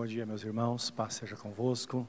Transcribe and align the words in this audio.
Bom 0.00 0.06
dia, 0.06 0.24
meus 0.24 0.42
irmãos. 0.42 0.90
Paz 0.90 1.12
seja 1.12 1.36
convosco. 1.36 2.08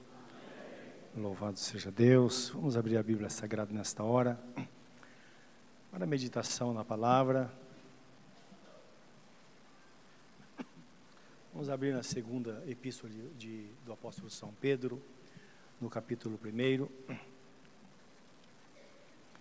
Louvado 1.13 1.59
seja 1.59 1.91
Deus. 1.91 2.47
Vamos 2.51 2.77
abrir 2.77 2.95
a 2.95 3.03
Bíblia 3.03 3.29
Sagrada 3.29 3.73
nesta 3.73 4.01
hora. 4.01 4.39
Para 5.91 6.05
a 6.05 6.07
meditação 6.07 6.73
na 6.73 6.85
palavra. 6.85 7.53
Vamos 11.51 11.69
abrir 11.69 11.93
na 11.93 12.01
segunda 12.01 12.63
epístola 12.65 13.11
de, 13.37 13.67
do 13.85 13.91
apóstolo 13.91 14.29
São 14.29 14.53
Pedro, 14.53 15.03
no 15.81 15.89
capítulo 15.89 16.39
1. 16.41 16.87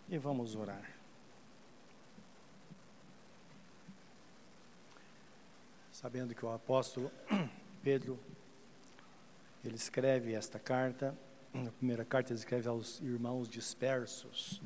E 0.08 0.18
vamos 0.18 0.56
orar. 0.56 0.90
Sabendo 5.92 6.34
que 6.34 6.44
o 6.44 6.50
apóstolo 6.50 7.12
Pedro, 7.82 8.18
ele 9.64 9.74
escreve 9.74 10.34
esta 10.34 10.58
carta, 10.58 11.16
na 11.52 11.70
primeira 11.72 12.04
carta 12.04 12.32
ele 12.32 12.38
escreve 12.38 12.68
aos 12.68 13.00
irmãos 13.00 13.48
dispersos, 13.48 14.60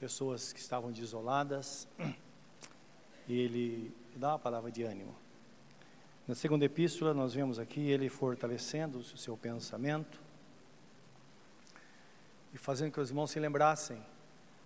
pessoas 0.00 0.52
que 0.52 0.60
estavam 0.60 0.90
desoladas, 0.92 1.86
e 3.28 3.38
ele 3.38 3.94
dá 4.14 4.32
uma 4.32 4.38
palavra 4.38 4.70
de 4.70 4.82
ânimo. 4.82 5.14
Na 6.26 6.34
segunda 6.34 6.64
epístola, 6.64 7.14
nós 7.14 7.34
vemos 7.34 7.58
aqui 7.58 7.80
ele 7.88 8.08
fortalecendo 8.08 8.98
o 8.98 9.04
seu 9.04 9.36
pensamento 9.36 10.20
e 12.52 12.58
fazendo 12.58 12.92
que 12.92 13.00
os 13.00 13.10
irmãos 13.10 13.30
se 13.30 13.38
lembrassem 13.38 14.02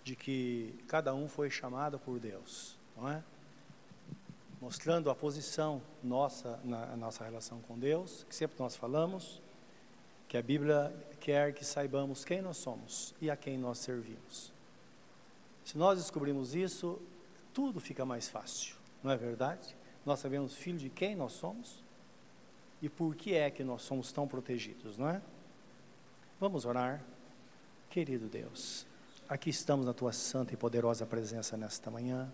de 0.03 0.17
que 0.17 0.75
cada 0.89 1.13
um 1.13 1.29
foi 1.29 1.51
chamado 1.51 1.99
por 1.99 2.19
Deus, 2.19 2.79
não 2.97 3.09
é? 3.09 3.23
Mostrando 4.61 5.09
a 5.11 5.15
posição 5.15 5.81
nossa 6.03 6.61
na 6.63 6.97
nossa 6.97 7.25
relação 7.25 7.61
com 7.63 7.79
Deus, 7.79 8.27
que 8.29 8.35
sempre 8.35 8.59
nós 8.59 8.77
falamos, 8.77 9.41
que 10.29 10.37
a 10.37 10.43
Bíblia 10.43 10.95
quer 11.19 11.55
que 11.55 11.65
saibamos 11.65 12.25
quem 12.25 12.43
nós 12.43 12.59
somos 12.59 13.15
e 13.21 13.31
a 13.31 13.37
quem 13.37 13.57
nós 13.57 13.79
servimos. 13.79 14.53
Se 15.65 15.79
nós 15.79 15.99
descobrimos 15.99 16.55
isso, 16.55 17.01
tudo 17.55 17.81
fica 17.81 18.05
mais 18.05 18.29
fácil, 18.29 18.77
não 19.03 19.11
é 19.11 19.17
verdade? 19.17 19.75
nós 20.05 20.21
sabemos 20.21 20.55
filho 20.55 20.79
de 20.79 20.89
quem 20.89 21.15
nós 21.15 21.33
somos 21.33 21.83
e 22.81 22.89
por 22.89 23.15
que 23.15 23.35
é 23.35 23.51
que 23.51 23.63
nós 23.63 23.83
somos 23.83 24.13
tão 24.13 24.27
protegidos, 24.27 24.97
não 24.97 25.09
é? 25.09 25.21
Vamos 26.39 26.65
orar. 26.65 27.03
Querido 27.91 28.29
Deus, 28.29 28.87
aqui 29.29 29.51
estamos 29.51 29.85
na 29.85 29.93
tua 29.93 30.13
santa 30.13 30.55
e 30.55 30.57
poderosa 30.57 31.05
presença 31.05 31.57
nesta 31.57 31.91
manhã, 31.91 32.33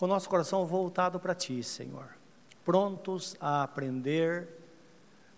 com 0.00 0.06
nosso 0.06 0.30
coração 0.30 0.64
voltado 0.64 1.20
para 1.20 1.34
ti, 1.34 1.62
Senhor, 1.62 2.08
prontos 2.64 3.36
a 3.38 3.62
aprender 3.62 4.48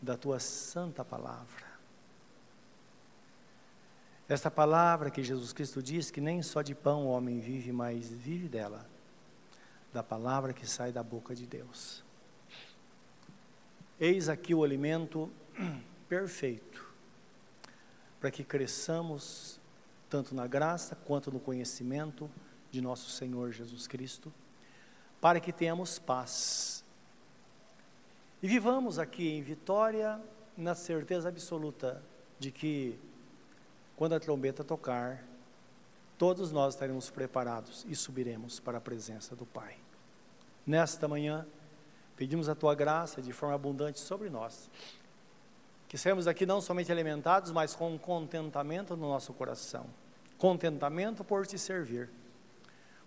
da 0.01 0.17
tua 0.17 0.39
santa 0.39 1.05
palavra. 1.05 1.67
Esta 4.29 4.53
palavra 4.53 5.11
que 5.11 5.21
Jesus 5.21 5.53
Cristo 5.53 5.83
diz 5.83 6.13
que 6.13 6.21
nem 6.21 6.43
só 6.43 6.63
de 6.63 6.77
pão 6.77 7.07
o 7.07 7.11
homem 7.11 7.41
vive, 7.41 7.73
mas 7.73 8.09
vive 8.13 8.49
dela 8.49 8.87
da 9.93 10.01
palavra 10.01 10.53
que 10.53 10.65
sai 10.65 10.93
da 10.93 11.03
boca 11.03 11.35
de 11.35 11.45
Deus. 11.45 12.05
Eis 13.99 14.29
aqui 14.29 14.55
o 14.55 14.63
alimento 14.63 15.29
perfeito 16.09 16.87
para 18.21 18.31
que 18.31 18.45
cresçamos 18.45 19.61
tanto 20.09 20.37
na 20.37 20.47
graça 20.47 20.95
quanto 20.95 21.33
no 21.33 21.41
conhecimento 21.41 22.31
de 22.71 22.81
nosso 22.81 23.11
Senhor 23.11 23.51
Jesus 23.51 23.89
Cristo, 23.89 24.33
para 25.23 25.39
que 25.39 25.53
tenhamos 25.53 26.01
paz. 26.01 26.85
E 28.43 28.49
vivamos 28.49 28.99
aqui 28.99 29.29
em 29.29 29.41
vitória, 29.41 30.21
na 30.57 30.75
certeza 30.75 31.29
absoluta 31.29 32.03
de 32.41 32.51
que, 32.51 32.99
quando 33.97 34.17
a 34.17 34.21
trombeta 34.21 34.65
tocar, 34.65 35.23
todos 36.19 36.51
nós 36.51 36.75
estaremos 36.75 37.09
preparados 37.09 37.87
e 37.89 37.95
subiremos 37.95 38.59
para 38.59 38.79
a 38.79 38.81
presença 38.81 39.37
do 39.37 39.47
Pai. 39.47 39.77
Nesta 40.67 41.07
manhã, 41.07 41.47
pedimos 42.17 42.49
a 42.49 42.55
tua 42.57 42.75
graça 42.75 43.23
de 43.23 43.33
forma 43.33 43.55
abundante 43.55 44.01
sobre 44.01 44.29
nós. 44.29 44.69
Que 45.87 45.97
sejamos 45.97 46.27
aqui 46.27 46.45
não 46.45 46.61
somente 46.61 46.91
alimentados, 46.91 47.53
mas 47.53 47.77
com 47.77 47.97
contentamento 47.97 48.97
no 48.97 49.09
nosso 49.09 49.33
coração. 49.33 49.87
Contentamento 50.37 51.23
por 51.23 51.47
te 51.47 51.57
servir. 51.61 52.11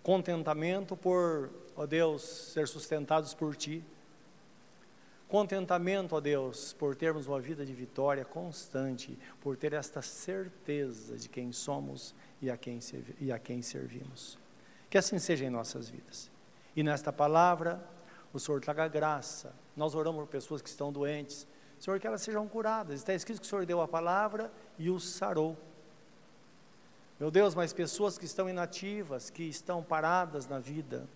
Contentamento 0.06 0.96
por, 0.96 1.50
ó 1.76 1.88
Deus, 1.88 2.22
ser 2.22 2.68
sustentados 2.68 3.34
por 3.34 3.56
ti. 3.56 3.84
Contentamento, 5.28 6.16
ó 6.16 6.20
Deus, 6.22 6.74
por 6.74 6.96
termos 6.96 7.26
uma 7.26 7.42
vida 7.42 7.66
de 7.66 7.74
vitória 7.74 8.24
constante, 8.24 9.18
por 9.42 9.58
ter 9.58 9.74
esta 9.74 10.04
certeza 10.04 11.18
de 11.18 11.28
quem 11.28 11.52
somos 11.52 12.14
e 12.40 12.52
a 12.52 12.56
quem, 12.56 12.80
e 13.20 13.32
a 13.32 13.40
quem 13.40 13.64
servimos. 13.64 14.38
Que 14.92 15.00
assim 15.00 15.18
seja 15.18 15.44
em 15.44 15.50
nossas 15.50 15.90
vidas. 15.90 16.30
E 16.76 16.84
nesta 16.84 17.12
palavra, 17.12 17.84
o 18.32 18.40
Senhor 18.40 18.62
traga 18.62 18.88
graça. 18.88 19.56
Nós 19.76 19.96
oramos 19.96 20.26
por 20.26 20.30
pessoas 20.30 20.62
que 20.62 20.70
estão 20.70 20.92
doentes. 20.92 21.48
Senhor, 21.80 22.00
que 22.00 22.06
elas 22.06 22.22
sejam 22.22 22.48
curadas. 22.48 23.00
Está 23.00 23.16
escrito 23.16 23.40
que 23.40 23.48
o 23.48 23.50
Senhor 23.50 23.66
deu 23.66 23.82
a 23.82 23.88
palavra 23.88 24.54
e 24.78 24.88
os 24.88 25.04
sarou. 25.04 25.58
Meu 27.18 27.32
Deus, 27.32 27.56
mas 27.56 27.72
pessoas 27.72 28.18
que 28.18 28.26
estão 28.26 28.50
inativas, 28.50 29.30
que 29.30 29.44
estão 29.44 29.82
paradas 29.82 30.48
na 30.48 30.60
vida. 30.60 31.08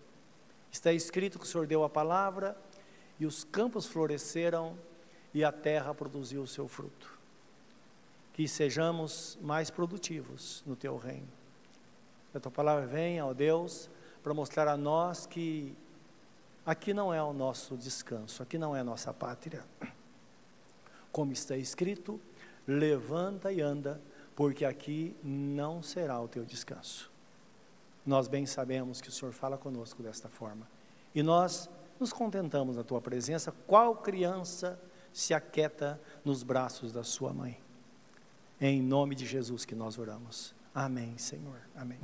Está 0.71 0.93
escrito 0.93 1.37
que 1.37 1.43
o 1.43 1.47
Senhor 1.47 1.67
deu 1.67 1.83
a 1.83 1.89
palavra 1.89 2.55
e 3.19 3.25
os 3.25 3.43
campos 3.43 3.85
floresceram 3.85 4.77
e 5.33 5.43
a 5.43 5.51
terra 5.51 5.93
produziu 5.93 6.41
o 6.41 6.47
seu 6.47 6.69
fruto. 6.69 7.19
Que 8.31 8.47
sejamos 8.47 9.37
mais 9.41 9.69
produtivos 9.69 10.63
no 10.65 10.73
teu 10.73 10.95
reino. 10.95 11.27
Que 12.31 12.37
a 12.37 12.39
tua 12.39 12.51
palavra 12.51 12.87
venha, 12.87 13.25
ó 13.25 13.33
Deus, 13.33 13.89
para 14.23 14.33
mostrar 14.33 14.69
a 14.69 14.77
nós 14.77 15.25
que 15.25 15.75
aqui 16.65 16.93
não 16.93 17.13
é 17.13 17.21
o 17.21 17.33
nosso 17.33 17.75
descanso, 17.75 18.41
aqui 18.41 18.57
não 18.57 18.73
é 18.73 18.79
a 18.79 18.85
nossa 18.85 19.13
pátria. 19.13 19.65
Como 21.11 21.33
está 21.33 21.57
escrito, 21.57 22.21
levanta 22.65 23.51
e 23.51 23.59
anda, 23.59 23.99
porque 24.39 24.63
aqui 24.63 25.13
não 25.21 25.83
será 25.83 26.17
o 26.21 26.25
teu 26.25 26.45
descanso. 26.45 27.11
Nós 28.05 28.29
bem 28.29 28.45
sabemos 28.45 29.01
que 29.01 29.09
o 29.09 29.11
Senhor 29.11 29.33
fala 29.33 29.57
conosco 29.57 30.01
desta 30.01 30.29
forma. 30.29 30.65
E 31.13 31.21
nós 31.21 31.69
nos 31.99 32.13
contentamos 32.13 32.77
na 32.77 32.83
tua 32.85 33.01
presença, 33.01 33.51
qual 33.67 33.97
criança 33.97 34.81
se 35.11 35.33
aquieta 35.33 35.99
nos 36.23 36.41
braços 36.41 36.93
da 36.93 37.03
sua 37.03 37.33
mãe. 37.33 37.59
Em 38.61 38.81
nome 38.81 39.13
de 39.13 39.25
Jesus 39.25 39.65
que 39.65 39.75
nós 39.75 39.99
oramos. 39.99 40.55
Amém, 40.73 41.17
Senhor. 41.17 41.59
Amém. 41.75 41.99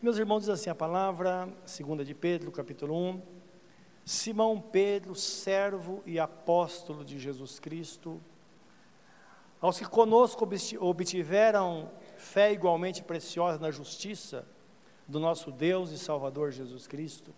Meus 0.00 0.16
irmãos, 0.16 0.40
diz 0.40 0.48
assim 0.48 0.70
a 0.70 0.74
palavra, 0.74 1.46
segunda 1.66 2.02
de 2.02 2.14
Pedro, 2.14 2.50
capítulo 2.50 2.96
1. 2.96 3.22
Simão 4.06 4.58
Pedro, 4.58 5.14
servo 5.14 6.02
e 6.06 6.18
apóstolo 6.18 7.04
de 7.04 7.18
Jesus 7.18 7.58
Cristo, 7.58 8.18
aos 9.60 9.78
que 9.78 9.84
conosco 9.84 10.48
obtiveram 10.80 11.90
fé 12.16 12.52
igualmente 12.52 13.02
preciosa 13.02 13.58
na 13.58 13.70
justiça 13.70 14.46
do 15.06 15.20
nosso 15.20 15.50
Deus 15.50 15.90
e 15.90 15.98
Salvador 15.98 16.50
Jesus 16.50 16.86
Cristo, 16.86 17.34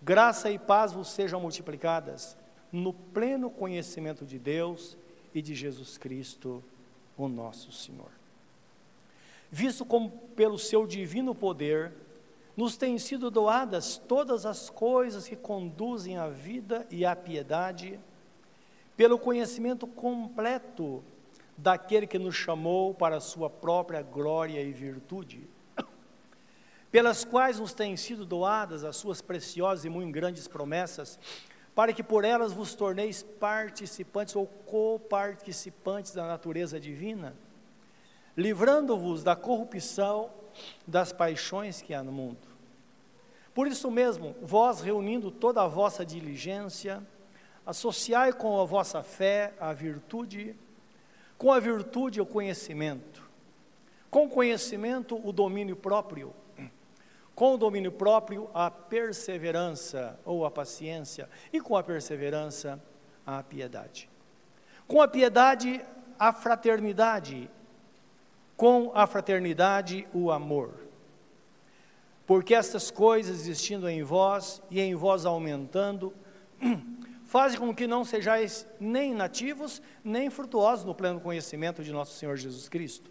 graça 0.00 0.50
e 0.50 0.58
paz 0.58 0.92
vos 0.92 1.08
sejam 1.08 1.40
multiplicadas 1.40 2.36
no 2.72 2.92
pleno 2.92 3.50
conhecimento 3.50 4.24
de 4.24 4.38
Deus 4.38 4.96
e 5.34 5.42
de 5.42 5.54
Jesus 5.54 5.98
Cristo, 5.98 6.62
o 7.16 7.28
nosso 7.28 7.72
Senhor. 7.72 8.10
Visto 9.50 9.84
como 9.84 10.10
pelo 10.34 10.58
seu 10.58 10.86
divino 10.86 11.34
poder 11.34 11.92
nos 12.56 12.76
têm 12.76 12.98
sido 12.98 13.30
doadas 13.30 13.96
todas 13.96 14.46
as 14.46 14.70
coisas 14.70 15.26
que 15.26 15.36
conduzem 15.36 16.16
à 16.16 16.28
vida 16.28 16.86
e 16.90 17.04
à 17.04 17.16
piedade, 17.16 17.98
pelo 18.96 19.18
conhecimento 19.18 19.86
completo 19.86 21.02
daquele 21.62 22.06
que 22.06 22.18
nos 22.18 22.34
chamou 22.34 22.94
para 22.94 23.16
a 23.16 23.20
sua 23.20 23.48
própria 23.48 24.02
glória 24.02 24.60
e 24.60 24.72
virtude, 24.72 25.48
pelas 26.90 27.24
quais 27.24 27.58
nos 27.58 27.72
têm 27.72 27.96
sido 27.96 28.24
doadas 28.24 28.84
as 28.84 28.96
suas 28.96 29.20
preciosas 29.20 29.84
e 29.84 29.88
muito 29.88 30.12
grandes 30.12 30.48
promessas, 30.48 31.18
para 31.74 31.92
que 31.92 32.02
por 32.02 32.24
elas 32.24 32.52
vos 32.52 32.74
torneis 32.74 33.22
participantes 33.22 34.34
ou 34.36 34.46
coparticipantes 34.46 36.12
da 36.12 36.26
natureza 36.26 36.80
divina 36.80 37.34
livrando-vos 38.36 39.22
da 39.22 39.36
corrupção 39.36 40.30
das 40.86 41.12
paixões 41.12 41.82
que 41.82 41.94
há 41.94 42.02
no 42.02 42.12
mundo. 42.12 42.48
Por 43.54 43.66
isso 43.66 43.90
mesmo, 43.90 44.34
vós 44.40 44.80
reunindo 44.80 45.30
toda 45.30 45.62
a 45.62 45.68
vossa 45.68 46.06
diligência, 46.06 47.02
associai 47.66 48.32
com 48.32 48.58
a 48.60 48.64
vossa 48.64 49.02
fé 49.02 49.52
a 49.60 49.72
virtude, 49.72 50.56
com 51.40 51.50
a 51.50 51.58
virtude 51.58 52.20
o 52.20 52.26
conhecimento, 52.26 53.26
com 54.10 54.26
o 54.26 54.28
conhecimento 54.28 55.18
o 55.26 55.32
domínio 55.32 55.74
próprio, 55.74 56.34
com 57.34 57.54
o 57.54 57.56
domínio 57.56 57.90
próprio, 57.90 58.50
a 58.52 58.70
perseverança 58.70 60.20
ou 60.26 60.44
a 60.44 60.50
paciência, 60.50 61.30
e 61.50 61.58
com 61.58 61.78
a 61.78 61.82
perseverança, 61.82 62.78
a 63.26 63.42
piedade. 63.42 64.10
Com 64.86 65.00
a 65.00 65.08
piedade, 65.08 65.82
a 66.18 66.30
fraternidade, 66.30 67.50
com 68.54 68.92
a 68.94 69.06
fraternidade, 69.06 70.06
o 70.12 70.30
amor. 70.30 70.74
Porque 72.26 72.54
estas 72.54 72.90
coisas 72.90 73.40
existindo 73.40 73.88
em 73.88 74.02
vós 74.02 74.60
e 74.70 74.78
em 74.78 74.94
vós 74.94 75.24
aumentando, 75.24 76.12
fazem 77.30 77.60
com 77.60 77.72
que 77.72 77.86
não 77.86 78.04
sejais 78.04 78.66
nem 78.80 79.14
nativos, 79.14 79.80
nem 80.02 80.28
frutuosos 80.28 80.84
no 80.84 80.92
pleno 80.92 81.20
conhecimento 81.20 81.80
de 81.80 81.92
nosso 81.92 82.18
Senhor 82.18 82.36
Jesus 82.36 82.68
Cristo. 82.68 83.08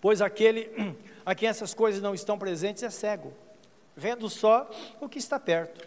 Pois 0.00 0.22
aquele 0.22 0.70
a 1.22 1.34
quem 1.34 1.50
essas 1.50 1.74
coisas 1.74 2.00
não 2.00 2.14
estão 2.14 2.38
presentes 2.38 2.82
é 2.82 2.88
cego, 2.88 3.34
vendo 3.94 4.26
só 4.30 4.70
o 5.02 5.06
que 5.06 5.18
está 5.18 5.38
perto, 5.38 5.86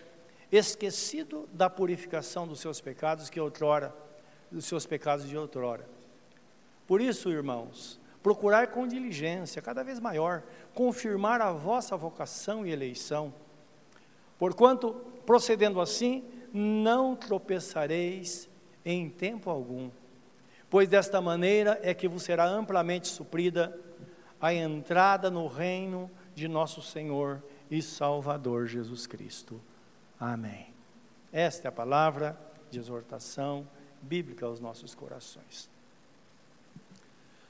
esquecido 0.51 1.49
da 1.51 1.71
purificação 1.71 2.47
dos 2.47 2.59
seus 2.59 2.79
pecados 2.79 3.31
que 3.31 3.39
outrora, 3.39 3.91
dos 4.51 4.65
seus 4.65 4.85
pecados 4.85 5.27
de 5.27 5.35
outrora. 5.35 5.89
Por 6.85 7.01
isso, 7.01 7.31
irmãos, 7.31 7.99
procurar 8.21 8.67
com 8.67 8.87
diligência, 8.87 9.59
cada 9.59 9.83
vez 9.83 9.99
maior, 9.99 10.43
confirmar 10.75 11.41
a 11.41 11.51
vossa 11.51 11.97
vocação 11.97 12.63
e 12.63 12.69
eleição. 12.69 13.33
Porquanto, 14.37 14.93
procedendo 15.25 15.81
assim, 15.81 16.23
não 16.55 17.17
tropeçareis 17.17 18.49
em 18.85 19.09
tempo 19.09 19.49
algum, 19.49 19.91
pois 20.69 20.87
desta 20.87 21.19
maneira 21.19 21.77
é 21.83 21.93
que 21.93 22.07
vos 22.07 22.23
será 22.23 22.47
amplamente 22.47 23.09
suprida 23.09 23.77
a 24.39 24.53
entrada 24.53 25.29
no 25.29 25.47
reino 25.47 26.09
de 26.33 26.47
nosso 26.47 26.81
Senhor 26.81 27.43
e 27.69 27.81
Salvador 27.81 28.67
Jesus 28.67 29.05
Cristo. 29.05 29.61
Amém. 30.17 30.73
Esta 31.33 31.67
é 31.67 31.69
a 31.69 31.73
palavra 31.73 32.39
de 32.71 32.79
exortação 32.79 33.67
bíblica 34.01 34.45
aos 34.45 34.61
nossos 34.61 34.95
corações. 34.95 35.69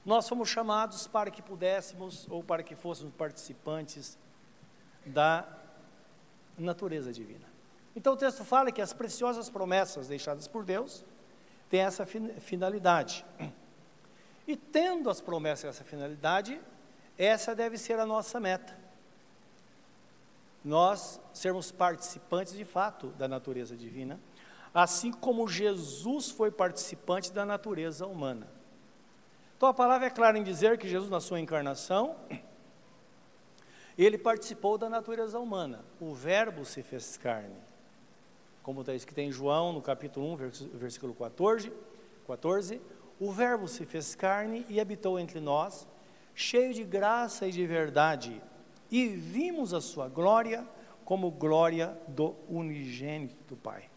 Nós 0.04 0.28
fomos 0.28 0.50
chamados 0.50 1.06
para 1.06 1.30
que 1.30 1.44
pudéssemos 1.44 2.26
ou 2.28 2.44
para 2.44 2.64
que 2.64 2.76
fôssemos 2.76 3.14
participantes 3.14 4.18
da 5.06 5.48
natureza 6.58 7.14
divina. 7.14 7.55
Então 7.96 8.14
o 8.14 8.18
texto 8.18 8.44
fala 8.44 8.72
que 8.72 8.82
as 8.82 8.92
preciosas 8.92 9.50
promessas 9.50 10.08
deixadas 10.08 10.48
por 10.48 10.66
Deus 10.66 11.06
têm 11.70 11.82
essa 11.82 12.06
finalidade. 12.06 13.26
E 14.48 14.56
tendo 14.56 15.10
as 15.10 15.22
promessas 15.22 15.76
essa 15.76 15.84
finalidade, 15.84 16.60
essa 17.18 17.56
deve 17.56 17.78
ser 17.78 18.00
a 18.00 18.06
nossa 18.06 18.40
meta. 18.40 18.78
Nós 20.64 21.22
sermos 21.34 21.72
participantes 21.72 22.54
de 22.54 22.66
fato 22.66 23.08
da 23.10 23.28
natureza 23.28 23.76
divina, 23.78 24.20
assim 24.74 25.12
como 25.12 25.48
Jesus 25.48 26.30
foi 26.30 26.52
participante 26.52 27.32
da 27.32 27.46
natureza 27.46 28.06
humana. 28.06 28.48
Então 29.56 29.70
a 29.70 29.74
palavra 29.74 30.08
é 30.08 30.10
clara 30.10 30.38
em 30.38 30.44
dizer 30.44 30.78
que 30.78 30.90
Jesus, 30.90 31.10
na 31.10 31.22
sua 31.22 31.40
encarnação, 31.40 32.18
ele 33.98 34.18
participou 34.18 34.78
da 34.78 34.90
natureza 34.90 35.40
humana. 35.40 35.86
O 36.00 36.14
Verbo 36.14 36.66
se 36.66 36.84
fez 36.84 37.16
carne. 37.16 37.56
Como 38.66 38.80
está 38.80 38.96
escrito 38.96 39.20
em 39.20 39.32
João, 39.32 39.72
no 39.72 39.80
capítulo 39.80 40.34
1, 40.34 40.38
versículo 40.74 41.14
14, 41.14 41.72
14, 42.26 42.82
o 43.20 43.32
Verbo 43.32 43.68
se 43.68 43.86
fez 43.86 44.16
carne 44.16 44.66
e 44.68 44.80
habitou 44.80 45.20
entre 45.20 45.40
nós, 45.40 45.88
cheio 46.34 46.74
de 46.74 46.84
graça 46.84 47.48
e 47.48 47.52
de 47.52 47.64
verdade, 47.68 48.42
e 48.90 49.06
vimos 49.06 49.72
a 49.72 49.80
sua 49.80 50.08
glória 50.08 50.68
como 51.04 51.30
glória 51.30 51.96
do 52.08 52.36
unigênito 52.50 53.36
do 53.48 53.56
Pai. 53.56 53.88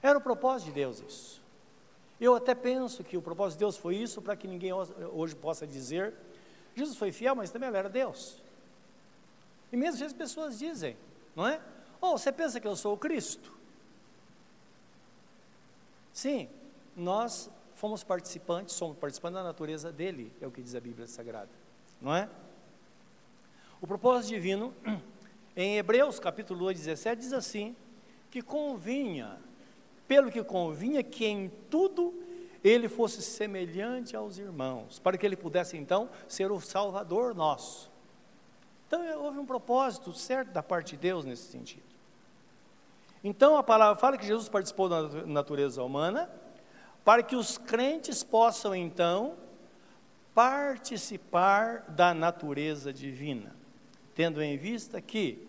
Era 0.00 0.16
o 0.16 0.22
propósito 0.22 0.68
de 0.68 0.74
Deus 0.74 1.00
isso. 1.00 1.42
Eu 2.20 2.36
até 2.36 2.54
penso 2.54 3.02
que 3.02 3.16
o 3.16 3.22
propósito 3.22 3.58
de 3.58 3.64
Deus 3.64 3.76
foi 3.76 3.96
isso 3.96 4.22
para 4.22 4.36
que 4.36 4.46
ninguém 4.46 4.72
hoje 4.72 5.34
possa 5.34 5.66
dizer, 5.66 6.14
Jesus 6.76 6.96
foi 6.96 7.10
fiel, 7.10 7.34
mas 7.34 7.50
também 7.50 7.68
era 7.68 7.88
Deus. 7.88 8.40
E 9.72 9.76
mesmo 9.76 10.06
as 10.06 10.12
pessoas 10.12 10.56
dizem, 10.56 10.96
não 11.34 11.48
é? 11.48 11.60
Oh, 12.00 12.16
você 12.16 12.32
pensa 12.32 12.58
que 12.58 12.66
eu 12.66 12.74
sou 12.74 12.94
o 12.94 12.96
Cristo? 12.96 13.52
Sim, 16.12 16.48
nós 16.96 17.50
fomos 17.74 18.02
participantes, 18.02 18.74
somos 18.74 18.96
participantes 18.96 19.36
da 19.36 19.42
natureza 19.42 19.92
dele, 19.92 20.32
é 20.40 20.46
o 20.46 20.50
que 20.50 20.62
diz 20.62 20.74
a 20.74 20.80
Bíblia 20.80 21.06
Sagrada, 21.06 21.50
não 22.00 22.14
é? 22.14 22.28
O 23.80 23.86
propósito 23.86 24.34
divino, 24.34 24.74
em 25.56 25.78
Hebreus 25.78 26.18
capítulo 26.18 26.60
2, 26.60 26.78
17, 26.78 27.20
diz 27.20 27.32
assim: 27.32 27.74
que 28.30 28.40
convinha, 28.40 29.38
pelo 30.06 30.30
que 30.30 30.42
convinha 30.44 31.02
que 31.02 31.26
em 31.26 31.48
tudo 31.68 32.14
ele 32.62 32.88
fosse 32.88 33.22
semelhante 33.22 34.14
aos 34.14 34.38
irmãos, 34.38 34.98
para 34.98 35.16
que 35.16 35.24
ele 35.24 35.36
pudesse 35.36 35.76
então 35.76 36.08
ser 36.28 36.52
o 36.52 36.60
Salvador 36.60 37.34
nosso. 37.34 37.90
Então 38.86 39.02
houve 39.22 39.38
um 39.38 39.46
propósito 39.46 40.12
certo 40.12 40.50
da 40.52 40.62
parte 40.62 40.92
de 40.92 40.98
Deus 40.98 41.24
nesse 41.24 41.44
sentido. 41.44 41.89
Então 43.22 43.56
a 43.56 43.62
palavra 43.62 44.00
fala 44.00 44.16
que 44.16 44.26
Jesus 44.26 44.48
participou 44.48 44.88
da 44.88 45.02
natureza 45.26 45.82
humana, 45.82 46.30
para 47.04 47.22
que 47.22 47.36
os 47.36 47.58
crentes 47.58 48.22
possam 48.22 48.74
então 48.74 49.36
participar 50.34 51.84
da 51.90 52.14
natureza 52.14 52.92
divina, 52.92 53.54
tendo 54.14 54.42
em 54.42 54.56
vista 54.56 55.00
que 55.00 55.46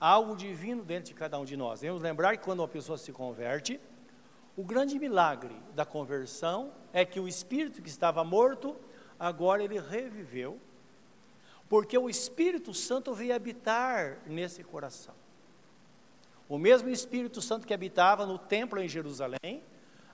há 0.00 0.08
algo 0.08 0.34
divino 0.36 0.82
dentro 0.82 1.06
de 1.06 1.14
cada 1.14 1.38
um 1.38 1.44
de 1.44 1.56
nós. 1.56 1.80
Devemos 1.80 2.02
lembrar 2.02 2.36
que 2.36 2.44
quando 2.44 2.60
uma 2.60 2.68
pessoa 2.68 2.96
se 2.96 3.12
converte, 3.12 3.80
o 4.56 4.64
grande 4.64 4.98
milagre 4.98 5.54
da 5.74 5.84
conversão 5.84 6.72
é 6.92 7.04
que 7.04 7.20
o 7.20 7.28
espírito 7.28 7.82
que 7.82 7.88
estava 7.88 8.24
morto, 8.24 8.76
agora 9.18 9.62
ele 9.62 9.78
reviveu, 9.78 10.58
porque 11.68 11.96
o 11.96 12.10
Espírito 12.10 12.74
Santo 12.74 13.14
veio 13.14 13.34
habitar 13.34 14.18
nesse 14.26 14.64
coração. 14.64 15.14
O 16.50 16.58
mesmo 16.58 16.88
Espírito 16.88 17.40
Santo 17.40 17.64
que 17.64 17.72
habitava 17.72 18.26
no 18.26 18.36
templo 18.36 18.80
em 18.80 18.88
Jerusalém, 18.88 19.62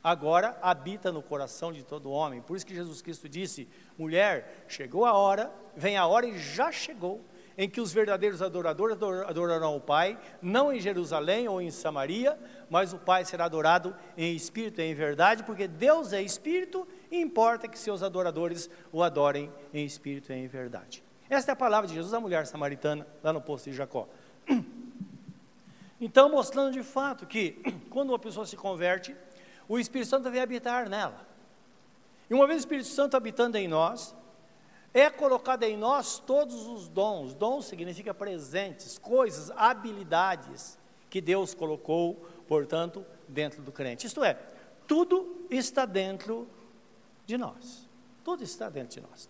agora 0.04 0.58
habita 0.60 1.10
no 1.10 1.22
coração 1.22 1.72
de 1.72 1.82
todo 1.82 2.10
homem. 2.10 2.42
Por 2.42 2.58
isso 2.58 2.66
que 2.66 2.74
Jesus 2.74 3.00
Cristo 3.00 3.26
disse: 3.26 3.66
mulher, 3.96 4.66
chegou 4.68 5.06
a 5.06 5.14
hora, 5.14 5.50
vem 5.74 5.96
a 5.96 6.06
hora 6.06 6.26
e 6.26 6.38
já 6.38 6.70
chegou, 6.70 7.24
em 7.56 7.70
que 7.70 7.80
os 7.80 7.90
verdadeiros 7.90 8.42
adoradores 8.42 8.98
adorarão 9.26 9.76
o 9.76 9.80
Pai, 9.80 10.18
não 10.42 10.70
em 10.70 10.78
Jerusalém 10.78 11.48
ou 11.48 11.58
em 11.58 11.70
Samaria, 11.70 12.38
mas 12.68 12.92
o 12.92 12.98
Pai 12.98 13.24
será 13.24 13.46
adorado 13.46 13.96
em 14.14 14.36
espírito 14.36 14.82
e 14.82 14.84
em 14.84 14.94
verdade, 14.94 15.42
porque 15.42 15.66
Deus 15.66 16.12
é 16.12 16.20
espírito 16.20 16.86
e 17.10 17.18
importa 17.18 17.66
que 17.66 17.78
seus 17.78 18.02
adoradores 18.02 18.68
o 18.92 19.02
adorem 19.02 19.50
em 19.72 19.86
espírito 19.86 20.30
e 20.30 20.36
em 20.36 20.46
verdade. 20.46 21.02
Esta 21.30 21.52
é 21.52 21.54
a 21.54 21.56
palavra 21.56 21.88
de 21.88 21.94
Jesus 21.94 22.12
à 22.12 22.20
mulher 22.20 22.46
samaritana, 22.46 23.06
lá 23.22 23.32
no 23.32 23.40
posto 23.40 23.70
de 23.70 23.74
Jacó. 23.74 24.06
Então, 26.00 26.28
mostrando 26.30 26.72
de 26.72 26.82
fato 26.82 27.26
que, 27.26 27.52
quando 27.90 28.10
uma 28.10 28.18
pessoa 28.18 28.46
se 28.46 28.56
converte, 28.56 29.14
o 29.68 29.78
Espírito 29.78 30.08
Santo 30.08 30.30
vem 30.30 30.40
habitar 30.40 30.88
nela. 30.88 31.26
E 32.28 32.34
uma 32.34 32.46
vez 32.46 32.58
o 32.58 32.60
Espírito 32.60 32.88
Santo 32.88 33.16
habitando 33.16 33.56
em 33.56 33.66
nós, 33.66 34.14
é 34.92 35.10
colocado 35.10 35.62
em 35.62 35.76
nós 35.76 36.18
todos 36.18 36.66
os 36.66 36.88
dons. 36.88 37.34
Dons 37.34 37.66
significa 37.66 38.14
presentes, 38.14 38.98
coisas, 38.98 39.50
habilidades 39.56 40.78
que 41.10 41.20
Deus 41.20 41.54
colocou, 41.54 42.26
portanto, 42.48 43.04
dentro 43.28 43.62
do 43.62 43.70
crente. 43.70 44.06
Isto 44.06 44.24
é, 44.24 44.38
tudo 44.86 45.46
está 45.50 45.84
dentro 45.84 46.48
de 47.26 47.36
nós. 47.36 47.88
Tudo 48.24 48.42
está 48.42 48.68
dentro 48.68 49.00
de 49.00 49.06
nós. 49.08 49.28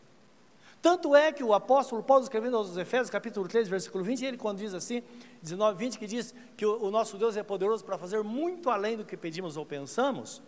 Tanto 0.80 1.16
é 1.16 1.32
que 1.32 1.42
o 1.42 1.52
apóstolo 1.52 2.02
Paulo, 2.02 2.22
escrevendo 2.22 2.56
aos 2.56 2.76
Efésios, 2.76 3.10
capítulo 3.10 3.48
3, 3.48 3.68
versículo 3.68 4.04
20, 4.04 4.24
ele 4.24 4.36
quando 4.36 4.58
diz 4.58 4.74
assim, 4.74 5.02
19, 5.42 5.78
20, 5.78 5.98
que 5.98 6.06
diz 6.06 6.34
que 6.56 6.64
o, 6.64 6.84
o 6.84 6.90
nosso 6.90 7.16
Deus 7.16 7.36
é 7.36 7.42
poderoso 7.42 7.84
para 7.84 7.98
fazer 7.98 8.22
muito 8.22 8.70
além 8.70 8.96
do 8.96 9.04
que 9.04 9.16
pedimos 9.16 9.56
ou 9.56 9.66
pensamos, 9.66 10.42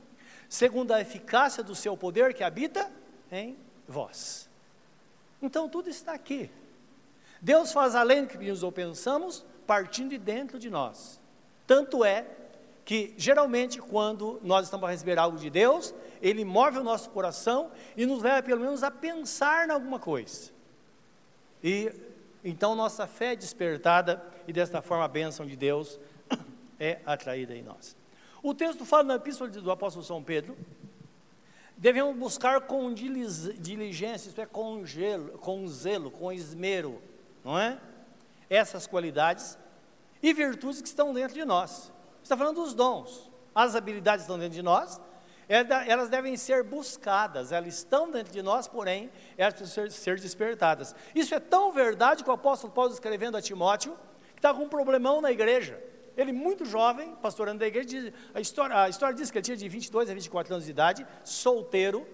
segundo 0.48 0.92
a 0.92 1.00
eficácia 1.00 1.62
do 1.62 1.74
seu 1.74 1.96
poder 1.96 2.34
que 2.34 2.44
habita 2.44 2.90
em 3.32 3.56
vós. 3.86 4.48
Então 5.42 5.68
tudo 5.68 5.88
está 5.88 6.12
aqui. 6.12 6.50
Deus 7.40 7.72
faz 7.72 7.94
além 7.94 8.22
do 8.22 8.28
que 8.28 8.38
pedimos 8.38 8.62
ou 8.62 8.70
pensamos, 8.70 9.44
partindo 9.66 10.10
de 10.10 10.18
dentro 10.18 10.58
de 10.58 10.70
nós. 10.70 11.20
Tanto 11.66 12.04
é 12.04 12.26
que 12.88 13.12
geralmente 13.18 13.82
quando 13.82 14.40
nós 14.42 14.64
estamos 14.64 14.88
a 14.88 14.90
receber 14.90 15.18
algo 15.18 15.36
de 15.36 15.50
Deus, 15.50 15.94
Ele 16.22 16.42
move 16.42 16.78
o 16.78 16.82
nosso 16.82 17.10
coração 17.10 17.70
e 17.94 18.06
nos 18.06 18.22
leva 18.22 18.42
pelo 18.42 18.62
menos 18.62 18.82
a 18.82 18.90
pensar 18.90 19.68
em 19.68 19.70
alguma 19.70 19.98
coisa. 19.98 20.50
E 21.62 21.92
então 22.42 22.74
nossa 22.74 23.06
fé 23.06 23.34
é 23.34 23.36
despertada 23.36 24.24
e 24.46 24.54
desta 24.54 24.80
forma 24.80 25.04
a 25.04 25.08
bênção 25.08 25.44
de 25.44 25.54
Deus 25.54 26.00
é 26.80 27.00
atraída 27.04 27.54
em 27.54 27.62
nós. 27.62 27.94
O 28.42 28.54
texto 28.54 28.86
fala 28.86 29.02
na 29.02 29.14
epístola 29.16 29.50
do 29.50 29.70
apóstolo 29.70 30.02
São 30.02 30.22
Pedro, 30.22 30.56
devemos 31.76 32.16
buscar 32.16 32.62
com 32.62 32.90
diligência, 32.94 34.30
isto 34.30 34.40
é, 34.40 34.46
com, 34.46 34.86
gelo, 34.86 35.36
com 35.40 35.68
zelo, 35.68 36.10
com 36.10 36.32
esmero, 36.32 37.02
não 37.44 37.58
é? 37.58 37.78
essas 38.48 38.86
qualidades 38.86 39.58
e 40.22 40.32
virtudes 40.32 40.80
que 40.80 40.88
estão 40.88 41.12
dentro 41.12 41.34
de 41.34 41.44
nós. 41.44 41.92
Está 42.28 42.36
falando 42.36 42.56
dos 42.56 42.74
dons. 42.74 43.30
As 43.54 43.74
habilidades 43.74 44.24
estão 44.24 44.38
dentro 44.38 44.52
de 44.52 44.60
nós, 44.60 45.00
elas 45.48 46.10
devem 46.10 46.36
ser 46.36 46.62
buscadas, 46.62 47.52
elas 47.52 47.72
estão 47.72 48.10
dentro 48.10 48.30
de 48.30 48.42
nós, 48.42 48.68
porém, 48.68 49.10
elas 49.38 49.54
precisam 49.54 49.86
ser, 49.86 49.90
ser 49.90 50.20
despertadas. 50.20 50.94
Isso 51.14 51.34
é 51.34 51.40
tão 51.40 51.72
verdade 51.72 52.22
que 52.22 52.28
o 52.28 52.32
apóstolo 52.34 52.70
Paulo, 52.70 52.92
escrevendo 52.92 53.38
a 53.38 53.40
Timóteo, 53.40 53.96
que 54.34 54.40
está 54.40 54.52
com 54.52 54.64
um 54.64 54.68
problemão 54.68 55.22
na 55.22 55.32
igreja. 55.32 55.82
Ele, 56.18 56.30
muito 56.30 56.66
jovem, 56.66 57.16
pastorando 57.16 57.60
da 57.60 57.66
igreja, 57.66 58.12
a, 58.34 58.42
história, 58.42 58.78
a 58.78 58.90
história 58.90 59.16
diz 59.16 59.30
que 59.30 59.38
ele 59.38 59.44
tinha 59.46 59.56
de 59.56 59.66
22 59.66 60.10
a 60.10 60.12
24 60.12 60.52
anos 60.52 60.66
de 60.66 60.70
idade, 60.70 61.06
solteiro. 61.24 62.06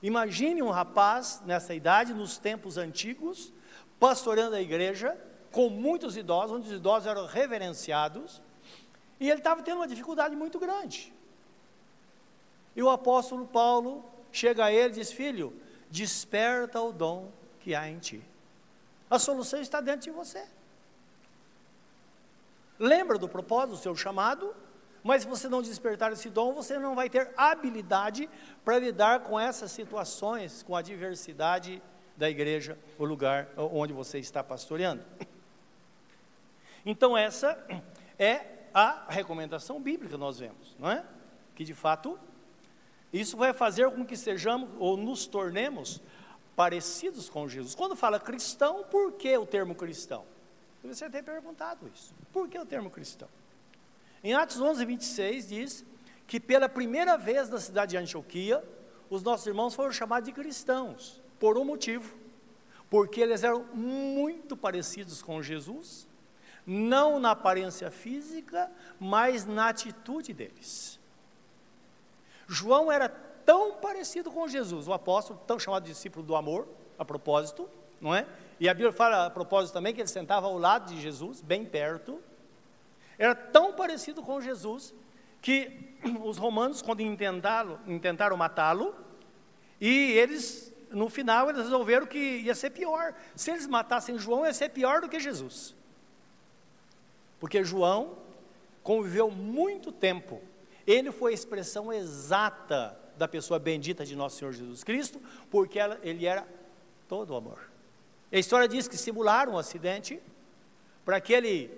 Imagine 0.00 0.62
um 0.62 0.70
rapaz 0.70 1.42
nessa 1.44 1.74
idade, 1.74 2.14
nos 2.14 2.38
tempos 2.38 2.78
antigos, 2.78 3.52
pastoreando 3.98 4.54
a 4.54 4.62
igreja, 4.62 5.18
com 5.50 5.68
muitos 5.68 6.16
idosos, 6.16 6.56
onde 6.56 6.68
os 6.68 6.74
idosos 6.76 7.08
eram 7.08 7.26
reverenciados, 7.26 8.40
e 9.18 9.30
ele 9.30 9.40
estava 9.40 9.62
tendo 9.62 9.78
uma 9.78 9.88
dificuldade 9.88 10.34
muito 10.34 10.58
grande. 10.58 11.12
E 12.74 12.82
o 12.82 12.90
apóstolo 12.90 13.46
Paulo 13.46 14.04
chega 14.32 14.64
a 14.64 14.72
ele 14.72 14.94
e 14.94 14.96
diz: 14.96 15.12
Filho, 15.12 15.52
desperta 15.90 16.80
o 16.80 16.92
dom 16.92 17.30
que 17.60 17.74
há 17.74 17.88
em 17.88 17.98
ti. 17.98 18.22
A 19.08 19.18
solução 19.18 19.60
está 19.60 19.80
dentro 19.80 20.02
de 20.02 20.10
você. 20.10 20.44
Lembra 22.78 23.16
do 23.16 23.28
propósito, 23.28 23.76
do 23.76 23.76
seu 23.76 23.94
chamado, 23.94 24.54
mas 25.02 25.22
se 25.22 25.28
você 25.28 25.48
não 25.48 25.62
despertar 25.62 26.12
esse 26.12 26.28
dom, 26.28 26.52
você 26.52 26.78
não 26.78 26.94
vai 26.94 27.08
ter 27.08 27.30
habilidade 27.36 28.28
para 28.64 28.78
lidar 28.78 29.20
com 29.20 29.38
essas 29.38 29.70
situações, 29.70 30.62
com 30.62 30.74
a 30.74 30.82
diversidade 30.82 31.80
da 32.16 32.28
igreja, 32.28 32.78
o 32.98 33.04
lugar 33.04 33.48
onde 33.56 33.92
você 33.92 34.18
está 34.18 34.42
pastoreando. 34.42 35.04
Então, 36.86 37.16
essa 37.16 37.58
é 38.18 38.53
a 38.74 39.06
recomendação 39.08 39.80
bíblica 39.80 40.18
nós 40.18 40.40
vemos, 40.40 40.76
não 40.78 40.90
é? 40.90 41.04
Que 41.54 41.64
de 41.64 41.72
fato 41.72 42.18
isso 43.12 43.36
vai 43.36 43.52
fazer 43.52 43.88
com 43.92 44.04
que 44.04 44.16
sejamos 44.16 44.68
ou 44.78 44.96
nos 44.96 45.26
tornemos 45.26 46.02
parecidos 46.56 47.30
com 47.30 47.48
Jesus. 47.48 47.74
Quando 47.74 47.94
fala 47.94 48.18
cristão, 48.18 48.84
por 48.90 49.12
que 49.12 49.36
o 49.38 49.46
termo 49.46 49.74
cristão? 49.74 50.24
Você 50.82 51.08
ter 51.08 51.22
perguntado 51.22 51.88
isso. 51.94 52.12
Por 52.32 52.48
que 52.48 52.58
o 52.58 52.66
termo 52.66 52.90
cristão? 52.90 53.28
Em 54.22 54.34
Atos 54.34 54.60
11, 54.60 54.84
26 54.84 55.48
diz 55.48 55.86
que 56.26 56.40
pela 56.40 56.68
primeira 56.68 57.16
vez 57.16 57.48
na 57.48 57.58
cidade 57.58 57.90
de 57.90 57.96
Antioquia, 57.96 58.62
os 59.08 59.22
nossos 59.22 59.46
irmãos 59.46 59.74
foram 59.74 59.92
chamados 59.92 60.28
de 60.28 60.34
cristãos, 60.34 61.22
por 61.38 61.56
um 61.56 61.64
motivo. 61.64 62.16
Porque 62.90 63.20
eles 63.20 63.44
eram 63.44 63.64
muito 63.72 64.56
parecidos 64.56 65.22
com 65.22 65.42
Jesus, 65.42 66.08
não 66.66 67.18
na 67.18 67.32
aparência 67.32 67.90
física, 67.90 68.70
mas 68.98 69.44
na 69.44 69.68
atitude 69.68 70.32
deles. 70.32 70.98
João 72.46 72.90
era 72.90 73.08
tão 73.08 73.74
parecido 73.74 74.30
com 74.30 74.48
Jesus, 74.48 74.88
o 74.88 74.92
apóstolo, 74.92 75.40
tão 75.46 75.58
chamado 75.58 75.84
discípulo 75.84 76.24
do 76.24 76.34
amor, 76.34 76.66
a 76.98 77.04
propósito, 77.04 77.68
não 78.00 78.14
é? 78.14 78.26
E 78.58 78.68
a 78.68 78.74
Bíblia 78.74 78.92
fala 78.92 79.26
a 79.26 79.30
propósito 79.30 79.74
também 79.74 79.94
que 79.94 80.00
ele 80.00 80.08
sentava 80.08 80.46
ao 80.46 80.58
lado 80.58 80.92
de 80.92 81.00
Jesus, 81.00 81.40
bem 81.40 81.64
perto. 81.64 82.20
Era 83.18 83.34
tão 83.34 83.72
parecido 83.72 84.22
com 84.22 84.40
Jesus 84.40 84.94
que 85.42 85.96
os 86.24 86.38
romanos, 86.38 86.80
quando 86.80 87.00
intentaram, 87.00 88.36
matá-lo, 88.36 88.94
e 89.80 90.12
eles, 90.12 90.72
no 90.90 91.08
final, 91.08 91.50
eles 91.50 91.62
resolveram 91.64 92.06
que 92.06 92.18
ia 92.18 92.54
ser 92.54 92.70
pior. 92.70 93.14
Se 93.34 93.50
eles 93.50 93.66
matassem 93.66 94.16
João, 94.16 94.46
ia 94.46 94.54
ser 94.54 94.70
pior 94.70 95.00
do 95.00 95.08
que 95.08 95.20
Jesus. 95.20 95.74
Porque 97.44 97.62
João 97.62 98.16
conviveu 98.82 99.30
muito 99.30 99.92
tempo 99.92 100.40
ele 100.86 101.12
foi 101.12 101.32
a 101.32 101.34
expressão 101.34 101.92
exata 101.92 102.98
da 103.18 103.28
pessoa 103.28 103.58
bendita 103.58 104.02
de 104.02 104.16
nosso 104.16 104.38
Senhor 104.38 104.52
Jesus 104.52 104.82
Cristo, 104.82 105.20
porque 105.50 105.78
ela, 105.78 105.98
ele 106.02 106.24
era 106.24 106.48
todo 107.06 107.34
o 107.34 107.36
amor. 107.36 107.70
A 108.32 108.38
história 108.38 108.66
diz 108.66 108.88
que 108.88 108.96
simularam 108.96 109.52
um 109.52 109.58
acidente 109.58 110.18
para 111.04 111.20
que 111.20 111.34
ele 111.34 111.70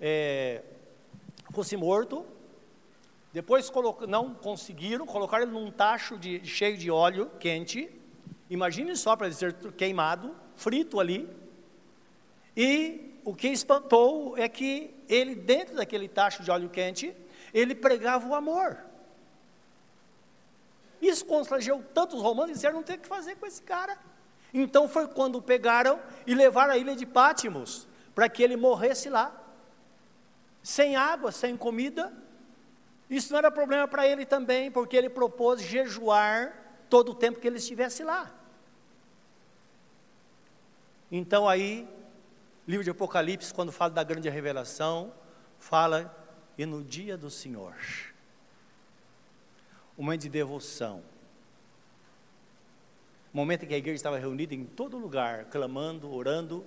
é, 0.00 0.62
fosse 1.52 1.76
morto. 1.76 2.24
Depois 3.32 3.68
não 4.06 4.32
conseguiram, 4.32 5.04
colocaram 5.06 5.42
ele 5.42 5.52
num 5.52 5.72
tacho 5.72 6.16
de, 6.16 6.44
cheio 6.44 6.78
de 6.78 6.88
óleo 6.88 7.32
quente. 7.40 7.90
Imagine 8.48 8.94
só 8.94 9.16
para 9.16 9.26
ele 9.26 9.34
ser 9.34 9.54
queimado, 9.72 10.36
frito 10.54 11.00
ali. 11.00 11.28
E 12.56 13.16
o 13.24 13.34
que 13.34 13.48
espantou 13.48 14.38
é 14.38 14.48
que 14.48 14.94
ele, 15.10 15.34
dentro 15.34 15.74
daquele 15.74 16.08
tacho 16.08 16.42
de 16.42 16.50
óleo 16.50 16.70
quente, 16.70 17.14
ele 17.52 17.74
pregava 17.74 18.28
o 18.28 18.34
amor. 18.34 18.78
Isso 21.02 21.24
constrangeu 21.24 21.82
tantos 21.92 22.22
romanos, 22.22 22.52
disseram 22.52 22.76
não 22.76 22.82
tem 22.82 22.96
o 22.96 23.00
que 23.00 23.08
fazer 23.08 23.34
com 23.36 23.46
esse 23.46 23.62
cara. 23.62 23.98
Então 24.54 24.88
foi 24.88 25.08
quando 25.08 25.42
pegaram 25.42 25.98
e 26.26 26.34
levaram 26.34 26.72
a 26.74 26.78
ilha 26.78 26.94
de 26.94 27.06
Pátimos, 27.06 27.88
para 28.14 28.28
que 28.28 28.42
ele 28.42 28.56
morresse 28.56 29.08
lá, 29.08 29.34
sem 30.62 30.94
água, 30.94 31.32
sem 31.32 31.56
comida. 31.56 32.12
Isso 33.08 33.32
não 33.32 33.38
era 33.38 33.50
problema 33.50 33.88
para 33.88 34.06
ele 34.06 34.24
também, 34.24 34.70
porque 34.70 34.96
ele 34.96 35.08
propôs 35.08 35.60
jejuar 35.60 36.54
todo 36.88 37.12
o 37.12 37.14
tempo 37.14 37.40
que 37.40 37.46
ele 37.46 37.56
estivesse 37.56 38.04
lá. 38.04 38.32
Então 41.10 41.48
aí, 41.48 41.88
livro 42.70 42.84
de 42.84 42.90
Apocalipse, 42.90 43.52
quando 43.52 43.72
fala 43.72 43.90
da 43.90 44.04
grande 44.04 44.28
revelação, 44.28 45.12
fala 45.58 46.16
e 46.56 46.64
no 46.64 46.84
dia 46.84 47.16
do 47.16 47.28
Senhor. 47.28 47.74
Um 49.98 50.04
momento 50.04 50.22
de 50.22 50.28
devoção. 50.28 51.02
Momento 53.32 53.64
em 53.64 53.68
que 53.68 53.74
a 53.74 53.78
igreja 53.78 53.96
estava 53.96 54.18
reunida 54.18 54.54
em 54.54 54.64
todo 54.64 54.96
lugar, 54.98 55.46
clamando, 55.46 56.12
orando, 56.12 56.64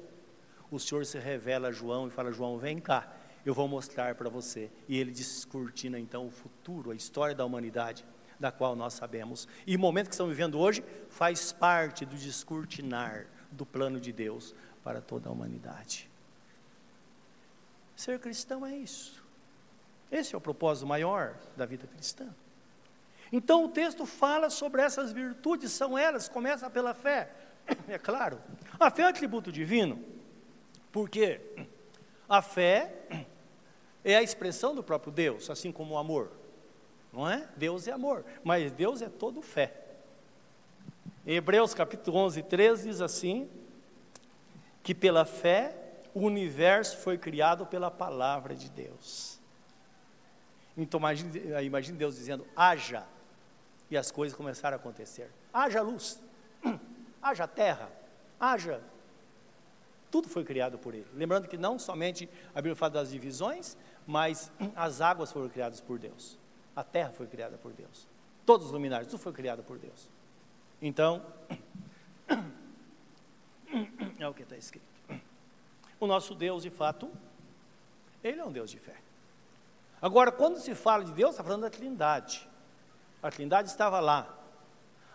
o 0.70 0.80
Senhor 0.80 1.06
se 1.06 1.18
revela 1.18 1.70
a 1.70 1.72
João 1.72 2.08
e 2.08 2.12
fala: 2.12 2.32
João, 2.32 2.58
vem 2.58 2.80
cá, 2.80 3.12
eu 3.46 3.54
vou 3.54 3.68
mostrar 3.68 4.16
para 4.16 4.30
você. 4.30 4.70
E 4.88 4.98
ele 4.98 5.12
descortina 5.12 6.00
então 6.00 6.28
o 6.28 6.32
futuro, 6.32 6.92
a 6.92 6.96
história 6.96 7.34
da 7.34 7.46
humanidade, 7.46 8.06
da 8.40 8.52
qual 8.52 8.76
nós 8.76 8.94
sabemos. 8.94 9.48
E 9.66 9.76
o 9.76 9.80
momento 9.80 10.08
que 10.08 10.14
estamos 10.14 10.36
vivendo 10.36 10.60
hoje 10.60 10.84
faz 11.10 11.54
parte 11.54 12.06
do 12.06 12.16
descortinar 12.16 13.28
do 13.52 13.66
plano 13.66 14.00
de 14.00 14.12
Deus 14.12 14.56
para 14.84 15.02
toda 15.02 15.30
a 15.30 15.32
humanidade. 15.32 16.10
Ser 17.96 18.20
cristão 18.20 18.66
é 18.66 18.76
isso. 18.76 19.24
Esse 20.12 20.36
é 20.36 20.38
o 20.38 20.42
propósito 20.42 20.86
maior 20.86 21.38
da 21.56 21.66
vida 21.66 21.88
cristã. 21.88 22.28
Então 23.32 23.66
o 23.66 23.70
texto 23.70 24.06
fala 24.06 24.50
sobre 24.50 24.82
essas 24.82 25.12
virtudes, 25.12 25.72
são 25.72 25.98
elas, 25.98 26.30
começa 26.30 26.70
pela 26.70 26.94
fé, 26.94 27.32
é 27.88 27.98
claro. 27.98 28.40
A 28.80 28.92
fé 28.92 29.02
é 29.02 29.06
um 29.06 29.10
atributo 29.10 29.52
divino, 29.52 30.04
porque 30.92 31.42
a 32.30 32.42
fé 32.42 32.94
é 34.06 34.16
a 34.18 34.22
expressão 34.22 34.76
do 34.76 34.84
próprio 34.84 35.12
Deus, 35.12 35.50
assim 35.50 35.72
como 35.72 35.96
o 35.96 35.98
amor, 35.98 36.32
não 37.12 37.28
é? 37.28 37.50
Deus 37.58 37.88
é 37.88 37.92
amor, 37.92 38.24
mas 38.44 38.72
Deus 38.72 39.02
é 39.02 39.10
todo 39.10 39.42
fé. 39.42 39.82
Hebreus 41.26 41.74
capítulo 41.74 42.18
11, 42.18 42.44
13 42.44 42.90
diz 42.90 43.02
assim: 43.02 43.50
que 44.84 44.94
pela 44.94 45.24
fé 45.24 45.76
o 46.14 46.20
universo 46.20 46.98
foi 46.98 47.18
criado 47.18 47.66
pela 47.66 47.90
palavra 47.90 48.54
de 48.54 48.70
Deus. 48.70 49.40
Então 50.78 51.00
imagine, 51.00 51.32
imagine 51.64 51.98
Deus 51.98 52.16
dizendo, 52.16 52.46
haja, 52.56 53.06
e 53.90 53.98
as 53.98 54.12
coisas 54.12 54.36
começaram 54.36 54.76
a 54.76 54.80
acontecer. 54.80 55.32
Haja 55.54 55.82
luz, 55.82 56.22
haja 57.22 57.48
terra, 57.48 57.90
haja. 58.40 58.82
Tudo 60.12 60.28
foi 60.28 60.44
criado 60.44 60.78
por 60.78 60.94
Ele. 60.94 61.08
Lembrando 61.14 61.48
que 61.48 61.58
não 61.58 61.80
somente 61.80 62.30
a 62.54 62.56
Bíblia 62.56 62.76
fala 62.76 62.92
das 62.92 63.10
divisões, 63.10 63.78
mas 64.06 64.52
as 64.76 65.02
águas 65.02 65.32
foram 65.32 65.50
criadas 65.50 65.80
por 65.80 65.98
Deus. 65.98 66.38
A 66.76 66.84
terra 66.84 67.12
foi 67.12 67.28
criada 67.28 67.58
por 67.58 67.72
Deus. 67.72 68.08
Todos 68.46 68.68
os 68.68 68.72
luminares, 68.72 69.08
tudo 69.08 69.20
foi 69.20 69.32
criado 69.32 69.64
por 69.64 69.78
Deus. 69.78 70.10
Então, 70.82 71.26
é 74.20 74.28
o 74.28 74.34
que 74.34 74.44
está 74.44 74.58
escrito. 74.58 74.86
O 76.00 76.08
nosso 76.08 76.36
Deus, 76.36 76.64
de 76.64 76.70
fato, 76.70 77.12
Ele 78.24 78.40
é 78.40 78.46
um 78.46 78.52
Deus 78.52 78.70
de 78.70 78.80
fé. 78.80 78.96
Agora, 80.02 80.32
quando 80.32 80.58
se 80.58 80.76
fala 80.76 81.06
de 81.06 81.14
Deus, 81.14 81.32
está 81.32 81.44
falando 81.44 81.62
da 81.62 81.70
Trindade. 81.70 82.48
A 83.22 83.32
Trindade 83.32 83.70
estava 83.70 84.00
lá. 84.00 84.38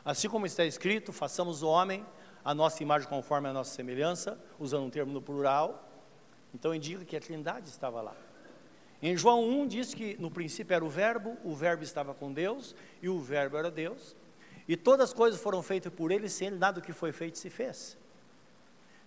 Assim 0.04 0.28
como 0.28 0.46
está 0.46 0.64
escrito, 0.64 1.12
façamos 1.12 1.62
o 1.62 1.68
homem 1.68 2.06
a 2.42 2.54
nossa 2.54 2.82
imagem 2.82 3.06
conforme 3.06 3.46
a 3.46 3.52
nossa 3.52 3.74
semelhança, 3.74 4.38
usando 4.58 4.84
um 4.84 4.88
termo 4.88 5.12
no 5.12 5.20
plural. 5.20 5.86
Então 6.54 6.74
indica 6.74 7.04
que 7.04 7.14
a 7.14 7.20
Trindade 7.20 7.68
estava 7.68 8.00
lá. 8.00 8.16
Em 9.02 9.14
João 9.14 9.46
1 9.46 9.66
diz 9.66 9.92
que 9.92 10.16
no 10.18 10.30
princípio 10.30 10.74
era 10.74 10.82
o 10.82 10.88
Verbo, 10.88 11.36
o 11.44 11.54
Verbo 11.54 11.82
estava 11.82 12.14
com 12.14 12.32
Deus 12.32 12.74
e 13.02 13.08
o 13.10 13.20
Verbo 13.20 13.58
era 13.58 13.70
Deus. 13.70 14.16
E 14.66 14.78
todas 14.78 15.10
as 15.10 15.12
coisas 15.12 15.38
foram 15.38 15.62
feitas 15.62 15.92
por 15.92 16.10
ele, 16.10 16.26
sem 16.26 16.48
ele 16.48 16.56
nada 16.56 16.80
do 16.80 16.84
que 16.84 16.94
foi 16.94 17.12
feito 17.12 17.36
se 17.36 17.50
fez. 17.50 17.97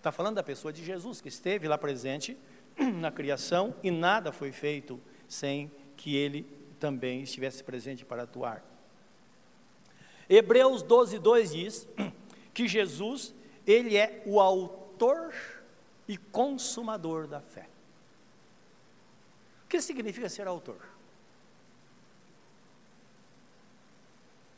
Está 0.01 0.12
falando 0.12 0.38
da 0.38 0.41
pessoa 0.41 0.74
de 0.74 0.84
Jesus, 0.84 1.22
que 1.22 1.27
esteve 1.27 1.67
lá 1.67 1.77
presente 1.77 2.36
na 3.00 3.12
criação 3.12 3.75
e 3.84 3.91
nada 3.91 4.31
foi 4.31 4.51
feito 4.51 5.00
sem 5.27 5.72
que 5.96 6.15
ele 6.15 6.41
também 6.79 7.22
estivesse 7.22 7.63
presente 7.63 8.03
para 8.03 8.24
atuar. 8.24 8.65
Hebreus 10.27 10.81
12, 10.81 11.20
2 11.20 11.51
diz 11.51 11.88
que 12.51 12.67
Jesus, 12.67 13.31
ele 13.63 13.96
é 13.96 14.24
o 14.25 14.39
autor 14.39 15.36
e 16.08 16.17
consumador 16.17 17.27
da 17.27 17.39
fé. 17.39 17.70
O 19.65 19.67
que 19.67 19.79
significa 19.79 20.27
ser 20.27 20.48
autor? 20.48 20.81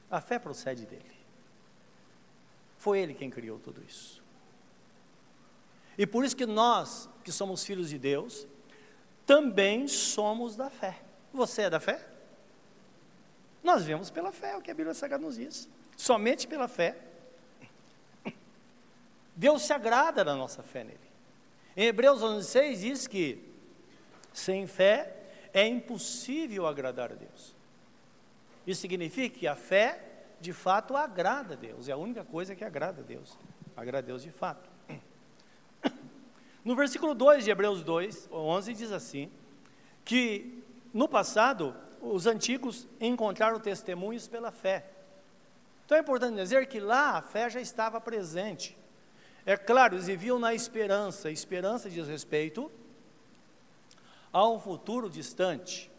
A 0.09 0.21
fé 0.21 0.39
procede 0.39 0.85
dele. 0.85 1.17
Foi 2.77 2.97
ele 2.99 3.13
quem 3.13 3.29
criou 3.29 3.59
tudo 3.59 3.83
isso. 3.85 4.22
E 5.97 6.05
por 6.07 6.25
isso 6.25 6.35
que 6.35 6.45
nós, 6.45 7.09
que 7.23 7.31
somos 7.31 7.63
filhos 7.63 7.89
de 7.89 7.97
Deus, 7.97 8.47
também 9.25 9.87
somos 9.87 10.55
da 10.55 10.69
fé. 10.69 11.01
Você 11.33 11.63
é 11.63 11.69
da 11.69 11.79
fé? 11.79 12.05
Nós 13.63 13.83
vemos 13.83 14.09
pela 14.09 14.31
fé, 14.31 14.57
o 14.57 14.61
que 14.61 14.71
a 14.71 14.73
Bíblia 14.73 14.93
Sagrada 14.93 15.23
nos 15.23 15.35
diz. 15.35 15.69
Somente 15.95 16.47
pela 16.47 16.67
fé. 16.67 16.97
Deus 19.35 19.63
se 19.63 19.73
agrada 19.73 20.23
da 20.23 20.35
nossa 20.35 20.61
fé 20.61 20.83
nele. 20.83 20.99
Em 21.75 21.85
Hebreus 21.85 22.21
11,6 22.21 22.75
diz 22.77 23.07
que 23.07 23.51
sem 24.31 24.67
fé 24.67 25.15
é 25.53 25.65
impossível 25.65 26.67
agradar 26.67 27.11
a 27.11 27.15
Deus. 27.15 27.55
Isso 28.65 28.81
significa 28.81 29.37
que 29.39 29.47
a 29.47 29.55
fé, 29.55 30.01
de 30.39 30.53
fato, 30.53 30.95
agrada 30.95 31.53
a 31.53 31.57
Deus. 31.57 31.87
É 31.87 31.93
a 31.93 31.97
única 31.97 32.23
coisa 32.23 32.55
que 32.55 32.63
agrada 32.63 33.01
a 33.01 33.03
Deus. 33.03 33.37
Agrada 33.75 33.99
a 33.99 34.01
Deus 34.01 34.23
de 34.23 34.31
fato. 34.31 34.69
No 36.63 36.75
versículo 36.75 37.13
2 37.13 37.43
de 37.43 37.51
Hebreus 37.51 37.83
2, 37.83 38.29
11 38.31 38.73
diz 38.73 38.91
assim, 38.91 39.29
que 40.05 40.63
no 40.93 41.07
passado 41.07 41.75
os 42.01 42.25
antigos 42.25 42.87
encontraram 42.99 43.59
testemunhos 43.59 44.27
pela 44.27 44.51
fé. 44.51 44.85
Então 45.85 45.97
é 45.97 46.01
importante 46.01 46.35
dizer 46.35 46.67
que 46.67 46.79
lá 46.79 47.17
a 47.17 47.21
fé 47.21 47.49
já 47.49 47.59
estava 47.59 47.99
presente. 47.99 48.77
É 49.45 49.57
claro, 49.57 49.95
eles 49.95 50.07
viviam 50.07 50.39
na 50.39 50.53
esperança. 50.53 51.29
esperança 51.29 51.89
diz 51.89 52.07
respeito 52.07 52.71
a 54.31 54.47
um 54.47 54.59
futuro 54.59 55.09
distante. 55.09 55.91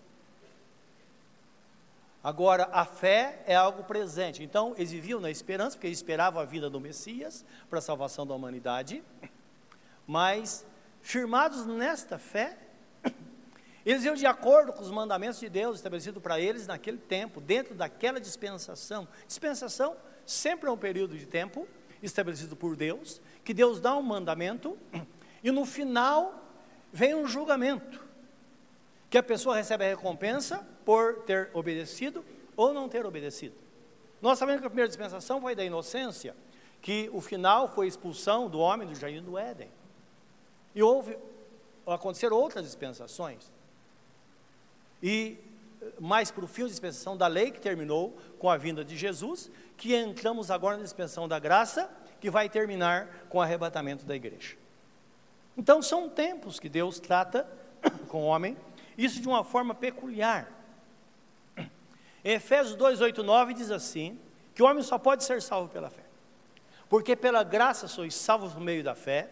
Agora, 2.23 2.71
a 2.73 2.87
fé 2.87 3.43
é 3.47 3.55
algo 3.55 3.85
presente. 3.85 4.43
Então, 4.43 4.73
eles 4.79 4.91
viviam 4.91 5.21
na 5.21 5.31
esperança, 5.31 5.77
porque 5.77 5.89
eles 5.89 5.99
esperavam 5.99 6.41
a 6.41 6.45
vida 6.47 6.71
do 6.71 6.81
Messias 6.81 7.45
para 7.69 7.81
a 7.81 7.83
salvação 7.83 8.27
da 8.27 8.35
humanidade. 8.35 9.03
Mas, 10.07 10.67
firmados 11.01 11.67
nesta 11.67 12.19
fé, 12.19 12.59
eles 13.85 14.05
iam 14.05 14.15
de 14.15 14.27
acordo 14.27 14.73
com 14.73 14.83
os 14.83 14.91
mandamentos 14.91 15.41
de 15.41 15.49
Deus 15.49 15.77
estabelecidos 15.77 16.23
para 16.23 16.39
eles 16.41 16.67
naquele 16.67 16.99
tempo, 16.99 17.41
dentro 17.41 17.75
daquela 17.75 18.21
dispensação. 18.21 19.09
Dispensação 19.27 19.97
sempre 20.27 20.69
é 20.69 20.73
um 20.73 20.77
período 20.77 21.17
de 21.17 21.27
tempo 21.27 21.67
estabelecido 22.03 22.55
por 22.55 22.77
Deus, 22.77 23.21
que 23.43 23.55
Deus 23.55 23.81
dá 23.81 23.97
um 23.97 24.03
mandamento 24.03 24.79
e 25.43 25.51
no 25.51 25.65
final 25.65 26.43
vem 26.93 27.15
um 27.15 27.27
julgamento, 27.27 28.05
que 29.11 29.19
a 29.19 29.23
pessoa 29.23 29.57
recebe 29.57 29.85
a 29.85 29.89
recompensa 29.89 30.67
por 30.85 31.23
ter 31.23 31.51
obedecido 31.53 32.25
ou 32.57 32.73
não 32.73 32.89
ter 32.89 33.05
obedecido. 33.05 33.55
Nós 34.21 34.39
sabemos 34.39 34.61
que 34.61 34.67
a 34.67 34.71
primeira 34.71 34.89
dispensação 34.89 35.41
foi 35.41 35.55
da 35.55 35.65
inocência, 35.65 36.37
que 36.81 37.11
o 37.13 37.21
final 37.21 37.69
foi 37.69 37.87
a 37.87 37.89
expulsão 37.89 38.49
do 38.49 38.59
homem 38.59 38.87
do 38.87 38.95
jardim 38.95 39.23
do 39.23 39.37
Éden. 39.37 39.71
E 40.75 40.83
houve, 40.83 41.17
aconteceram 41.87 42.37
outras 42.37 42.65
dispensações. 42.65 43.51
E 45.03 45.39
mais 46.01 46.31
para 46.31 46.45
o 46.45 46.49
fim, 46.49 46.65
a 46.65 46.69
dispensação 46.69 47.17
da 47.17 47.27
lei, 47.27 47.51
que 47.51 47.61
terminou 47.61 48.17
com 48.39 48.49
a 48.49 48.57
vinda 48.57 48.85
de 48.85 48.97
Jesus, 48.97 49.51
que 49.77 49.95
entramos 49.95 50.51
agora 50.51 50.77
na 50.77 50.83
dispensação 50.83 51.29
da 51.29 51.39
graça, 51.39 51.91
que 52.21 52.31
vai 52.31 52.49
terminar 52.49 53.27
com 53.29 53.39
o 53.39 53.43
arrebatamento 53.43 54.05
da 54.05 54.17
igreja. 54.17 54.57
Então, 55.57 55.83
são 55.83 56.09
tempos 56.09 56.59
que 56.59 56.69
Deus 56.69 56.99
trata 56.99 57.47
com 58.09 58.23
o 58.23 58.27
homem, 58.27 58.57
isso 58.97 59.21
de 59.21 59.29
uma 59.29 59.45
forma 59.45 59.75
peculiar. 59.75 60.51
Em 62.25 62.33
Efésios 62.33 62.75
2, 62.77 63.01
8, 63.01 63.23
9 63.23 63.55
diz 63.55 63.71
assim: 63.71 64.19
que 64.55 64.63
o 64.63 64.67
homem 64.67 64.83
só 64.83 64.99
pode 64.99 65.25
ser 65.25 65.43
salvo 65.43 65.69
pela 65.69 65.91
fé, 65.91 66.05
porque 66.89 67.15
pela 67.15 67.43
graça 67.43 67.89
sois 67.89 68.15
salvos 68.15 68.55
no 68.55 68.61
meio 68.61 68.83
da 68.83 68.95
fé. 68.95 69.29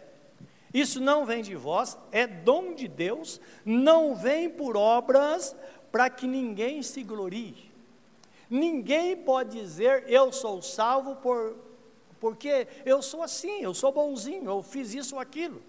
Isso 0.72 1.00
não 1.00 1.26
vem 1.26 1.42
de 1.42 1.54
vós, 1.54 1.98
é 2.10 2.26
dom 2.26 2.74
de 2.74 2.88
Deus, 2.88 3.40
não 3.64 4.14
vem 4.14 4.48
por 4.48 4.76
obras 4.76 5.54
para 5.90 6.08
que 6.08 6.26
ninguém 6.26 6.82
se 6.82 7.02
glorie. 7.02 7.70
Ninguém 8.48 9.16
pode 9.16 9.60
dizer 9.60 10.04
eu 10.08 10.32
sou 10.32 10.62
salvo 10.62 11.16
por 11.16 11.56
porque 12.18 12.68
eu 12.84 13.02
sou 13.02 13.20
assim, 13.20 13.62
eu 13.62 13.74
sou 13.74 13.90
bonzinho, 13.90 14.48
eu 14.48 14.62
fiz 14.62 14.94
isso 14.94 15.16
ou 15.16 15.20
aquilo. 15.20 15.60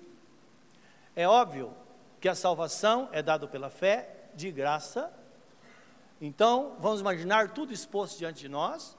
É 1.15 1.27
óbvio 1.27 1.73
que 2.21 2.29
a 2.29 2.35
salvação 2.35 3.09
é 3.11 3.23
dada 3.23 3.47
pela 3.47 3.71
fé, 3.71 4.29
de 4.35 4.51
graça. 4.51 5.11
Então, 6.21 6.75
vamos 6.79 7.01
imaginar 7.01 7.51
tudo 7.51 7.73
exposto 7.73 8.19
diante 8.19 8.41
de 8.41 8.49
nós. 8.49 8.95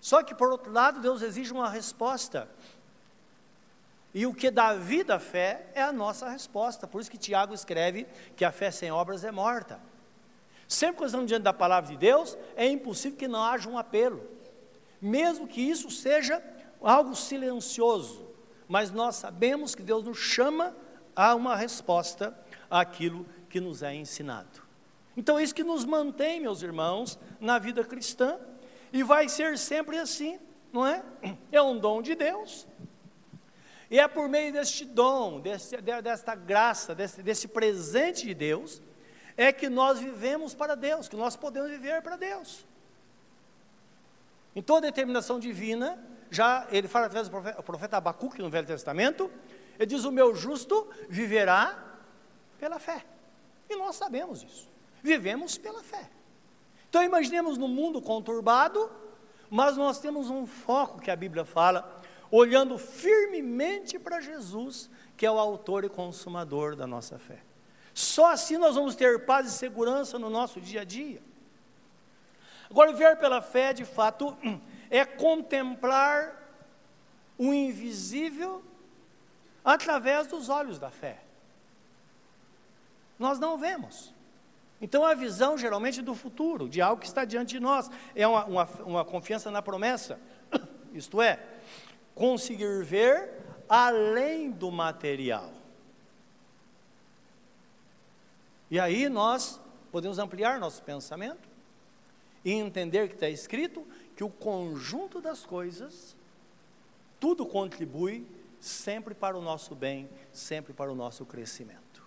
Só 0.00 0.22
que, 0.22 0.34
por 0.34 0.50
outro 0.50 0.72
lado, 0.72 1.00
Deus 1.00 1.22
exige 1.22 1.52
uma 1.52 1.68
resposta. 1.68 2.48
E 4.14 4.26
o 4.26 4.34
que 4.34 4.50
dá 4.50 4.74
vida 4.74 5.14
à 5.14 5.18
fé 5.18 5.66
é 5.74 5.82
a 5.82 5.92
nossa 5.92 6.28
resposta. 6.28 6.86
Por 6.86 7.00
isso 7.00 7.10
que 7.10 7.16
Tiago 7.16 7.54
escreve 7.54 8.06
que 8.36 8.44
a 8.44 8.52
fé 8.52 8.70
sem 8.70 8.90
obras 8.90 9.24
é 9.24 9.30
morta. 9.30 9.80
Sempre 10.68 10.98
que 10.98 11.04
estamos 11.04 11.26
diante 11.26 11.42
da 11.42 11.52
palavra 11.52 11.90
de 11.90 11.96
Deus, 11.96 12.36
é 12.56 12.66
impossível 12.66 13.18
que 13.18 13.28
não 13.28 13.42
haja 13.42 13.68
um 13.68 13.78
apelo. 13.78 14.22
Mesmo 15.00 15.46
que 15.46 15.60
isso 15.60 15.90
seja 15.90 16.42
algo 16.80 17.14
silencioso, 17.14 18.26
mas 18.68 18.90
nós 18.90 19.16
sabemos 19.16 19.74
que 19.74 19.82
Deus 19.82 20.04
nos 20.04 20.18
chama 20.18 20.74
a 21.14 21.34
uma 21.34 21.56
resposta 21.56 22.36
àquilo 22.70 23.26
que 23.48 23.60
nos 23.60 23.82
é 23.82 23.94
ensinado. 23.94 24.62
Então, 25.16 25.38
é 25.38 25.42
isso 25.42 25.54
que 25.54 25.64
nos 25.64 25.84
mantém, 25.84 26.40
meus 26.40 26.62
irmãos, 26.62 27.18
na 27.38 27.58
vida 27.58 27.84
cristã, 27.84 28.38
e 28.92 29.02
vai 29.02 29.28
ser 29.28 29.58
sempre 29.58 29.98
assim, 29.98 30.38
não 30.72 30.86
é? 30.86 31.02
É 31.50 31.60
um 31.60 31.78
dom 31.78 32.00
de 32.00 32.14
Deus, 32.14 32.66
e 33.92 34.00
é 34.00 34.08
por 34.08 34.26
meio 34.26 34.50
deste 34.50 34.86
dom, 34.86 35.38
desse, 35.38 35.76
desta 35.76 36.34
graça, 36.34 36.94
desse, 36.94 37.22
desse 37.22 37.46
presente 37.46 38.26
de 38.26 38.32
Deus, 38.32 38.80
é 39.36 39.52
que 39.52 39.68
nós 39.68 39.98
vivemos 39.98 40.54
para 40.54 40.74
Deus, 40.74 41.10
que 41.10 41.14
nós 41.14 41.36
podemos 41.36 41.70
viver 41.70 42.00
para 42.00 42.16
Deus. 42.16 42.64
Em 44.56 44.62
toda 44.62 44.86
determinação 44.86 45.38
divina, 45.38 46.02
já 46.30 46.66
ele 46.70 46.88
fala 46.88 47.04
através 47.04 47.28
do 47.28 47.32
profeta, 47.32 47.62
profeta 47.62 47.96
Abacuque 47.98 48.40
no 48.40 48.48
Velho 48.48 48.66
Testamento, 48.66 49.30
ele 49.78 49.84
diz: 49.84 50.04
O 50.04 50.10
meu 50.10 50.34
justo 50.34 50.88
viverá 51.10 51.98
pela 52.58 52.78
fé. 52.78 53.04
E 53.68 53.76
nós 53.76 53.96
sabemos 53.96 54.42
isso. 54.42 54.70
Vivemos 55.02 55.58
pela 55.58 55.82
fé. 55.82 56.08
Então 56.88 57.02
imaginemos 57.02 57.58
no 57.58 57.68
mundo 57.68 58.00
conturbado, 58.00 58.90
mas 59.50 59.76
nós 59.76 60.00
temos 60.00 60.30
um 60.30 60.46
foco 60.46 60.98
que 60.98 61.10
a 61.10 61.16
Bíblia 61.16 61.44
fala 61.44 62.00
olhando 62.32 62.78
firmemente 62.78 63.98
para 63.98 64.18
Jesus, 64.18 64.90
que 65.18 65.26
é 65.26 65.30
o 65.30 65.38
autor 65.38 65.84
e 65.84 65.88
consumador 65.90 66.74
da 66.74 66.86
nossa 66.86 67.18
fé. 67.18 67.38
Só 67.92 68.32
assim 68.32 68.56
nós 68.56 68.74
vamos 68.74 68.96
ter 68.96 69.26
paz 69.26 69.46
e 69.46 69.50
segurança 69.50 70.18
no 70.18 70.30
nosso 70.30 70.58
dia 70.58 70.80
a 70.80 70.84
dia. 70.84 71.22
Agora, 72.70 72.90
ver 72.94 73.18
pela 73.18 73.42
fé, 73.42 73.74
de 73.74 73.84
fato, 73.84 74.34
é 74.88 75.04
contemplar 75.04 76.34
o 77.36 77.52
invisível 77.52 78.64
através 79.62 80.26
dos 80.26 80.48
olhos 80.48 80.78
da 80.78 80.90
fé. 80.90 81.22
Nós 83.18 83.38
não 83.38 83.58
vemos. 83.58 84.14
Então, 84.80 85.04
a 85.04 85.12
visão 85.12 85.58
geralmente 85.58 86.00
do 86.00 86.14
futuro, 86.14 86.66
de 86.66 86.80
algo 86.80 87.00
que 87.00 87.06
está 87.06 87.26
diante 87.26 87.50
de 87.50 87.60
nós, 87.60 87.90
é 88.16 88.26
uma, 88.26 88.44
uma, 88.46 88.64
uma 88.84 89.04
confiança 89.04 89.50
na 89.50 89.60
promessa. 89.60 90.18
Isto 90.94 91.20
é, 91.20 91.51
conseguir 92.14 92.84
ver 92.84 93.42
além 93.68 94.50
do 94.50 94.70
material. 94.70 95.52
E 98.70 98.78
aí 98.80 99.08
nós 99.08 99.60
podemos 99.90 100.18
ampliar 100.18 100.58
nosso 100.58 100.82
pensamento 100.82 101.48
e 102.44 102.52
entender 102.52 103.08
que 103.08 103.14
está 103.14 103.28
escrito 103.28 103.86
que 104.16 104.24
o 104.24 104.30
conjunto 104.30 105.20
das 105.20 105.44
coisas, 105.44 106.16
tudo 107.20 107.46
contribui 107.46 108.26
sempre 108.60 109.14
para 109.14 109.36
o 109.36 109.42
nosso 109.42 109.74
bem, 109.74 110.08
sempre 110.32 110.72
para 110.72 110.90
o 110.90 110.94
nosso 110.94 111.24
crescimento. 111.24 112.02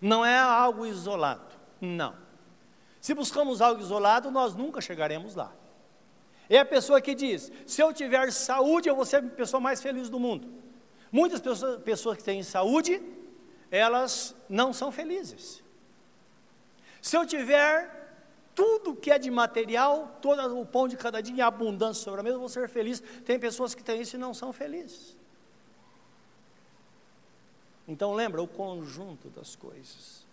Não 0.00 0.24
é 0.24 0.38
algo 0.38 0.86
isolado, 0.86 1.54
não. 1.80 2.14
Se 3.00 3.12
buscamos 3.14 3.60
algo 3.60 3.80
isolado, 3.80 4.30
nós 4.30 4.54
nunca 4.54 4.80
chegaremos 4.80 5.34
lá. 5.34 5.52
É 6.48 6.58
a 6.58 6.64
pessoa 6.64 7.00
que 7.00 7.14
diz: 7.14 7.50
se 7.66 7.82
eu 7.82 7.92
tiver 7.92 8.30
saúde, 8.32 8.88
eu 8.88 8.96
vou 8.96 9.04
ser 9.04 9.16
a 9.16 9.22
pessoa 9.22 9.60
mais 9.60 9.80
feliz 9.82 10.08
do 10.08 10.20
mundo. 10.20 10.48
Muitas 11.10 11.40
pessoas, 11.40 11.82
pessoas 11.82 12.16
que 12.18 12.24
têm 12.24 12.42
saúde, 12.42 13.00
elas 13.70 14.34
não 14.48 14.72
são 14.72 14.90
felizes. 14.90 15.62
Se 17.00 17.16
eu 17.16 17.26
tiver 17.26 18.04
tudo 18.54 18.94
que 18.94 19.10
é 19.10 19.18
de 19.18 19.30
material, 19.30 20.18
todo 20.22 20.58
o 20.58 20.64
pão 20.64 20.86
de 20.86 20.96
cada 20.96 21.20
dia 21.20 21.34
em 21.34 21.40
abundância 21.40 22.02
sobre 22.02 22.20
a 22.20 22.22
mesa, 22.22 22.36
eu 22.36 22.40
vou 22.40 22.48
ser 22.48 22.68
feliz. 22.68 23.02
Tem 23.24 23.38
pessoas 23.38 23.74
que 23.74 23.82
têm 23.82 24.00
isso 24.00 24.16
e 24.16 24.18
não 24.18 24.32
são 24.32 24.52
felizes. 24.52 25.16
Então 27.86 28.14
lembra 28.14 28.42
o 28.42 28.48
conjunto 28.48 29.28
das 29.28 29.54
coisas. 29.54 30.23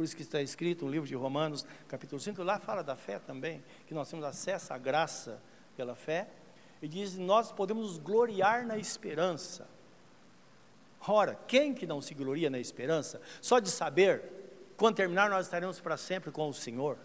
Por 0.00 0.04
isso 0.04 0.16
que 0.16 0.22
está 0.22 0.40
escrito 0.40 0.86
no 0.86 0.90
livro 0.90 1.06
de 1.06 1.14
Romanos, 1.14 1.66
capítulo 1.86 2.18
5, 2.18 2.42
lá 2.42 2.58
fala 2.58 2.82
da 2.82 2.96
fé 2.96 3.18
também, 3.18 3.62
que 3.86 3.92
nós 3.92 4.08
temos 4.08 4.24
acesso 4.24 4.72
à 4.72 4.78
graça 4.78 5.38
pela 5.76 5.94
fé, 5.94 6.26
e 6.80 6.88
diz: 6.88 7.18
nós 7.18 7.52
podemos 7.52 7.86
nos 7.86 7.98
gloriar 7.98 8.64
na 8.64 8.78
esperança. 8.78 9.68
Ora, 11.06 11.38
quem 11.46 11.74
que 11.74 11.86
não 11.86 12.00
se 12.00 12.14
gloria 12.14 12.48
na 12.48 12.58
esperança? 12.58 13.20
Só 13.42 13.58
de 13.58 13.70
saber, 13.70 14.22
quando 14.74 14.96
terminar, 14.96 15.28
nós 15.28 15.44
estaremos 15.44 15.78
para 15.80 15.98
sempre 15.98 16.30
com 16.30 16.48
o 16.48 16.54
Senhor. 16.54 16.96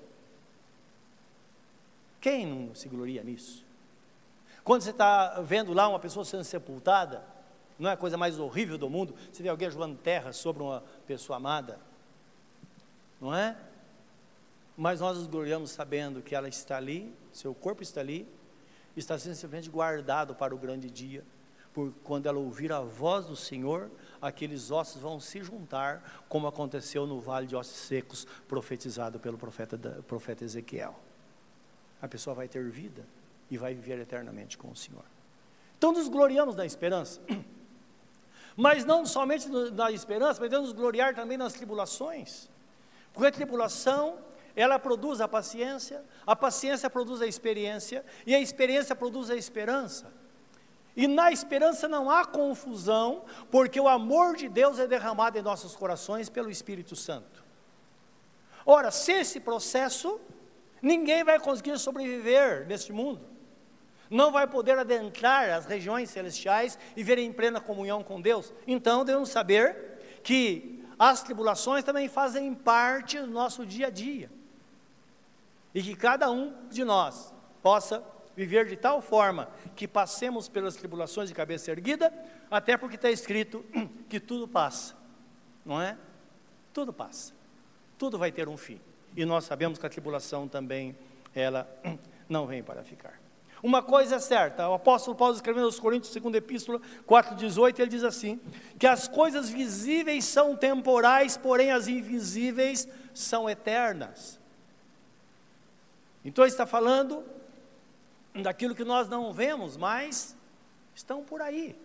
Quem 2.21 2.45
não 2.45 2.73
se 2.73 2.87
gloria 2.87 3.25
nisso? 3.25 3.65
Quando 4.63 4.83
você 4.83 4.91
está 4.91 5.41
vendo 5.41 5.73
lá 5.73 5.89
uma 5.89 5.99
pessoa 5.99 6.23
sendo 6.23 6.45
sepultada, 6.45 7.25
não 7.77 7.89
é 7.89 7.93
a 7.93 7.97
coisa 7.97 8.15
mais 8.15 8.39
horrível 8.39 8.77
do 8.77 8.89
mundo, 8.89 9.13
você 9.29 9.43
vê 9.43 9.49
alguém 9.49 9.69
jogando 9.69 9.97
terra 9.97 10.31
sobre 10.31 10.63
uma 10.63 10.81
pessoa 11.05 11.35
amada, 11.35 11.77
não 13.25 13.35
é? 13.35 13.57
Mas 14.77 14.99
nós 14.99 15.17
nos 15.17 15.25
gloriamos 15.27 15.71
sabendo 15.71 16.21
que 16.21 16.35
ela 16.35 16.47
está 16.47 16.77
ali, 16.77 17.13
seu 17.31 17.55
corpo 17.55 17.81
está 17.81 18.01
ali, 18.01 18.27
está 18.95 19.17
simplesmente 19.17 19.69
guardado 19.69 20.35
para 20.35 20.53
o 20.53 20.57
grande 20.57 20.89
dia, 20.89 21.23
por 21.73 21.91
quando 22.03 22.27
ela 22.27 22.39
ouvir 22.39 22.71
a 22.71 22.81
voz 22.81 23.25
do 23.25 23.35
Senhor, 23.35 23.89
aqueles 24.21 24.71
ossos 24.71 25.01
vão 25.01 25.19
se 25.19 25.43
juntar, 25.43 26.23
como 26.29 26.47
aconteceu 26.47 27.05
no 27.05 27.19
vale 27.19 27.47
de 27.47 27.55
ossos 27.55 27.75
secos, 27.75 28.25
profetizado 28.47 29.19
pelo 29.19 29.37
profeta, 29.37 29.77
profeta 30.07 30.43
Ezequiel. 30.43 30.97
A 32.01 32.07
pessoa 32.07 32.33
vai 32.33 32.47
ter 32.47 32.69
vida 32.69 33.05
e 33.49 33.57
vai 33.57 33.73
viver 33.73 33.99
eternamente 33.99 34.57
com 34.57 34.69
o 34.69 34.75
Senhor. 34.75 35.03
Então 35.77 35.91
nos 35.91 36.07
gloriamos 36.07 36.55
na 36.55 36.65
esperança. 36.65 37.19
Mas 38.55 38.85
não 38.85 39.05
somente 39.05 39.49
na 39.49 39.91
esperança, 39.91 40.39
mas 40.39 40.49
devemos 40.49 40.71
gloriar 40.71 41.13
também 41.13 41.37
nas 41.37 41.51
tribulações. 41.51 42.47
Porque 43.15 43.27
a 43.27 43.31
tribulação, 43.31 44.19
ela 44.55 44.77
produz 44.77 45.21
a 45.21 45.27
paciência, 45.27 46.03
a 46.27 46.35
paciência 46.35 46.89
produz 46.89 47.21
a 47.21 47.25
experiência, 47.25 48.05
e 48.27 48.35
a 48.35 48.39
experiência 48.39 48.93
produz 48.93 49.29
a 49.29 49.37
esperança. 49.37 50.11
E 50.97 51.07
na 51.07 51.31
esperança 51.31 51.87
não 51.87 52.09
há 52.09 52.25
confusão, 52.25 53.23
porque 53.49 53.79
o 53.79 53.87
amor 53.87 54.35
de 54.35 54.49
Deus 54.49 54.79
é 54.79 54.85
derramado 54.85 55.37
em 55.37 55.41
nossos 55.41 55.75
corações 55.77 56.29
pelo 56.29 56.51
Espírito 56.51 56.95
Santo. 56.95 57.43
Ora, 58.65 58.91
se 58.91 59.13
esse 59.13 59.39
processo, 59.39 60.19
ninguém 60.81 61.23
vai 61.23 61.39
conseguir 61.39 61.79
sobreviver 61.79 62.67
neste 62.67 62.91
mundo. 62.91 63.21
Não 64.09 64.29
vai 64.31 64.45
poder 64.45 64.77
adentrar 64.77 65.49
as 65.51 65.65
regiões 65.65 66.09
celestiais 66.09 66.77
e 66.97 67.03
ver 67.03 67.17
em 67.17 67.31
plena 67.31 67.61
comunhão 67.61 68.03
com 68.03 68.19
Deus. 68.19 68.53
Então 68.67 69.05
devemos 69.05 69.29
saber 69.29 70.19
que 70.21 70.84
as 70.97 71.21
tribulações 71.23 71.83
também 71.83 72.07
fazem 72.07 72.53
parte 72.53 73.19
do 73.19 73.27
nosso 73.27 73.65
dia 73.65 73.87
a 73.87 73.89
dia. 73.89 74.29
E 75.73 75.81
que 75.81 75.95
cada 75.95 76.31
um 76.31 76.53
de 76.69 76.83
nós 76.83 77.33
possa 77.61 78.03
viver 78.35 78.65
de 78.67 78.75
tal 78.75 79.01
forma 79.01 79.49
que 79.75 79.87
passemos 79.87 80.47
pelas 80.47 80.75
tribulações 80.75 81.29
de 81.29 81.35
cabeça 81.35 81.71
erguida, 81.71 82.13
até 82.49 82.77
porque 82.77 82.95
está 82.95 83.09
escrito 83.09 83.65
que 84.09 84.19
tudo 84.19 84.47
passa, 84.47 84.95
não 85.65 85.81
é? 85.81 85.97
Tudo 86.73 86.91
passa, 86.91 87.33
tudo 87.97 88.17
vai 88.17 88.31
ter 88.31 88.47
um 88.47 88.57
fim. 88.57 88.79
E 89.15 89.25
nós 89.25 89.45
sabemos 89.45 89.79
que 89.79 89.85
a 89.85 89.89
tribulação 89.89 90.47
também, 90.47 90.95
ela 91.33 91.67
não 92.27 92.45
vem 92.45 92.61
para 92.61 92.83
ficar. 92.83 93.24
Uma 93.63 93.81
coisa 93.81 94.15
é 94.15 94.19
certa, 94.19 94.69
o 94.69 94.73
apóstolo 94.73 95.15
Paulo 95.15 95.33
escrevendo 95.33 95.65
aos 95.65 95.79
Coríntios, 95.79 96.13
segunda 96.13 96.37
epístola 96.37 96.79
4,18, 97.07 97.79
ele 97.79 97.89
diz 97.89 98.03
assim: 98.03 98.39
que 98.77 98.85
as 98.85 99.07
coisas 99.07 99.49
visíveis 99.49 100.25
são 100.25 100.55
temporais, 100.55 101.37
porém 101.37 101.71
as 101.71 101.87
invisíveis 101.87 102.87
são 103.13 103.49
eternas. 103.49 104.39
Então 106.23 106.43
ele 106.43 106.51
está 106.51 106.65
falando 106.65 107.23
daquilo 108.41 108.75
que 108.75 108.83
nós 108.83 109.07
não 109.07 109.31
vemos, 109.31 109.77
mas 109.77 110.35
estão 110.93 111.23
por 111.23 111.41
aí. 111.41 111.75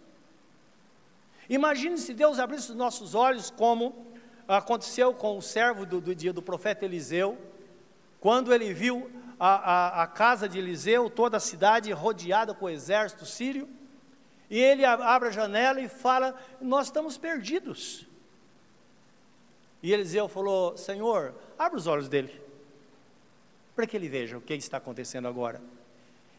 Imagine 1.48 1.98
se 1.98 2.14
Deus 2.14 2.38
abrisse 2.38 2.70
os 2.70 2.76
nossos 2.76 3.14
olhos, 3.14 3.50
como 3.50 4.06
aconteceu 4.46 5.12
com 5.12 5.36
o 5.36 5.42
servo 5.42 5.84
do, 5.84 6.00
do 6.00 6.14
dia 6.14 6.32
do 6.32 6.42
profeta 6.42 6.84
Eliseu, 6.84 7.38
quando 8.20 8.52
ele 8.52 8.72
viu 8.72 9.10
a, 9.40 9.54
a, 9.54 10.02
a 10.02 10.06
casa 10.06 10.46
de 10.46 10.58
Eliseu, 10.58 11.08
toda 11.08 11.38
a 11.38 11.40
cidade 11.40 11.90
rodeada 11.92 12.52
com 12.52 12.66
o 12.66 12.70
exército 12.70 13.24
sírio, 13.24 13.66
e 14.50 14.58
ele 14.58 14.84
abre 14.84 15.28
a 15.28 15.32
janela 15.32 15.80
e 15.80 15.88
fala: 15.88 16.38
Nós 16.60 16.88
estamos 16.88 17.16
perdidos. 17.16 18.06
E 19.82 19.92
Eliseu 19.92 20.28
falou: 20.28 20.76
Senhor, 20.76 21.34
abre 21.58 21.78
os 21.78 21.86
olhos 21.86 22.08
dele, 22.08 22.38
para 23.74 23.86
que 23.86 23.96
ele 23.96 24.08
veja 24.08 24.36
o 24.36 24.40
que 24.42 24.52
está 24.52 24.76
acontecendo 24.76 25.26
agora. 25.26 25.62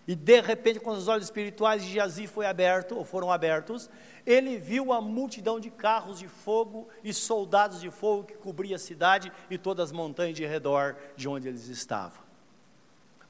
E 0.07 0.15
de 0.15 0.41
repente, 0.41 0.79
quando 0.79 0.97
os 0.97 1.07
olhos 1.07 1.25
espirituais 1.25 1.83
de 1.83 1.93
Jazi 1.93 2.27
foi 2.27 2.45
aberto, 2.45 2.97
ou 2.97 3.05
foram 3.05 3.31
abertos, 3.31 3.89
ele 4.25 4.57
viu 4.57 4.91
a 4.91 4.99
multidão 4.99 5.59
de 5.59 5.71
carros 5.71 6.19
de 6.19 6.27
fogo 6.27 6.87
e 7.03 7.13
soldados 7.13 7.79
de 7.79 7.89
fogo 7.89 8.25
que 8.25 8.33
cobria 8.33 8.75
a 8.75 8.79
cidade 8.79 9.31
e 9.49 9.57
todas 9.57 9.89
as 9.89 9.91
montanhas 9.91 10.35
de 10.35 10.45
redor 10.45 10.97
de 11.15 11.29
onde 11.29 11.47
eles 11.47 11.67
estavam. 11.67 12.30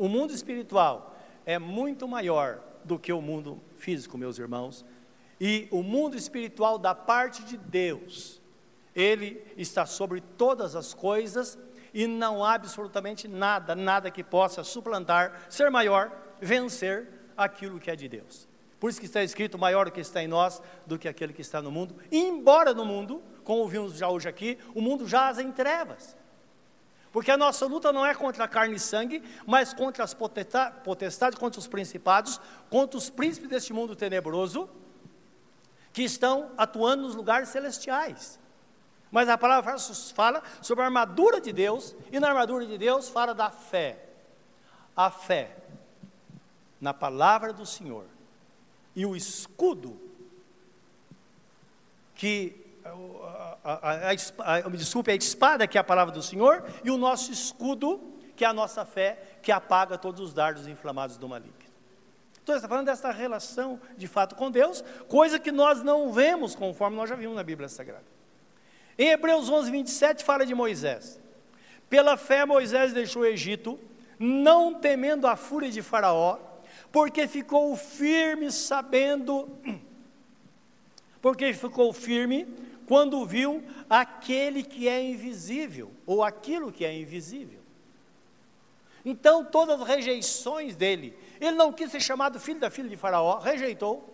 O 0.01 0.09
mundo 0.09 0.33
espiritual 0.33 1.15
é 1.45 1.59
muito 1.59 2.07
maior 2.07 2.59
do 2.83 2.97
que 2.97 3.13
o 3.13 3.21
mundo 3.21 3.61
físico, 3.77 4.17
meus 4.17 4.39
irmãos. 4.39 4.83
E 5.39 5.67
o 5.69 5.83
mundo 5.83 6.17
espiritual 6.17 6.79
da 6.79 6.95
parte 6.95 7.43
de 7.43 7.55
Deus, 7.55 8.41
ele 8.95 9.45
está 9.55 9.85
sobre 9.85 10.19
todas 10.19 10.75
as 10.75 10.91
coisas 10.91 11.55
e 11.93 12.07
não 12.07 12.43
há 12.43 12.55
absolutamente 12.55 13.27
nada, 13.27 13.75
nada 13.75 14.09
que 14.09 14.23
possa 14.23 14.63
suplantar, 14.63 15.45
ser 15.51 15.69
maior, 15.69 16.11
vencer 16.41 17.07
aquilo 17.37 17.79
que 17.79 17.91
é 17.91 17.95
de 17.95 18.07
Deus. 18.07 18.47
Por 18.79 18.89
isso 18.89 18.99
que 18.99 19.05
está 19.05 19.21
escrito 19.21 19.59
maior 19.59 19.87
o 19.87 19.91
que 19.91 20.01
está 20.01 20.23
em 20.23 20.27
nós 20.27 20.63
do 20.83 20.97
que 20.97 21.07
aquele 21.07 21.31
que 21.31 21.43
está 21.43 21.61
no 21.61 21.69
mundo. 21.69 21.95
E 22.09 22.17
embora 22.17 22.73
no 22.73 22.85
mundo, 22.85 23.21
como 23.43 23.67
vimos 23.67 23.97
já 23.97 24.09
hoje 24.09 24.27
aqui, 24.27 24.57
o 24.73 24.81
mundo 24.81 25.07
jaz 25.07 25.37
em 25.37 25.51
trevas. 25.51 26.17
Porque 27.11 27.29
a 27.31 27.37
nossa 27.37 27.65
luta 27.65 27.91
não 27.91 28.05
é 28.05 28.15
contra 28.15 28.47
carne 28.47 28.75
e 28.75 28.79
sangue, 28.79 29.21
mas 29.45 29.73
contra 29.73 30.03
as 30.03 30.13
potestades, 30.13 31.37
contra 31.37 31.59
os 31.59 31.67
principados, 31.67 32.39
contra 32.69 32.97
os 32.97 33.09
príncipes 33.09 33.49
deste 33.49 33.73
mundo 33.73 33.95
tenebroso, 33.95 34.69
que 35.91 36.03
estão 36.03 36.51
atuando 36.57 37.03
nos 37.03 37.15
lugares 37.15 37.49
celestiais. 37.49 38.39
Mas 39.11 39.27
a 39.27 39.37
palavra 39.37 39.77
fala 40.15 40.41
sobre 40.61 40.83
a 40.83 40.85
armadura 40.85 41.41
de 41.41 41.51
Deus, 41.51 41.93
e 42.11 42.19
na 42.19 42.29
armadura 42.29 42.65
de 42.65 42.77
Deus 42.77 43.09
fala 43.09 43.33
da 43.33 43.49
fé. 43.49 44.05
A 44.95 45.11
fé 45.11 45.57
na 46.79 46.93
palavra 46.93 47.53
do 47.53 47.65
Senhor 47.65 48.05
e 48.95 49.05
o 49.05 49.15
escudo 49.15 49.99
que 52.15 52.60
a, 52.83 53.57
a, 53.63 54.09
a, 54.09 54.69
desculpe, 54.69 55.11
a 55.11 55.15
espada 55.15 55.67
que 55.67 55.77
é 55.77 55.81
a 55.81 55.83
palavra 55.83 56.13
do 56.13 56.21
Senhor 56.21 56.63
e 56.83 56.91
o 56.91 56.97
nosso 56.97 57.31
escudo, 57.31 58.01
que 58.35 58.43
é 58.43 58.47
a 58.47 58.53
nossa 58.53 58.85
fé, 58.85 59.37
que 59.41 59.51
apaga 59.51 59.97
todos 59.97 60.21
os 60.21 60.33
dardos 60.33 60.67
inflamados 60.67 61.17
do 61.17 61.27
maligno. 61.27 61.61
Então, 62.43 62.55
está 62.55 62.67
falando 62.67 62.87
dessa 62.87 63.11
relação 63.11 63.79
de 63.95 64.07
fato 64.07 64.35
com 64.35 64.49
Deus, 64.49 64.83
coisa 65.07 65.39
que 65.39 65.51
nós 65.51 65.83
não 65.83 66.11
vemos, 66.11 66.55
conforme 66.55 66.97
nós 66.97 67.09
já 67.09 67.15
vimos 67.15 67.35
na 67.35 67.43
Bíblia 67.43 67.69
Sagrada. 67.69 68.05
Em 68.97 69.09
Hebreus 69.09 69.47
11, 69.47 69.71
27, 69.71 70.23
fala 70.23 70.45
de 70.45 70.55
Moisés. 70.55 71.19
Pela 71.89 72.17
fé, 72.17 72.45
Moisés 72.45 72.93
deixou 72.93 73.21
o 73.21 73.25
Egito, 73.25 73.79
não 74.17 74.73
temendo 74.73 75.27
a 75.27 75.35
fúria 75.35 75.69
de 75.69 75.81
Faraó, 75.81 76.39
porque 76.91 77.27
ficou 77.27 77.75
firme, 77.75 78.51
sabendo, 78.51 79.49
porque 81.21 81.53
ficou 81.53 81.93
firme, 81.93 82.47
quando 82.91 83.25
viu 83.25 83.63
aquele 83.89 84.63
que 84.63 84.85
é 84.85 85.01
invisível, 85.01 85.93
ou 86.05 86.21
aquilo 86.21 86.73
que 86.73 86.83
é 86.83 86.93
invisível. 86.93 87.61
Então, 89.05 89.45
todas 89.45 89.79
as 89.79 89.87
rejeições 89.87 90.75
dele, 90.75 91.17
ele 91.39 91.55
não 91.55 91.71
quis 91.71 91.89
ser 91.89 92.01
chamado 92.01 92.37
filho 92.37 92.59
da 92.59 92.69
filha 92.69 92.89
de 92.89 92.97
Faraó, 92.97 93.39
rejeitou. 93.39 94.13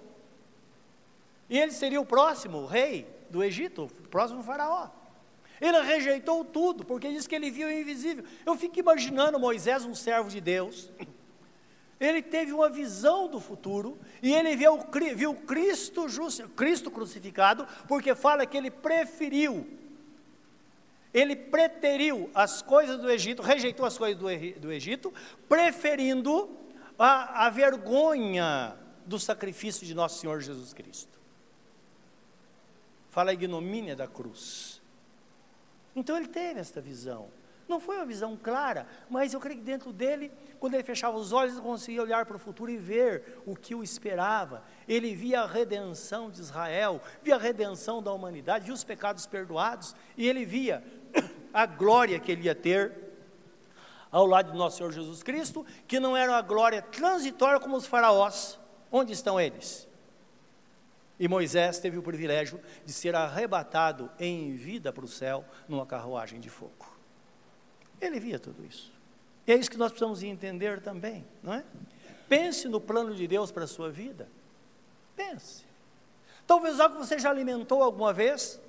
E 1.49 1.57
ele 1.57 1.71
seria 1.71 1.99
o 1.99 2.05
próximo 2.05 2.67
rei 2.67 3.07
do 3.31 3.43
Egito, 3.43 3.85
o 3.85 4.07
próximo 4.09 4.43
Faraó. 4.43 4.89
Ele 5.59 5.81
rejeitou 5.81 6.45
tudo, 6.45 6.85
porque 6.85 7.11
diz 7.11 7.25
que 7.25 7.33
ele 7.33 7.49
viu 7.49 7.69
o 7.69 7.71
invisível. 7.71 8.23
Eu 8.45 8.55
fico 8.55 8.79
imaginando 8.79 9.39
Moisés, 9.39 9.85
um 9.85 9.95
servo 9.95 10.29
de 10.29 10.39
Deus, 10.39 10.91
Ele 11.99 12.21
teve 12.21 12.53
uma 12.53 12.69
visão 12.69 13.27
do 13.27 13.39
futuro 13.39 13.97
e 14.21 14.33
ele 14.33 14.55
viu, 14.55 14.77
viu 15.15 15.33
Cristo, 15.33 16.05
Cristo 16.55 16.91
crucificado, 16.91 17.67
porque 17.87 18.13
fala 18.13 18.45
que 18.45 18.55
ele 18.55 18.69
preferiu, 18.69 19.67
ele 21.11 21.35
preteriu 21.35 22.29
as 22.35 22.61
coisas 22.61 22.99
do 22.99 23.09
Egito, 23.09 23.41
rejeitou 23.41 23.85
as 23.85 23.97
coisas 23.97 24.17
do, 24.17 24.27
do 24.59 24.71
Egito, 24.71 25.11
preferindo 25.49 26.49
a, 26.99 27.47
a 27.47 27.49
vergonha 27.49 28.77
do 29.05 29.17
sacrifício 29.17 29.85
de 29.87 29.95
nosso 29.95 30.19
Senhor 30.19 30.39
Jesus 30.41 30.73
Cristo. 30.73 31.17
Fala 33.09 33.31
a 33.31 33.33
ignomínia 33.33 33.95
da 33.95 34.07
cruz. 34.07 34.79
Então 35.95 36.15
ele 36.15 36.27
teve 36.27 36.59
esta 36.59 36.79
visão. 36.79 37.29
Não 37.67 37.79
foi 37.79 37.97
uma 37.97 38.05
visão 38.05 38.37
clara, 38.37 38.87
mas 39.09 39.33
eu 39.33 39.39
creio 39.39 39.59
que 39.59 39.65
dentro 39.65 39.91
dele, 39.91 40.31
quando 40.59 40.75
ele 40.75 40.83
fechava 40.83 41.17
os 41.17 41.33
olhos, 41.33 41.53
ele 41.53 41.61
conseguia 41.61 42.01
olhar 42.01 42.25
para 42.25 42.37
o 42.37 42.39
futuro 42.39 42.71
e 42.71 42.77
ver 42.77 43.41
o 43.45 43.55
que 43.55 43.75
o 43.75 43.83
esperava. 43.83 44.63
Ele 44.87 45.13
via 45.13 45.41
a 45.41 45.45
redenção 45.45 46.29
de 46.29 46.39
Israel, 46.39 47.01
via 47.21 47.35
a 47.35 47.39
redenção 47.39 48.01
da 48.01 48.13
humanidade, 48.13 48.65
via 48.65 48.73
os 48.73 48.85
pecados 48.85 49.25
perdoados, 49.25 49.95
e 50.15 50.27
ele 50.27 50.45
via 50.45 50.81
a 51.53 51.65
glória 51.65 52.19
que 52.19 52.31
ele 52.31 52.43
ia 52.43 52.55
ter 52.55 53.07
ao 54.09 54.25
lado 54.25 54.53
de 54.53 54.57
nosso 54.57 54.77
Senhor 54.77 54.91
Jesus 54.93 55.21
Cristo, 55.21 55.65
que 55.85 55.99
não 55.99 56.15
era 56.15 56.31
uma 56.31 56.41
glória 56.41 56.81
transitória 56.81 57.59
como 57.59 57.75
os 57.75 57.85
faraós. 57.85 58.57
Onde 58.89 59.11
estão 59.11 59.37
eles? 59.37 59.85
E 61.19 61.27
Moisés 61.27 61.79
teve 61.79 61.97
o 61.97 62.03
privilégio 62.03 62.61
de 62.85 62.93
ser 62.93 63.13
arrebatado 63.13 64.09
em 64.17 64.55
vida 64.55 64.93
para 64.93 65.03
o 65.03 65.07
céu 65.07 65.43
numa 65.67 65.85
carruagem 65.85 66.39
de 66.39 66.49
fogo. 66.49 66.96
Ele 67.99 68.19
via 68.19 68.39
tudo 68.39 68.65
isso. 68.65 68.91
E 69.45 69.51
é 69.51 69.55
isso 69.55 69.71
que 69.71 69.77
nós 69.77 69.91
precisamos 69.91 70.21
entender 70.23 70.81
também, 70.81 71.25
não 71.41 71.53
é? 71.53 71.63
Pense 72.27 72.67
no 72.67 72.81
plano 72.81 73.15
de 73.15 73.27
Deus 73.27 73.51
para 73.51 73.63
a 73.63 73.67
sua 73.67 73.89
vida. 73.89 74.27
Pense. 75.15 75.65
Talvez 76.45 76.79
algo 76.79 76.95
que 76.95 77.05
você 77.05 77.17
já 77.17 77.29
alimentou 77.29 77.81
alguma 77.81 78.11
vez, 78.11 78.59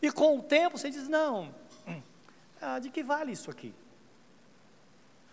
e 0.00 0.12
com 0.12 0.38
o 0.38 0.42
tempo 0.42 0.78
você 0.78 0.90
diz: 0.90 1.08
não, 1.08 1.54
ah, 2.60 2.78
de 2.78 2.90
que 2.90 3.02
vale 3.02 3.32
isso 3.32 3.50
aqui? 3.50 3.74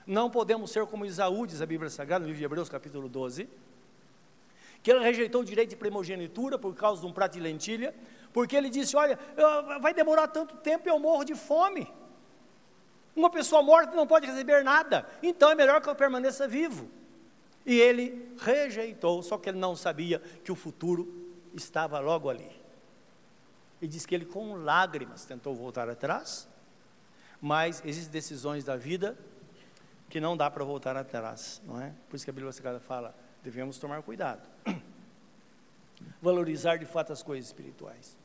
Não 0.06 0.30
podemos 0.30 0.72
ser 0.72 0.86
como 0.86 1.06
Isaú, 1.06 1.48
diz 1.48 1.62
a 1.62 1.66
Bíblia 1.66 1.90
Sagrada, 1.90 2.24
no 2.24 2.28
livro 2.28 2.40
de 2.40 2.46
Hebreus, 2.46 2.68
capítulo 2.68 3.08
12, 3.08 3.48
que 4.82 4.92
ele 4.92 5.00
rejeitou 5.00 5.42
o 5.42 5.46
direito 5.46 5.70
de 5.70 5.76
primogenitura 5.78 6.60
por 6.60 6.76
causa 6.76 7.02
de 7.02 7.08
um 7.08 7.14
prato 7.14 7.34
de 7.34 7.40
lentilha, 7.40 7.96
porque 8.34 8.56
ele 8.56 8.70
disse: 8.70 8.96
Olha, 8.96 9.18
vai 9.82 9.94
demorar 9.94 10.28
tanto 10.28 10.56
tempo 10.58 10.88
e 10.88 10.92
eu 10.92 11.00
morro 11.00 11.24
de 11.24 11.36
fome. 11.36 11.92
Uma 13.16 13.30
pessoa 13.30 13.62
morta 13.62 13.96
não 13.96 14.08
pode 14.08 14.26
receber 14.26 14.64
nada, 14.64 15.08
então 15.22 15.50
é 15.50 15.56
melhor 15.56 15.82
que 15.82 15.90
eu 15.90 15.96
permaneça 15.96 16.48
vivo. 16.48 16.90
E 17.66 17.80
ele 17.80 18.34
rejeitou, 18.40 19.22
só 19.22 19.38
que 19.38 19.50
ele 19.50 19.60
não 19.60 19.76
sabia 19.76 20.20
que 20.44 20.52
o 20.52 20.56
futuro 20.56 21.32
estava 21.54 22.00
logo 22.00 22.30
ali. 22.30 22.52
E 23.82 23.88
diz 23.88 24.06
que 24.06 24.16
ele, 24.16 24.26
com 24.26 24.56
lágrimas, 24.56 25.26
tentou 25.26 25.54
voltar 25.54 25.88
atrás, 25.90 26.48
mas 27.40 27.82
existem 27.86 28.12
decisões 28.12 28.64
da 28.64 28.76
vida 28.76 29.18
que 30.10 30.20
não 30.20 30.36
dá 30.36 30.50
para 30.50 30.64
voltar 30.64 30.96
atrás, 30.96 31.62
não 31.66 31.82
é? 31.82 31.94
Por 32.10 32.16
isso 32.16 32.26
que 32.26 32.32
a 32.32 32.34
Bíblia 32.34 32.52
Sagrada 32.52 32.80
fala: 32.80 33.16
devemos 33.44 33.78
tomar 33.78 34.02
cuidado, 34.02 34.48
valorizar 36.22 36.78
de 36.78 36.86
fato 36.86 37.14
as 37.14 37.22
coisas 37.22 37.48
espirituais. 37.48 38.18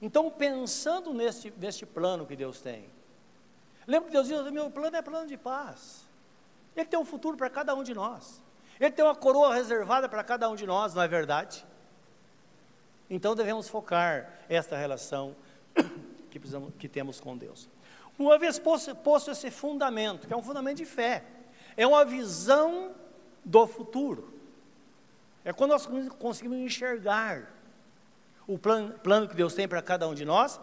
Então, 0.00 0.30
pensando 0.30 1.14
neste, 1.14 1.52
neste 1.56 1.86
plano 1.86 2.26
que 2.26 2.36
Deus 2.36 2.60
tem, 2.60 2.88
Lembra 3.86 4.08
que 4.08 4.12
Deus 4.12 4.28
diz: 4.28 4.50
meu 4.50 4.70
plano 4.70 4.96
é 4.96 5.02
plano 5.02 5.26
de 5.26 5.36
paz. 5.36 6.04
Ele 6.76 6.86
tem 6.86 6.98
um 6.98 7.04
futuro 7.04 7.36
para 7.36 7.50
cada 7.50 7.74
um 7.74 7.82
de 7.82 7.94
nós. 7.94 8.42
Ele 8.80 8.90
tem 8.90 9.04
uma 9.04 9.14
coroa 9.14 9.54
reservada 9.54 10.08
para 10.08 10.24
cada 10.24 10.48
um 10.48 10.56
de 10.56 10.66
nós, 10.66 10.94
não 10.94 11.02
é 11.02 11.08
verdade? 11.08 11.64
Então 13.08 13.34
devemos 13.34 13.68
focar 13.68 14.40
esta 14.48 14.76
relação 14.76 15.36
que, 16.30 16.38
precisamos, 16.38 16.72
que 16.78 16.88
temos 16.88 17.20
com 17.20 17.36
Deus. 17.36 17.68
Uma 18.18 18.38
vez 18.38 18.58
posto, 18.58 18.94
posto 18.96 19.30
esse 19.30 19.50
fundamento, 19.50 20.26
que 20.26 20.32
é 20.32 20.36
um 20.36 20.42
fundamento 20.42 20.78
de 20.78 20.84
fé, 20.84 21.24
é 21.76 21.86
uma 21.86 22.04
visão 22.04 22.92
do 23.44 23.66
futuro. 23.66 24.32
É 25.44 25.52
quando 25.52 25.72
nós 25.72 25.86
conseguimos 26.18 26.58
enxergar 26.58 27.52
o 28.46 28.58
plano, 28.58 28.98
plano 28.98 29.28
que 29.28 29.34
Deus 29.34 29.54
tem 29.54 29.68
para 29.68 29.82
cada 29.82 30.08
um 30.08 30.14
de 30.14 30.24
nós 30.24 30.60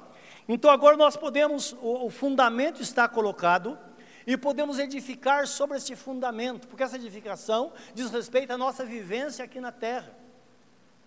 então 0.54 0.70
agora 0.70 0.98
nós 0.98 1.16
podemos, 1.16 1.76
o, 1.82 2.10
fundamento 2.10 2.82
está 2.82 3.08
colocado, 3.08 3.78
e 4.26 4.38
podemos 4.38 4.78
edificar 4.78 5.48
sobre 5.48 5.78
esse 5.78 5.96
fundamento, 5.96 6.68
porque 6.68 6.84
essa 6.84 6.96
edificação 6.96 7.74
diz 7.94 8.12
respeito 8.12 8.52
à 8.52 8.58
nossa 8.58 8.86
vivência 8.86 9.44
aqui 9.44 9.60
na 9.60 9.72
terra. 9.72 10.16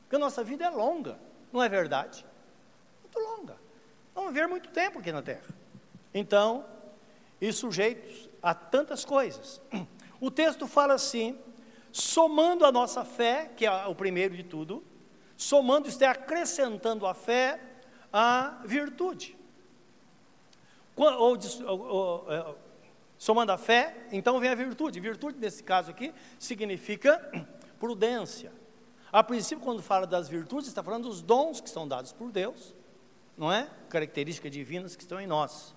Porque 0.03 0.17
a 0.17 0.19
nossa 0.19 0.43
vida 0.43 0.65
é 0.65 0.71
longa, 0.71 1.19
não 1.53 1.63
é 1.63 1.69
verdade? 1.69 2.25
Muito 3.03 3.19
longa. 3.19 3.57
Vamos 4.15 4.33
viver 4.33 4.47
muito 4.49 4.69
tempo 4.71 4.99
aqui 4.99 5.13
na 5.13 5.23
terra. 5.23 5.45
Então, 6.13 6.65
e 7.41 7.53
sujeitos 7.53 8.29
a 8.43 8.55
tantas 8.55 9.05
coisas. 9.05 9.61
O 10.21 10.31
texto 10.31 10.67
fala 10.67 10.95
assim: 10.95 11.39
somando 11.93 12.65
a 12.65 12.73
nossa 12.73 13.05
fé, 13.05 13.51
que 13.57 13.67
é 13.67 13.87
o 13.87 13.95
primeiro 13.95 14.35
de 14.35 14.43
tudo, 14.43 14.83
somando, 15.37 15.89
isto 15.89 16.03
é, 16.03 16.07
acrescentando 16.07 17.07
a 17.07 17.13
fé, 17.13 17.61
a 18.17 18.61
virtude. 18.65 19.37
Ou, 20.95 21.13
ou, 21.13 21.37
ou, 21.67 22.33
é, 22.33 22.55
somando 23.19 23.51
a 23.51 23.59
fé, 23.59 24.07
então 24.13 24.39
vem 24.39 24.51
a 24.51 24.55
virtude. 24.55 25.01
Virtude, 25.01 25.37
nesse 25.37 25.65
caso 25.65 25.91
aqui, 25.91 26.15
significa 26.39 27.19
prudência. 27.81 28.53
A 29.13 29.21
princípio, 29.25 29.65
quando 29.65 29.83
fala 29.83 30.07
das 30.07 30.29
virtudes, 30.29 30.69
está 30.69 30.81
falando 30.81 31.09
dos 31.09 31.23
dons 31.23 31.61
que 31.61 31.69
são 31.69 31.89
dados 31.89 32.13
por 32.13 32.31
Deus, 32.31 32.73
não 33.37 33.53
é? 33.53 33.69
Características 33.89 34.53
divinas 34.53 34.95
que 34.95 35.03
estão 35.03 35.21
em 35.21 35.27
nós, 35.27 35.75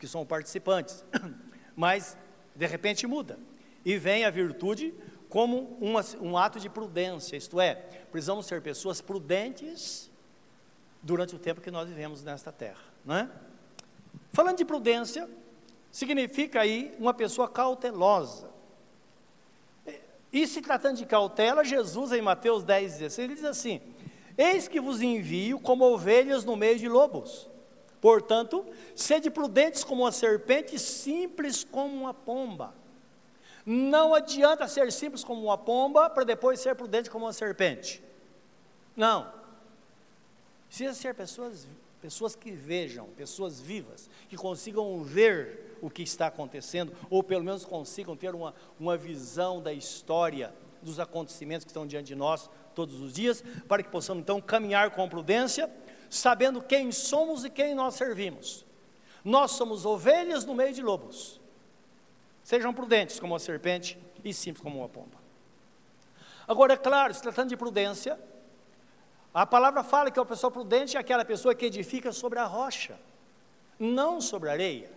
que 0.00 0.08
são 0.08 0.26
participantes. 0.26 1.04
Mas, 1.76 2.18
de 2.56 2.66
repente, 2.66 3.06
muda. 3.06 3.38
E 3.84 3.96
vem 3.96 4.24
a 4.24 4.30
virtude 4.30 4.92
como 5.28 5.78
uma, 5.80 6.04
um 6.20 6.36
ato 6.36 6.58
de 6.58 6.68
prudência, 6.68 7.36
isto 7.36 7.60
é, 7.60 7.74
precisamos 8.10 8.46
ser 8.46 8.62
pessoas 8.62 9.00
prudentes 9.00 10.10
durante 11.06 11.36
o 11.36 11.38
tempo 11.38 11.60
que 11.60 11.70
nós 11.70 11.88
vivemos 11.88 12.24
nesta 12.24 12.50
terra, 12.50 12.82
não 13.04 13.14
é? 13.14 13.30
Falando 14.32 14.58
de 14.58 14.64
prudência, 14.64 15.30
significa 15.90 16.60
aí 16.60 16.92
uma 16.98 17.14
pessoa 17.14 17.48
cautelosa. 17.48 18.50
E 20.32 20.46
se 20.46 20.60
tratando 20.60 20.96
de 20.96 21.06
cautela, 21.06 21.64
Jesus 21.64 22.10
em 22.10 22.20
Mateus 22.20 22.64
10, 22.64 22.98
16, 22.98 23.18
ele 23.18 23.34
diz 23.36 23.44
assim: 23.44 23.80
Eis 24.36 24.66
que 24.66 24.80
vos 24.80 25.00
envio 25.00 25.60
como 25.60 25.84
ovelhas 25.84 26.44
no 26.44 26.56
meio 26.56 26.76
de 26.76 26.88
lobos. 26.88 27.48
Portanto, 28.00 28.66
sede 28.94 29.30
prudentes 29.30 29.84
como 29.84 30.02
uma 30.02 30.12
serpente, 30.12 30.78
simples 30.78 31.64
como 31.64 31.94
uma 31.94 32.12
pomba. 32.12 32.74
Não 33.64 34.12
adianta 34.12 34.68
ser 34.68 34.92
simples 34.92 35.24
como 35.24 35.44
uma 35.44 35.56
pomba 35.56 36.10
para 36.10 36.24
depois 36.24 36.60
ser 36.60 36.74
prudente 36.74 37.08
como 37.08 37.24
uma 37.24 37.32
serpente. 37.32 38.02
Não. 38.96 39.45
Precisa 40.76 40.92
ser 40.92 41.14
pessoas, 41.14 41.66
pessoas 42.02 42.36
que 42.36 42.50
vejam, 42.50 43.06
pessoas 43.16 43.58
vivas, 43.58 44.10
que 44.28 44.36
consigam 44.36 45.02
ver 45.02 45.78
o 45.80 45.88
que 45.88 46.02
está 46.02 46.26
acontecendo, 46.26 46.92
ou 47.08 47.22
pelo 47.22 47.42
menos 47.42 47.64
consigam 47.64 48.14
ter 48.14 48.34
uma, 48.34 48.54
uma 48.78 48.94
visão 48.94 49.62
da 49.62 49.72
história, 49.72 50.54
dos 50.82 51.00
acontecimentos 51.00 51.64
que 51.64 51.70
estão 51.70 51.86
diante 51.86 52.08
de 52.08 52.14
nós 52.14 52.50
todos 52.74 53.00
os 53.00 53.14
dias, 53.14 53.42
para 53.66 53.82
que 53.82 53.88
possamos 53.88 54.20
então 54.20 54.38
caminhar 54.38 54.90
com 54.90 55.08
prudência, 55.08 55.74
sabendo 56.10 56.60
quem 56.60 56.92
somos 56.92 57.42
e 57.42 57.48
quem 57.48 57.74
nós 57.74 57.94
servimos. 57.94 58.66
Nós 59.24 59.52
somos 59.52 59.86
ovelhas 59.86 60.44
no 60.44 60.54
meio 60.54 60.74
de 60.74 60.82
lobos. 60.82 61.40
Sejam 62.44 62.74
prudentes 62.74 63.18
como 63.18 63.34
a 63.34 63.38
serpente 63.38 63.98
e 64.22 64.30
simples 64.34 64.62
como 64.62 64.80
uma 64.80 64.90
pomba. 64.90 65.16
Agora, 66.46 66.74
é 66.74 66.76
claro, 66.76 67.14
se 67.14 67.22
tratando 67.22 67.48
de 67.48 67.56
prudência, 67.56 68.20
a 69.36 69.44
palavra 69.44 69.82
fala 69.82 70.10
que 70.10 70.18
a 70.18 70.24
pessoa 70.24 70.50
prudente 70.50 70.96
é 70.96 71.00
aquela 71.00 71.22
pessoa 71.22 71.54
que 71.54 71.66
edifica 71.66 72.10
sobre 72.10 72.38
a 72.38 72.44
rocha, 72.44 72.98
não 73.78 74.18
sobre 74.18 74.48
a 74.48 74.52
areia. 74.52 74.90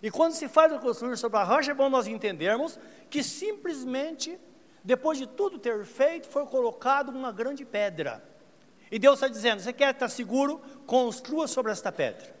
E 0.00 0.08
quando 0.08 0.34
se 0.34 0.46
faz 0.46 0.72
o 0.72 0.78
construir 0.78 1.16
sobre 1.16 1.36
a 1.36 1.42
rocha, 1.42 1.72
é 1.72 1.74
bom 1.74 1.90
nós 1.90 2.06
entendermos 2.06 2.78
que 3.10 3.24
simplesmente, 3.24 4.38
depois 4.84 5.18
de 5.18 5.26
tudo 5.26 5.58
ter 5.58 5.84
feito, 5.84 6.28
foi 6.28 6.46
colocado 6.46 7.08
uma 7.08 7.32
grande 7.32 7.64
pedra. 7.64 8.22
E 8.88 9.00
Deus 9.00 9.14
está 9.14 9.26
dizendo: 9.26 9.60
você 9.60 9.72
quer 9.72 9.92
estar 9.92 10.08
seguro? 10.08 10.60
Construa 10.86 11.48
sobre 11.48 11.72
esta 11.72 11.90
pedra. 11.90 12.32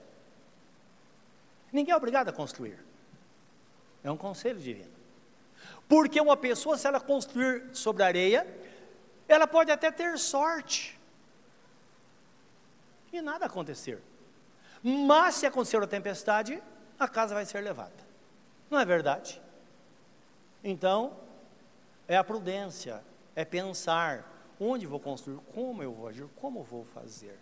Ninguém 1.72 1.92
é 1.92 1.96
obrigado 1.96 2.28
a 2.28 2.32
construir. 2.32 2.78
É 4.04 4.12
um 4.12 4.16
conselho 4.16 4.60
divino. 4.60 4.94
Porque 5.88 6.20
uma 6.20 6.36
pessoa, 6.36 6.78
se 6.78 6.86
ela 6.86 7.00
construir 7.00 7.70
sobre 7.72 8.04
a 8.04 8.06
areia, 8.06 8.46
ela 9.28 9.46
pode 9.46 9.70
até 9.70 9.90
ter 9.90 10.18
sorte 10.18 10.98
e 13.12 13.20
nada 13.22 13.46
acontecer. 13.46 14.02
Mas 14.82 15.36
se 15.36 15.46
acontecer 15.46 15.82
a 15.82 15.86
tempestade, 15.86 16.62
a 16.98 17.08
casa 17.08 17.34
vai 17.34 17.46
ser 17.46 17.60
levada. 17.60 18.04
Não 18.70 18.78
é 18.78 18.84
verdade? 18.84 19.40
Então, 20.62 21.16
é 22.06 22.16
a 22.16 22.24
prudência, 22.24 23.02
é 23.34 23.44
pensar 23.44 24.30
onde 24.58 24.86
vou 24.86 25.00
construir, 25.00 25.38
como 25.54 25.82
eu 25.82 25.92
vou 25.92 26.08
agir, 26.08 26.26
como 26.36 26.62
vou 26.62 26.84
fazer. 26.86 27.38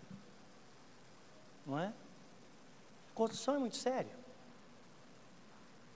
Não 1.67 1.79
é? 1.79 1.93
Construção 3.15 3.57
é 3.57 3.59
muito 3.59 3.77
séria. 3.77 4.17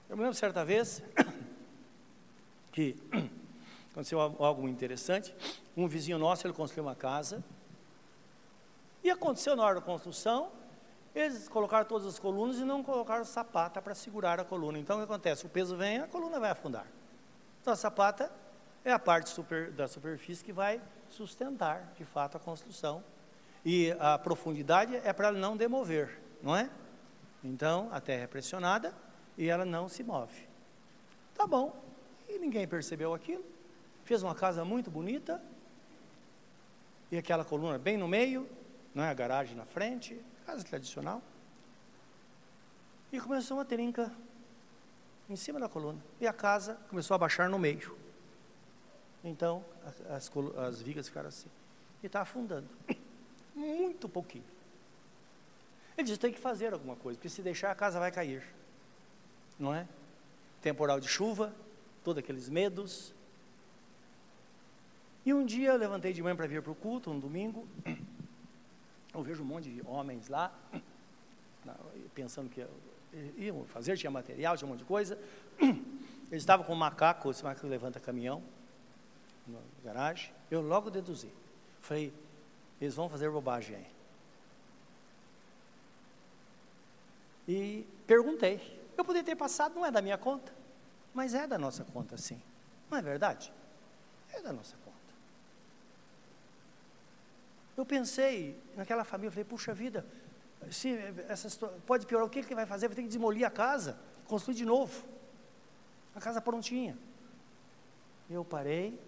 Eu 0.09 0.15
me 0.15 0.23
lembro 0.23 0.37
certa 0.37 0.63
vez 0.63 1.03
que 2.71 2.95
aconteceu 3.97 4.19
algo 4.19 4.67
interessante. 4.67 5.33
Um 5.75 5.87
vizinho 5.87 6.19
nosso, 6.19 6.45
ele 6.45 6.53
construiu 6.53 6.85
uma 6.85 6.95
casa. 6.95 7.43
E 9.03 9.09
aconteceu 9.09 9.55
na 9.55 9.63
hora 9.63 9.75
da 9.75 9.81
construção, 9.81 10.51
eles 11.15 11.49
colocaram 11.49 11.87
todas 11.87 12.05
as 12.05 12.19
colunas 12.19 12.57
e 12.57 12.63
não 12.63 12.83
colocaram 12.83 13.25
sapata 13.25 13.81
para 13.81 13.95
segurar 13.95 14.39
a 14.39 14.43
coluna. 14.43 14.77
Então 14.77 14.97
o 14.97 14.99
que 14.99 15.05
acontece? 15.05 15.47
O 15.47 15.49
peso 15.49 15.75
vem, 15.75 15.97
a 15.97 16.07
coluna 16.07 16.39
vai 16.39 16.51
afundar. 16.51 16.85
Então 17.59 17.73
a 17.73 17.75
sapata 17.75 18.31
é 18.85 18.91
a 18.91 18.99
parte 18.99 19.31
super, 19.31 19.71
da 19.71 19.87
superfície 19.87 20.43
que 20.43 20.53
vai 20.53 20.79
sustentar, 21.09 21.91
de 21.97 22.05
fato, 22.05 22.37
a 22.37 22.39
construção. 22.39 23.03
E 23.65 23.95
a 23.99 24.19
profundidade 24.19 24.95
é 24.95 25.11
para 25.11 25.29
ela 25.29 25.39
não 25.39 25.57
demover, 25.57 26.21
não 26.43 26.55
é? 26.55 26.69
Então 27.43 27.89
a 27.91 27.99
terra 27.99 28.23
é 28.23 28.27
pressionada 28.27 28.93
e 29.35 29.49
ela 29.49 29.65
não 29.65 29.89
se 29.89 30.03
move. 30.03 30.47
Tá 31.33 31.47
bom. 31.47 31.75
E 32.29 32.37
ninguém 32.37 32.67
percebeu 32.67 33.13
aquilo. 33.13 33.56
Fez 34.07 34.23
uma 34.23 34.33
casa 34.33 34.65
muito 34.65 34.89
bonita. 34.89 35.39
E 37.11 37.17
aquela 37.17 37.45
coluna 37.45 37.77
bem 37.77 37.95
no 37.95 38.07
meio, 38.07 38.49
não 38.95 39.03
é 39.03 39.09
a 39.09 39.13
garagem 39.13 39.55
na 39.55 39.65
frente, 39.65 40.19
casa 40.45 40.63
tradicional. 40.63 41.21
E 43.11 43.21
começou 43.21 43.57
uma 43.57 43.65
trinca 43.65 44.11
em 45.29 45.35
cima 45.35 45.59
da 45.59 45.69
coluna. 45.69 46.03
E 46.19 46.25
a 46.25 46.33
casa 46.33 46.79
começou 46.89 47.13
a 47.13 47.17
baixar 47.19 47.47
no 47.49 47.59
meio. 47.59 47.95
Então, 49.23 49.63
as, 50.09 50.31
as 50.57 50.81
vigas 50.81 51.07
ficaram 51.07 51.27
assim. 51.27 51.49
E 52.01 52.07
está 52.07 52.21
afundando. 52.21 52.67
Muito 53.53 54.09
pouquinho. 54.09 54.45
Ele 55.95 56.05
disse: 56.05 56.19
tem 56.19 56.33
que 56.33 56.39
fazer 56.39 56.73
alguma 56.73 56.95
coisa, 56.95 57.17
porque 57.17 57.29
se 57.29 57.41
deixar 57.41 57.71
a 57.71 57.75
casa 57.75 57.99
vai 57.99 58.11
cair 58.11 58.43
não 59.59 59.73
é? 59.73 59.87
Temporal 60.61 60.99
de 60.99 61.07
chuva, 61.07 61.53
todos 62.03 62.19
aqueles 62.23 62.49
medos. 62.49 63.13
E 65.27 65.33
um 65.33 65.45
dia 65.45 65.71
eu 65.71 65.77
levantei 65.77 66.13
de 66.13 66.23
manhã 66.23 66.37
para 66.37 66.47
vir 66.47 66.61
para 66.61 66.71
o 66.71 66.75
culto, 66.75 67.11
um 67.11 67.19
domingo. 67.19 67.67
Eu 69.13 69.21
vejo 69.21 69.43
um 69.43 69.45
monte 69.45 69.69
de 69.69 69.85
homens 69.85 70.29
lá, 70.29 70.57
pensando 72.15 72.49
que 72.49 72.65
iam 73.35 73.65
fazer, 73.65 73.97
tinha 73.97 74.09
material, 74.09 74.55
tinha 74.55 74.65
um 74.65 74.71
monte 74.71 74.79
de 74.79 74.85
coisa. 74.85 75.19
Eles 75.59 76.43
estavam 76.43 76.65
com 76.65 76.71
um 76.71 76.77
macaco, 76.77 77.29
esse 77.29 77.43
macaco 77.43 77.67
levanta 77.67 77.99
caminhão, 77.99 78.41
na 79.45 79.59
garagem. 79.83 80.31
Eu 80.49 80.61
logo 80.61 80.89
deduzi. 80.89 81.29
Falei, 81.81 82.13
eles 82.79 82.95
vão 82.95 83.09
fazer 83.09 83.29
bobagem 83.29 83.75
aí. 83.75 83.87
E 87.49 87.87
perguntei, 88.07 88.79
eu 88.97 89.03
poderia 89.03 89.25
ter 89.25 89.35
passado, 89.35 89.75
não 89.75 89.85
é 89.85 89.91
da 89.91 90.01
minha 90.01 90.17
conta, 90.17 90.53
mas 91.13 91.33
é 91.33 91.45
da 91.45 91.57
nossa 91.57 91.83
conta, 91.83 92.15
sim. 92.15 92.41
Não 92.89 92.97
é 92.97 93.01
verdade? 93.01 93.51
É 94.31 94.41
da 94.41 94.53
nossa 94.53 94.77
conta. 94.77 94.86
Eu 97.77 97.85
pensei 97.85 98.59
naquela 98.75 99.03
família, 99.03 99.31
falei, 99.31 99.45
puxa 99.45 99.73
vida, 99.73 100.03
se 100.71 100.97
essa 101.29 101.69
pode 101.85 102.05
piorar, 102.05 102.25
o 102.25 102.29
que 102.29 102.39
ele 102.39 102.55
vai 102.55 102.65
fazer? 102.65 102.87
Vai 102.87 102.95
ter 102.95 103.03
que 103.03 103.07
demolir 103.07 103.45
a 103.45 103.51
casa, 103.51 103.97
construir 104.25 104.55
de 104.55 104.65
novo. 104.65 105.05
A 106.15 106.19
casa 106.19 106.41
prontinha. 106.41 106.97
Eu 108.29 108.43
parei 108.43 108.99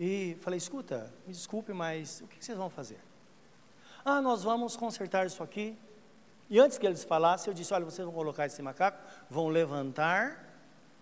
e 0.00 0.36
falei, 0.40 0.56
escuta, 0.56 1.12
me 1.26 1.32
desculpe, 1.32 1.72
mas 1.72 2.22
o 2.22 2.26
que 2.26 2.42
vocês 2.42 2.56
vão 2.56 2.70
fazer? 2.70 2.98
Ah, 4.04 4.22
nós 4.22 4.42
vamos 4.42 4.74
consertar 4.74 5.26
isso 5.26 5.42
aqui, 5.42 5.76
e 6.50 6.58
antes 6.58 6.78
que 6.78 6.86
eles 6.86 7.04
falassem, 7.04 7.50
eu 7.50 7.54
disse: 7.54 7.74
Olha, 7.74 7.84
vocês 7.84 8.04
vão 8.04 8.14
colocar 8.14 8.46
esse 8.46 8.62
macaco, 8.62 8.98
vão 9.28 9.48
levantar, 9.48 10.44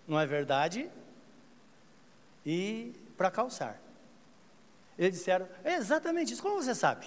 não 0.07 0.19
é 0.19 0.27
verdade? 0.27 0.91
E 2.45 2.95
para 3.17 3.31
calçar. 3.31 3.81
Eles 4.99 5.19
disseram: 5.19 5.49
É 5.65 5.75
exatamente 5.75 6.33
isso, 6.33 6.43
como 6.43 6.63
você 6.63 6.75
sabe? 6.75 7.07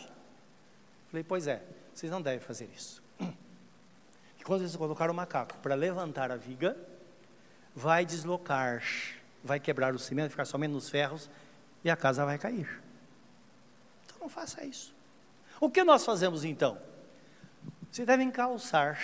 Falei: 1.09 1.23
Pois 1.23 1.47
é, 1.47 1.63
vocês 1.93 2.11
não 2.11 2.21
devem 2.21 2.39
fazer 2.39 2.69
isso. 2.75 3.01
E 4.39 4.43
quando 4.43 4.61
eles 4.61 4.73
colocaram 4.73 5.13
o 5.13 5.15
macaco 5.15 5.57
para 5.57 5.75
levantar 5.75 6.31
a 6.31 6.37
viga, 6.37 6.77
vai 7.75 8.05
deslocar, 8.05 8.81
vai 9.43 9.59
quebrar 9.59 9.93
o 9.93 9.99
cimento, 9.99 10.31
ficar 10.31 10.45
somente 10.45 10.71
nos 10.71 10.89
ferros 10.89 11.29
e 11.83 11.89
a 11.89 11.97
casa 11.97 12.23
vai 12.23 12.37
cair. 12.37 12.81
Então 14.05 14.17
não 14.21 14.29
faça 14.29 14.63
isso. 14.63 14.95
O 15.59 15.69
que 15.69 15.83
nós 15.83 16.05
fazemos 16.05 16.45
então? 16.45 16.77
Você 17.91 18.05
deve 18.05 18.23
encalçar 18.23 18.97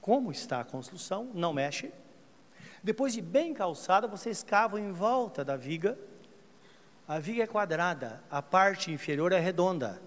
como 0.00 0.32
está 0.32 0.60
a 0.60 0.64
construção, 0.64 1.30
não 1.34 1.52
mexe. 1.52 1.92
Depois 2.82 3.12
de 3.12 3.20
bem 3.20 3.52
calçada, 3.52 4.08
você 4.08 4.30
escava 4.30 4.80
em 4.80 4.90
volta 4.90 5.44
da 5.44 5.56
viga. 5.56 5.98
A 7.08 7.18
viga 7.18 7.42
é 7.42 7.46
quadrada, 7.46 8.22
a 8.30 8.42
parte 8.42 8.92
inferior 8.92 9.32
é 9.32 9.38
redonda. 9.38 9.98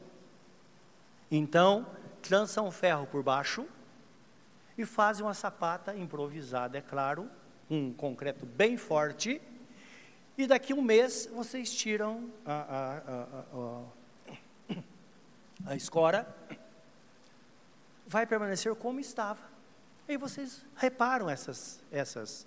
Então, 1.32 1.88
trançam 2.22 2.68
um 2.68 2.72
ferro 2.72 3.08
por 3.08 3.24
baixo 3.24 3.66
e 4.78 4.86
fazem 4.86 5.26
uma 5.26 5.34
sapata 5.34 5.96
improvisada, 5.96 6.78
é 6.78 6.82
claro, 6.82 7.28
um 7.68 7.92
concreto 7.92 8.46
bem 8.46 8.78
forte. 8.78 9.42
E 10.38 10.46
daqui 10.46 10.76
um 10.76 10.82
mês 10.82 11.28
vocês 11.34 11.74
tiram 11.74 12.30
a, 12.46 12.54
a, 12.54 12.98
a, 12.98 13.46
a, 14.76 15.72
a 15.72 15.76
escora 15.76 16.28
vai 18.06 18.28
permanecer 18.28 18.76
como 18.76 19.00
estava. 19.00 19.42
E 20.08 20.18
vocês 20.18 20.64
reparam 20.76 21.28
essas, 21.28 21.82
essas, 21.92 22.46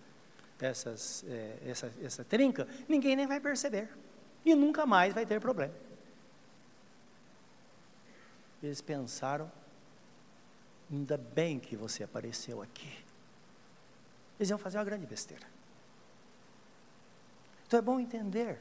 essas, 0.61 1.25
é, 1.27 1.59
essa, 1.67 1.93
essa 2.01 2.25
trinca, 2.25 2.69
ninguém 2.89 3.17
nem 3.17 3.27
vai 3.27 3.41
perceber. 3.41 3.89
E 4.45 4.55
nunca 4.55 4.85
mais 4.85 5.15
vai 5.15 5.25
ter 5.25 5.41
problema. 5.41 5.75
Eles 8.63 8.81
pensaram, 8.81 9.51
ainda 10.91 11.17
bem 11.17 11.59
que 11.59 11.77
você 11.77 12.05
apareceu 12.05 12.63
aqui. 12.63 13.05
Eles 14.39 14.51
iam 14.51 14.59
fazer 14.59 14.79
uma 14.79 14.85
grande 14.85 15.07
besteira. 15.07 15.47
Então 17.67 17.79
é 17.79 17.83
bom 17.83 17.99
entender, 17.99 18.61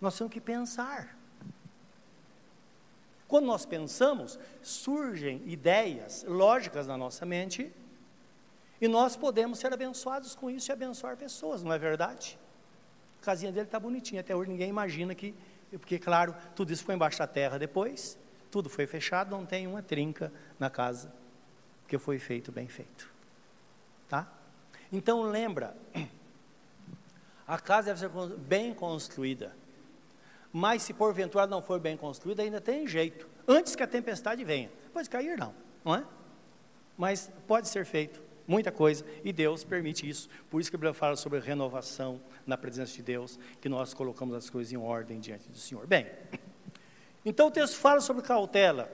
nós 0.00 0.16
temos 0.16 0.32
que 0.32 0.40
pensar. 0.40 1.16
Quando 3.28 3.46
nós 3.46 3.64
pensamos, 3.64 4.38
surgem 4.60 5.42
ideias 5.46 6.24
lógicas 6.24 6.86
na 6.86 6.96
nossa 6.96 7.24
mente 7.24 7.72
e 8.80 8.88
nós 8.88 9.16
podemos 9.16 9.58
ser 9.58 9.72
abençoados 9.72 10.34
com 10.34 10.50
isso 10.50 10.70
e 10.70 10.72
abençoar 10.72 11.16
pessoas, 11.16 11.62
não 11.62 11.72
é 11.72 11.78
verdade? 11.78 12.38
A 13.20 13.24
casinha 13.24 13.52
dele 13.52 13.66
está 13.66 13.78
bonitinha, 13.78 14.22
até 14.22 14.34
hoje 14.34 14.50
ninguém 14.50 14.70
imagina 14.70 15.14
que, 15.14 15.34
porque 15.72 15.98
claro, 15.98 16.34
tudo 16.56 16.72
isso 16.72 16.82
foi 16.82 16.94
embaixo 16.94 17.18
da 17.18 17.26
terra 17.26 17.58
depois, 17.58 18.18
tudo 18.50 18.70
foi 18.70 18.86
fechado, 18.86 19.30
não 19.30 19.44
tem 19.44 19.66
uma 19.66 19.82
trinca 19.82 20.32
na 20.58 20.70
casa, 20.70 21.12
porque 21.82 21.98
foi 21.98 22.18
feito 22.18 22.50
bem 22.50 22.66
feito. 22.66 23.12
Tá? 24.08 24.26
Então 24.90 25.22
lembra, 25.22 25.76
a 27.46 27.58
casa 27.58 27.94
deve 27.94 28.00
ser 28.00 28.38
bem 28.38 28.72
construída. 28.72 29.54
Mas 30.50 30.82
se 30.82 30.94
porventura 30.94 31.46
não 31.46 31.62
for 31.62 31.78
bem 31.78 31.96
construída, 31.96 32.42
ainda 32.42 32.60
tem 32.60 32.86
jeito. 32.86 33.28
Antes 33.46 33.76
que 33.76 33.82
a 33.82 33.86
tempestade 33.86 34.42
venha. 34.44 34.70
Pode 34.92 35.08
cair, 35.10 35.38
não, 35.38 35.54
não 35.84 35.94
é? 35.94 36.04
Mas 36.96 37.30
pode 37.46 37.68
ser 37.68 37.84
feito 37.84 38.29
muita 38.50 38.72
coisa 38.72 39.04
e 39.24 39.32
Deus 39.32 39.62
permite 39.62 40.08
isso. 40.08 40.28
Por 40.50 40.60
isso 40.60 40.68
que 40.68 40.74
a 40.74 40.78
Bíblia 40.78 40.92
fala 40.92 41.14
sobre 41.14 41.38
renovação 41.38 42.20
na 42.44 42.58
presença 42.58 42.92
de 42.92 43.02
Deus, 43.02 43.38
que 43.60 43.68
nós 43.68 43.94
colocamos 43.94 44.34
as 44.34 44.50
coisas 44.50 44.72
em 44.72 44.76
ordem 44.76 45.20
diante 45.20 45.48
do 45.48 45.56
Senhor. 45.56 45.86
Bem, 45.86 46.08
então 47.24 47.46
o 47.46 47.50
texto 47.50 47.76
fala 47.76 48.00
sobre 48.00 48.22
cautela, 48.22 48.90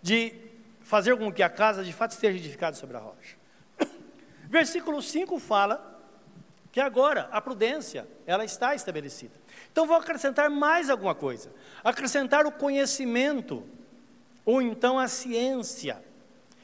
de 0.00 0.32
fazer 0.80 1.16
com 1.18 1.32
que 1.32 1.42
a 1.42 1.50
casa 1.50 1.82
de 1.82 1.92
fato 1.92 2.12
esteja 2.12 2.38
edificada 2.38 2.76
sobre 2.76 2.96
a 2.96 3.00
rocha. 3.00 3.36
Versículo 4.48 5.02
5 5.02 5.40
fala 5.40 5.88
que 6.70 6.80
agora 6.80 7.28
a 7.32 7.40
prudência, 7.40 8.06
ela 8.24 8.44
está 8.44 8.76
estabelecida. 8.76 9.34
Então 9.72 9.88
vou 9.88 9.96
acrescentar 9.96 10.48
mais 10.48 10.88
alguma 10.88 11.16
coisa. 11.16 11.52
Acrescentar 11.82 12.46
o 12.46 12.52
conhecimento, 12.52 13.66
ou 14.44 14.62
então 14.62 15.00
a 15.00 15.08
ciência. 15.08 16.00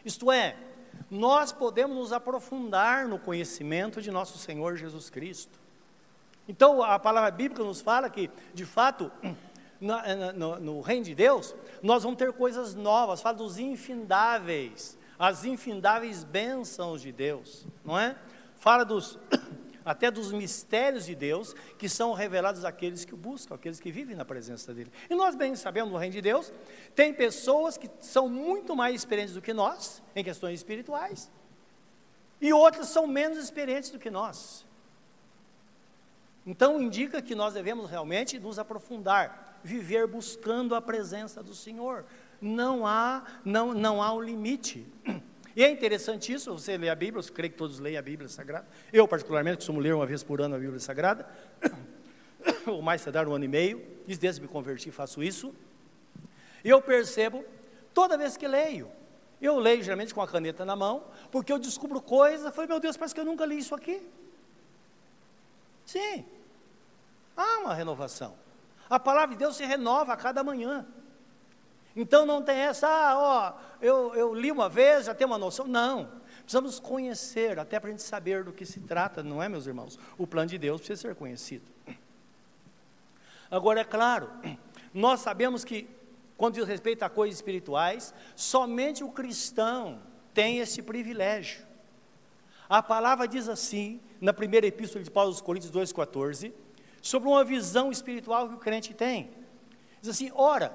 Isto 0.04 0.30
é, 0.30 0.56
nós 1.10 1.52
podemos 1.52 1.96
nos 1.96 2.12
aprofundar 2.12 3.06
no 3.08 3.18
conhecimento 3.18 4.00
de 4.00 4.10
nosso 4.10 4.38
Senhor 4.38 4.76
Jesus 4.76 5.10
Cristo. 5.10 5.58
Então 6.48 6.82
a 6.82 6.98
palavra 6.98 7.30
bíblica 7.30 7.62
nos 7.62 7.80
fala 7.80 8.08
que, 8.08 8.30
de 8.54 8.64
fato, 8.64 9.10
na, 9.80 10.32
no, 10.32 10.58
no 10.58 10.80
reino 10.80 11.04
de 11.04 11.14
Deus, 11.14 11.54
nós 11.82 12.02
vamos 12.02 12.18
ter 12.18 12.32
coisas 12.32 12.74
novas, 12.74 13.20
fala 13.20 13.36
dos 13.36 13.58
infindáveis, 13.58 14.96
as 15.18 15.44
infindáveis 15.44 16.24
bênçãos 16.24 17.00
de 17.02 17.12
Deus, 17.12 17.66
não 17.84 17.98
é? 17.98 18.16
Fala 18.56 18.84
dos 18.84 19.18
até 19.86 20.10
dos 20.10 20.32
mistérios 20.32 21.06
de 21.06 21.14
Deus 21.14 21.54
que 21.78 21.88
são 21.88 22.12
revelados 22.12 22.64
àqueles 22.64 23.04
que 23.04 23.14
o 23.14 23.16
buscam, 23.16 23.54
àqueles 23.54 23.78
que 23.78 23.92
vivem 23.92 24.16
na 24.16 24.24
presença 24.24 24.74
dele. 24.74 24.90
E 25.08 25.14
nós 25.14 25.36
bem 25.36 25.54
sabemos 25.54 25.92
no 25.92 25.98
reino 25.98 26.12
de 26.12 26.20
Deus, 26.20 26.52
tem 26.94 27.14
pessoas 27.14 27.78
que 27.78 27.88
são 28.00 28.28
muito 28.28 28.74
mais 28.74 28.96
experientes 28.96 29.34
do 29.34 29.40
que 29.40 29.54
nós 29.54 30.02
em 30.16 30.24
questões 30.24 30.54
espirituais, 30.54 31.30
e 32.40 32.52
outras 32.52 32.88
são 32.88 33.06
menos 33.06 33.38
experientes 33.38 33.90
do 33.90 33.98
que 33.98 34.10
nós. 34.10 34.66
Então 36.44 36.82
indica 36.82 37.22
que 37.22 37.34
nós 37.34 37.54
devemos 37.54 37.88
realmente 37.88 38.38
nos 38.38 38.58
aprofundar, 38.58 39.58
viver 39.62 40.06
buscando 40.06 40.74
a 40.74 40.82
presença 40.82 41.42
do 41.42 41.54
Senhor. 41.54 42.04
Não 42.40 42.86
há, 42.86 43.24
não, 43.44 43.72
não 43.72 44.02
há 44.02 44.12
um 44.12 44.20
limite. 44.20 44.86
E 45.56 45.64
é 45.64 45.70
interessante 45.70 46.30
isso, 46.34 46.52
você 46.52 46.76
lê 46.76 46.90
a 46.90 46.94
Bíblia, 46.94 47.24
eu 47.26 47.32
creio 47.32 47.50
que 47.50 47.56
todos 47.56 47.78
leem 47.78 47.96
a 47.96 48.02
Bíblia 48.02 48.28
Sagrada. 48.28 48.68
Eu, 48.92 49.08
particularmente, 49.08 49.56
costumo 49.56 49.80
ler 49.80 49.94
uma 49.94 50.04
vez 50.04 50.22
por 50.22 50.42
ano 50.42 50.54
a 50.54 50.58
Bíblia 50.58 50.78
Sagrada, 50.78 51.26
ou 52.68 52.82
mais 52.82 53.02
tardar 53.02 53.26
um 53.26 53.32
ano 53.32 53.46
e 53.46 53.48
meio, 53.48 53.82
desde 54.06 54.42
me 54.42 54.48
converti 54.48 54.90
faço 54.90 55.22
isso. 55.22 55.54
E 56.62 56.68
eu 56.68 56.82
percebo, 56.82 57.42
toda 57.94 58.18
vez 58.18 58.36
que 58.36 58.46
leio, 58.46 58.90
eu 59.40 59.58
leio 59.58 59.82
geralmente 59.82 60.12
com 60.12 60.20
a 60.20 60.28
caneta 60.28 60.62
na 60.62 60.76
mão, 60.76 61.04
porque 61.32 61.50
eu 61.50 61.58
descubro 61.58 62.02
coisas, 62.02 62.54
falei, 62.54 62.68
meu 62.68 62.78
Deus, 62.78 62.98
parece 62.98 63.14
que 63.14 63.20
eu 63.20 63.24
nunca 63.24 63.46
li 63.46 63.56
isso 63.56 63.74
aqui. 63.74 64.06
Sim, 65.86 66.26
há 67.34 67.60
uma 67.60 67.72
renovação. 67.72 68.36
A 68.90 69.00
palavra 69.00 69.34
de 69.34 69.38
Deus 69.38 69.56
se 69.56 69.64
renova 69.64 70.12
a 70.12 70.16
cada 70.18 70.44
manhã. 70.44 70.86
Então 71.96 72.26
não 72.26 72.42
tem 72.42 72.58
essa, 72.58 72.86
ah, 72.86 73.18
ó, 73.18 73.54
eu, 73.80 74.14
eu 74.14 74.34
li 74.34 74.52
uma 74.52 74.68
vez, 74.68 75.06
já 75.06 75.14
tenho 75.14 75.30
uma 75.30 75.38
noção. 75.38 75.66
Não. 75.66 76.12
Precisamos 76.42 76.78
conhecer, 76.78 77.58
até 77.58 77.80
para 77.80 77.88
a 77.88 77.90
gente 77.90 78.02
saber 78.02 78.44
do 78.44 78.52
que 78.52 78.66
se 78.66 78.80
trata, 78.80 79.22
não 79.22 79.42
é, 79.42 79.48
meus 79.48 79.66
irmãos? 79.66 79.98
O 80.18 80.26
plano 80.26 80.48
de 80.48 80.58
Deus 80.58 80.80
precisa 80.80 81.00
ser 81.00 81.14
conhecido. 81.14 81.64
Agora, 83.50 83.80
é 83.80 83.84
claro, 83.84 84.30
nós 84.92 85.20
sabemos 85.20 85.64
que, 85.64 85.88
quando 86.36 86.54
diz 86.54 86.64
respeito 86.64 87.02
a 87.02 87.08
coisas 87.08 87.38
espirituais, 87.38 88.12
somente 88.36 89.02
o 89.02 89.10
cristão 89.10 90.00
tem 90.34 90.58
esse 90.58 90.82
privilégio. 90.82 91.64
A 92.68 92.82
palavra 92.82 93.26
diz 93.26 93.48
assim, 93.48 94.00
na 94.20 94.32
primeira 94.32 94.66
epístola 94.66 95.02
de 95.02 95.10
Paulo 95.10 95.30
aos 95.30 95.40
Coríntios 95.40 95.72
2,14, 95.72 96.52
sobre 97.00 97.28
uma 97.28 97.44
visão 97.44 97.90
espiritual 97.90 98.48
que 98.48 98.54
o 98.54 98.58
crente 98.58 98.92
tem. 98.92 99.30
Diz 100.00 100.10
assim: 100.10 100.30
ora, 100.34 100.72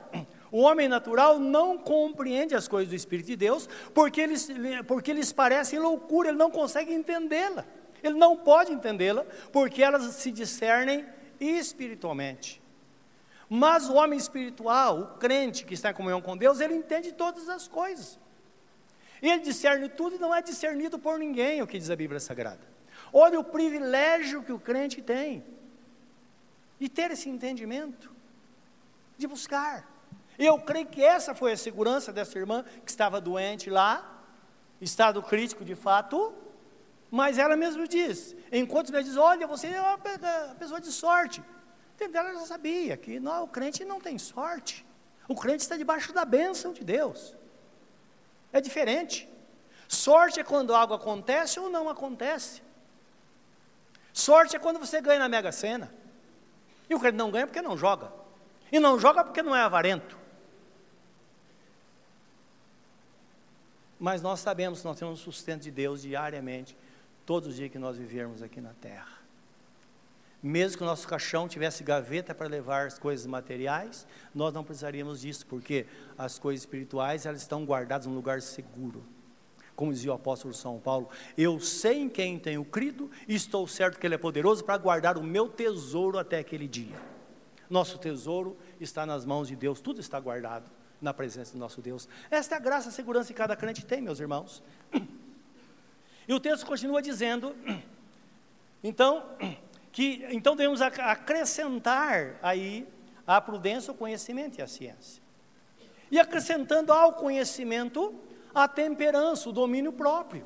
o 0.52 0.60
homem 0.60 0.90
natural 0.90 1.40
não 1.40 1.78
compreende 1.78 2.54
as 2.54 2.68
coisas 2.68 2.90
do 2.90 2.96
Espírito 2.96 3.28
de 3.28 3.36
Deus, 3.38 3.70
porque 3.94 4.20
eles, 4.20 4.50
porque 4.86 5.10
eles 5.10 5.32
parecem 5.32 5.80
loucura, 5.80 6.30
ele 6.30 6.38
não 6.38 6.52
consegue 6.52 6.94
entendê-la. 6.94 7.66
Ele 8.04 8.16
não 8.16 8.36
pode 8.36 8.74
entendê-la, 8.74 9.26
porque 9.52 9.82
elas 9.82 10.04
se 10.16 10.32
discernem 10.32 11.06
espiritualmente. 11.40 12.62
Mas 13.50 13.90
o 13.90 13.94
homem 13.94 14.18
espiritual, 14.18 15.00
o 15.00 15.08
crente 15.18 15.66
que 15.66 15.74
está 15.74 15.92
em 15.92 15.94
comunhão 15.94 16.22
com 16.22 16.36
Deus, 16.36 16.60
ele 16.60 16.74
entende 16.74 17.12
todas 17.12 17.48
as 17.48 17.68
coisas. 17.68 18.20
Ele 19.22 19.40
discerne 19.40 19.88
tudo 19.88 20.16
e 20.16 20.20
não 20.20 20.34
é 20.34 20.42
discernido 20.42 20.98
por 20.98 21.20
ninguém, 21.20 21.62
o 21.62 21.68
que 21.68 21.78
diz 21.78 21.90
a 21.90 21.96
Bíblia 21.96 22.20
Sagrada. 22.20 22.62
Olha 23.14 23.40
o 23.40 23.44
privilégio 23.44 24.44
que 24.44 24.52
o 24.52 24.60
crente 24.60 25.02
tem 25.02 25.44
de 26.80 26.90
ter 26.90 27.12
esse 27.12 27.30
entendimento, 27.30 28.12
de 29.18 29.28
buscar. 29.28 29.88
Eu 30.38 30.60
creio 30.60 30.88
que 30.88 31.04
essa 31.04 31.36
foi 31.36 31.52
a 31.54 31.58
segurança 31.58 32.12
dessa 32.12 32.38
irmã 32.38 32.64
que 32.86 32.90
estava 32.90 33.22
doente 33.22 33.70
lá, 33.70 34.24
estado 34.80 35.22
crítico 35.22 35.64
de 35.64 35.76
fato, 35.76 36.34
mas 37.10 37.38
ela 37.38 37.56
mesmo 37.58 37.88
diz, 37.88 38.36
enquanto 38.52 38.90
ela 38.90 39.04
diz, 39.04 39.18
olha, 39.18 39.46
você 39.46 39.68
é 39.68 39.82
uma 39.82 39.98
pessoa 40.56 40.80
de 40.80 40.92
sorte. 40.92 41.44
Dela 42.12 42.34
já 42.34 42.46
sabia 42.48 42.98
que 42.98 43.20
não, 43.20 43.44
o 43.44 43.48
crente 43.48 43.86
não 43.86 44.02
tem 44.02 44.18
sorte. 44.18 44.84
O 45.28 45.36
crente 45.36 45.62
está 45.62 45.78
debaixo 45.78 46.12
da 46.12 46.26
bênção 46.26 46.74
de 46.74 46.84
Deus. 46.84 47.36
É 48.52 48.60
diferente. 48.60 49.30
Sorte 49.88 50.40
é 50.40 50.44
quando 50.44 50.74
algo 50.74 50.96
acontece 50.96 51.60
ou 51.60 51.70
não 51.70 51.88
acontece. 51.88 52.64
Sorte 54.12 54.56
é 54.56 54.60
quando 54.60 54.80
você 54.80 55.00
ganha 55.00 55.20
na 55.20 55.30
Mega 55.30 55.52
Sena. 55.52 55.94
E 56.90 56.96
o 56.96 57.00
crente 57.00 57.18
não 57.18 57.30
ganha 57.30 57.46
porque 57.46 57.62
não 57.62 57.78
joga. 57.78 58.12
E 58.72 58.80
não 58.80 58.98
joga 58.98 59.24
porque 59.24 59.44
não 59.44 59.56
é 59.56 59.62
avarento. 59.62 60.18
Mas 64.02 64.20
nós 64.20 64.40
sabemos 64.40 64.80
que 64.80 64.86
nós 64.88 64.98
temos 64.98 65.20
sustento 65.20 65.62
de 65.62 65.70
Deus 65.70 66.02
diariamente, 66.02 66.76
todos 67.24 67.50
os 67.50 67.56
dias 67.56 67.70
que 67.70 67.78
nós 67.78 67.98
vivermos 67.98 68.42
aqui 68.42 68.60
na 68.60 68.74
terra. 68.74 69.22
Mesmo 70.42 70.80
que 70.80 70.84
o 70.84 70.88
nosso 70.88 71.08
caixão 71.08 71.48
tivesse 71.48 71.84
gaveta 71.84 72.34
para 72.34 72.48
levar 72.48 72.88
as 72.88 72.98
coisas 72.98 73.28
materiais, 73.28 74.08
nós 74.34 74.52
não 74.56 74.64
precisaríamos 74.64 75.22
disso, 75.22 75.46
porque 75.46 75.86
as 76.18 76.40
coisas 76.40 76.64
espirituais 76.64 77.28
elas 77.28 77.42
estão 77.42 77.64
guardadas 77.64 78.08
num 78.08 78.16
lugar 78.16 78.42
seguro. 78.42 79.04
Como 79.76 79.94
dizia 79.94 80.12
o 80.12 80.16
apóstolo 80.16 80.52
São 80.52 80.80
Paulo, 80.80 81.08
eu 81.38 81.60
sei 81.60 82.00
em 82.00 82.10
quem 82.10 82.40
tenho 82.40 82.66
crido 82.66 83.08
e 83.28 83.36
estou 83.36 83.68
certo 83.68 84.00
que 84.00 84.08
Ele 84.08 84.16
é 84.16 84.18
poderoso 84.18 84.64
para 84.64 84.80
guardar 84.80 85.16
o 85.16 85.24
meu 85.24 85.48
tesouro 85.48 86.18
até 86.18 86.40
aquele 86.40 86.68
dia. 86.68 87.00
Nosso 87.70 88.00
tesouro 88.00 88.58
está 88.80 89.06
nas 89.06 89.26
mãos 89.26 89.48
de 89.48 89.56
Deus, 89.56 89.80
tudo 89.80 90.00
está 90.00 90.20
guardado 90.20 90.81
na 91.02 91.14
presença 91.14 91.54
do 91.54 91.58
nosso 91.58 91.82
Deus. 91.82 92.08
Esta 92.30 92.56
é 92.56 92.58
a 92.58 92.62
graça 92.62 92.90
a 92.90 92.92
segurança 92.92 93.28
que 93.28 93.34
cada 93.34 93.56
crente 93.56 93.84
tem, 93.84 94.02
meus 94.02 94.20
irmãos. 94.20 94.62
E 96.28 96.34
o 96.34 96.40
texto 96.40 96.66
continua 96.66 97.02
dizendo, 97.02 97.56
então, 98.84 99.26
que 99.92 100.26
então 100.30 100.56
devemos 100.56 100.82
acrescentar 100.82 102.38
aí 102.42 102.88
a 103.26 103.42
prudência, 103.42 103.92
o 103.92 103.96
conhecimento 103.96 104.60
e 104.60 104.62
a 104.62 104.68
ciência. 104.68 105.22
E 106.12 106.20
acrescentando 106.20 106.94
ao 106.94 107.14
conhecimento 107.14 108.14
a 108.54 108.68
temperança, 108.68 109.50
o 109.50 109.52
domínio 109.52 109.92
próprio. 109.92 110.46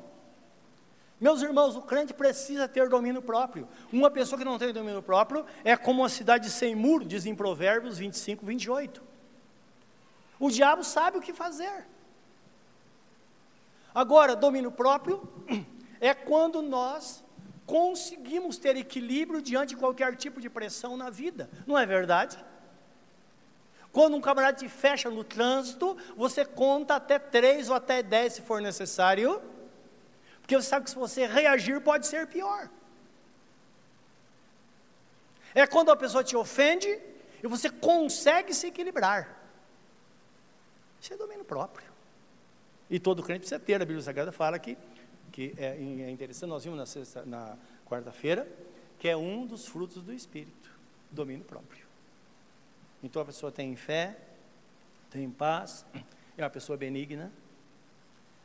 Meus 1.20 1.40
irmãos, 1.40 1.76
o 1.76 1.82
crente 1.82 2.12
precisa 2.12 2.68
ter 2.68 2.88
domínio 2.88 3.22
próprio. 3.22 3.66
Uma 3.92 4.10
pessoa 4.10 4.38
que 4.38 4.44
não 4.44 4.58
tem 4.58 4.72
domínio 4.72 5.02
próprio 5.02 5.46
é 5.64 5.76
como 5.76 6.02
uma 6.02 6.08
cidade 6.08 6.50
sem 6.50 6.74
muro, 6.74 7.04
diz 7.04 7.26
em 7.26 7.34
Provérbios 7.34 7.98
25, 7.98 8.44
28. 8.44 9.15
O 10.38 10.50
diabo 10.50 10.84
sabe 10.84 11.18
o 11.18 11.20
que 11.20 11.32
fazer. 11.32 11.86
Agora, 13.94 14.36
domínio 14.36 14.70
próprio 14.70 15.26
é 16.00 16.12
quando 16.12 16.60
nós 16.60 17.24
conseguimos 17.64 18.58
ter 18.58 18.76
equilíbrio 18.76 19.40
diante 19.42 19.70
de 19.70 19.76
qualquer 19.76 20.14
tipo 20.16 20.40
de 20.40 20.48
pressão 20.48 20.96
na 20.96 21.10
vida, 21.10 21.50
não 21.66 21.76
é 21.76 21.84
verdade? 21.84 22.38
Quando 23.90 24.16
um 24.16 24.20
camarada 24.20 24.58
te 24.58 24.68
fecha 24.68 25.10
no 25.10 25.24
trânsito, 25.24 25.96
você 26.14 26.44
conta 26.44 26.96
até 26.96 27.18
três 27.18 27.70
ou 27.70 27.74
até 27.74 28.02
dez 28.02 28.34
se 28.34 28.42
for 28.42 28.60
necessário, 28.60 29.42
porque 30.42 30.54
você 30.54 30.68
sabe 30.68 30.84
que 30.84 30.90
se 30.90 30.96
você 30.96 31.26
reagir 31.26 31.80
pode 31.80 32.06
ser 32.06 32.26
pior. 32.26 32.68
É 35.54 35.66
quando 35.66 35.90
a 35.90 35.96
pessoa 35.96 36.22
te 36.22 36.36
ofende 36.36 37.00
e 37.42 37.46
você 37.48 37.70
consegue 37.70 38.52
se 38.52 38.66
equilibrar. 38.66 39.45
Isso 41.06 41.14
é 41.14 41.16
domínio 41.16 41.44
próprio. 41.44 41.86
E 42.90 42.98
todo 42.98 43.22
crente 43.22 43.42
precisa 43.42 43.60
ter. 43.60 43.76
A 43.76 43.84
Bíblia 43.84 44.02
Sagrada 44.02 44.32
fala 44.32 44.58
que, 44.58 44.76
que 45.30 45.54
é, 45.56 45.76
é 45.76 46.10
interessante, 46.10 46.48
nós 46.50 46.64
vimos 46.64 46.96
na, 46.96 47.24
na 47.24 47.56
quarta-feira, 47.88 48.44
que 48.98 49.08
é 49.08 49.16
um 49.16 49.46
dos 49.46 49.68
frutos 49.68 50.02
do 50.02 50.12
Espírito, 50.12 50.68
domínio 51.08 51.44
próprio. 51.44 51.86
Então 53.04 53.22
a 53.22 53.24
pessoa 53.24 53.52
tem 53.52 53.76
fé, 53.76 54.18
tem 55.08 55.30
paz, 55.30 55.86
é 56.36 56.42
uma 56.42 56.50
pessoa 56.50 56.76
benigna, 56.76 57.30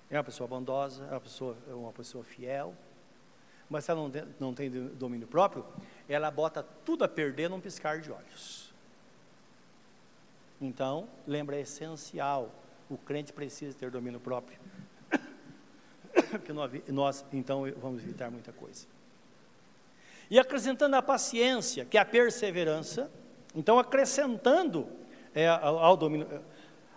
é 0.08 0.18
uma 0.18 0.24
pessoa 0.24 0.48
bondosa, 0.48 1.04
é 1.06 1.14
uma 1.14 1.22
pessoa, 1.22 1.58
é 1.68 1.74
uma 1.74 1.92
pessoa 1.92 2.24
fiel. 2.24 2.76
Mas 3.72 3.86
se 3.86 3.90
ela 3.90 4.02
não 4.02 4.12
tem, 4.12 4.28
não 4.40 4.54
tem 4.54 4.70
domínio 4.70 5.28
próprio, 5.28 5.66
ela 6.08 6.30
bota 6.30 6.62
tudo 6.62 7.04
a 7.04 7.08
perder 7.08 7.50
num 7.50 7.60
piscar 7.60 8.00
de 8.02 8.12
olhos. 8.12 8.71
Então, 10.62 11.10
lembra, 11.26 11.56
é 11.56 11.62
essencial. 11.62 12.54
O 12.88 12.98
crente 12.98 13.34
precisa 13.34 13.76
ter 13.76 13.90
domínio 13.90 14.20
próprio. 14.20 14.60
Porque 16.30 16.54
nós, 16.92 17.26
então, 17.34 17.64
vamos 17.78 18.04
evitar 18.04 18.30
muita 18.30 18.54
coisa. 18.54 18.86
E 20.30 20.38
acrescentando 20.40 20.96
a 20.96 21.02
paciência, 21.02 21.84
que 21.84 21.98
é 21.98 22.02
a 22.02 22.06
perseverança. 22.06 23.12
Então, 23.56 23.80
acrescentando 23.80 24.88
é, 25.34 25.48
ao, 25.48 25.80
ao 25.80 25.98
domínio, 25.98 26.28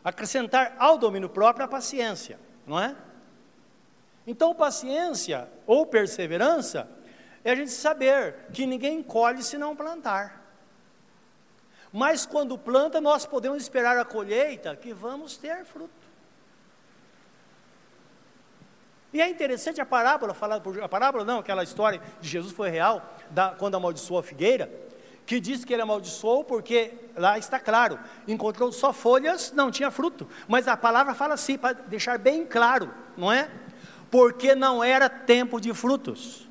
acrescentar 0.04 0.76
ao 0.78 0.98
domínio 0.98 1.30
próprio 1.30 1.64
a 1.64 1.68
paciência, 1.68 2.38
não 2.66 2.78
é? 2.78 2.94
Então, 4.26 4.54
paciência 4.54 5.48
ou 5.66 5.86
perseverança 5.86 6.88
é 7.42 7.52
a 7.52 7.54
gente 7.54 7.70
saber 7.70 8.46
que 8.52 8.66
ninguém 8.66 9.02
colhe 9.02 9.42
se 9.42 9.56
não 9.58 9.74
plantar. 9.74 10.43
Mas 11.96 12.26
quando 12.26 12.58
planta, 12.58 13.00
nós 13.00 13.24
podemos 13.24 13.62
esperar 13.62 13.96
a 13.96 14.04
colheita 14.04 14.74
que 14.74 14.92
vamos 14.92 15.36
ter 15.36 15.64
fruto. 15.64 15.92
E 19.12 19.22
é 19.22 19.30
interessante 19.30 19.80
a 19.80 19.86
parábola, 19.86 20.36
a 20.82 20.88
parábola 20.88 21.24
não, 21.24 21.38
aquela 21.38 21.62
história 21.62 22.02
de 22.20 22.28
Jesus 22.28 22.52
foi 22.52 22.68
real, 22.68 23.14
da, 23.30 23.50
quando 23.50 23.76
amaldiçoou 23.76 24.18
a 24.18 24.24
figueira, 24.24 24.68
que 25.24 25.38
diz 25.38 25.64
que 25.64 25.72
ele 25.72 25.82
amaldiçoou 25.82 26.42
porque, 26.42 26.94
lá 27.16 27.38
está 27.38 27.60
claro, 27.60 27.96
encontrou 28.26 28.72
só 28.72 28.92
folhas, 28.92 29.52
não 29.52 29.70
tinha 29.70 29.88
fruto. 29.88 30.28
Mas 30.48 30.66
a 30.66 30.76
palavra 30.76 31.14
fala 31.14 31.34
assim, 31.34 31.56
para 31.56 31.74
deixar 31.74 32.18
bem 32.18 32.44
claro, 32.44 32.92
não 33.16 33.30
é? 33.30 33.48
Porque 34.10 34.56
não 34.56 34.82
era 34.82 35.08
tempo 35.08 35.60
de 35.60 35.72
frutos. 35.72 36.48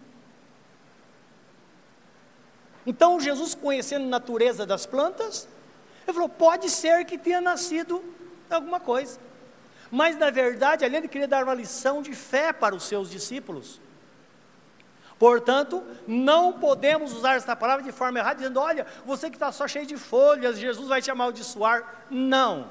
Então 2.86 3.20
Jesus, 3.20 3.56
conhecendo 3.56 4.06
a 4.06 4.10
natureza 4.10 4.66
das 4.66 4.86
plantas, 4.86 5.48
ele 6.06 6.14
falou: 6.14 6.30
pode 6.30 6.70
ser 6.70 7.06
que 7.06 7.18
tenha 7.18 7.42
nascido 7.42 8.04
alguma 8.50 8.80
coisa. 8.80 9.20
Mas 9.90 10.18
na 10.18 10.30
verdade, 10.30 10.84
ali 10.84 10.96
ele 10.96 11.08
queria 11.08 11.28
dar 11.28 11.44
uma 11.44 11.54
lição 11.54 12.02
de 12.02 12.14
fé 12.14 12.52
para 12.52 12.76
os 12.76 12.84
seus 12.84 13.10
discípulos. 13.10 13.80
Portanto, 15.20 15.84
não 16.08 16.54
podemos 16.54 17.14
usar 17.14 17.36
esta 17.36 17.56
palavra 17.56 17.84
de 17.84 17.92
forma 17.92 18.20
errada, 18.20 18.36
dizendo: 18.36 18.60
olha, 18.60 18.86
você 19.06 19.30
que 19.30 19.36
está 19.36 19.52
só 19.52 19.68
cheio 19.68 19.86
de 19.86 19.96
folhas, 19.96 20.58
Jesus 20.58 20.90
vai 20.90 21.02
te 21.02 21.10
amaldiçoar. 21.10 22.06
Não. 22.10 22.70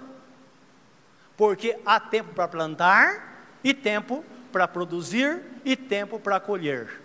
Porque 1.37 1.79
há 1.87 1.99
tempo 1.99 2.35
para 2.35 2.47
plantar, 2.47 3.47
e 3.65 3.73
tempo 3.73 4.25
para 4.51 4.69
produzir, 4.69 5.43
e 5.65 5.75
tempo 5.77 6.21
para 6.21 6.39
colher. 6.39 7.01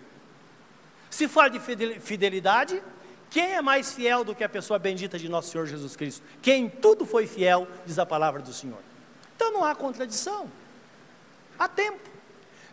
Se 1.10 1.28
fala 1.28 1.50
de 1.50 1.60
fidelidade, 2.02 2.84
quem 3.30 3.54
é 3.56 3.62
mais 3.62 3.94
fiel 3.94 4.24
do 4.24 4.34
que 4.34 4.44
a 4.44 4.50
pessoa 4.50 4.80
bendita 4.80 5.20
de 5.20 5.28
nosso 5.28 5.52
Senhor 5.52 5.66
Jesus 5.66 5.96
Cristo? 5.96 6.24
Quem 6.42 6.70
tudo 6.70 7.06
foi 7.06 7.28
fiel, 7.28 7.68
diz 7.86 8.00
a 8.00 8.06
palavra 8.06 8.42
do 8.42 8.54
Senhor. 8.54 8.80
Então 9.36 9.52
não 9.52 9.64
há 9.64 9.76
contradição. 9.76 10.50
Há 11.60 11.68
tempo. 11.68 12.10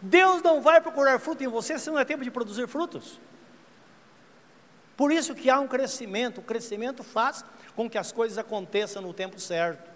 Deus 0.00 0.42
não 0.42 0.60
vai 0.60 0.80
procurar 0.80 1.18
fruto 1.18 1.42
em 1.42 1.48
você 1.48 1.78
se 1.78 1.90
não 1.90 1.98
é 1.98 2.04
tempo 2.04 2.22
de 2.22 2.30
produzir 2.30 2.68
frutos. 2.68 3.18
Por 4.96 5.10
isso 5.10 5.34
que 5.34 5.50
há 5.50 5.58
um 5.58 5.66
crescimento, 5.66 6.38
o 6.38 6.42
crescimento 6.42 7.02
faz 7.02 7.44
com 7.74 7.90
que 7.90 7.98
as 7.98 8.12
coisas 8.12 8.38
aconteçam 8.38 9.02
no 9.02 9.12
tempo 9.12 9.40
certo. 9.40 9.90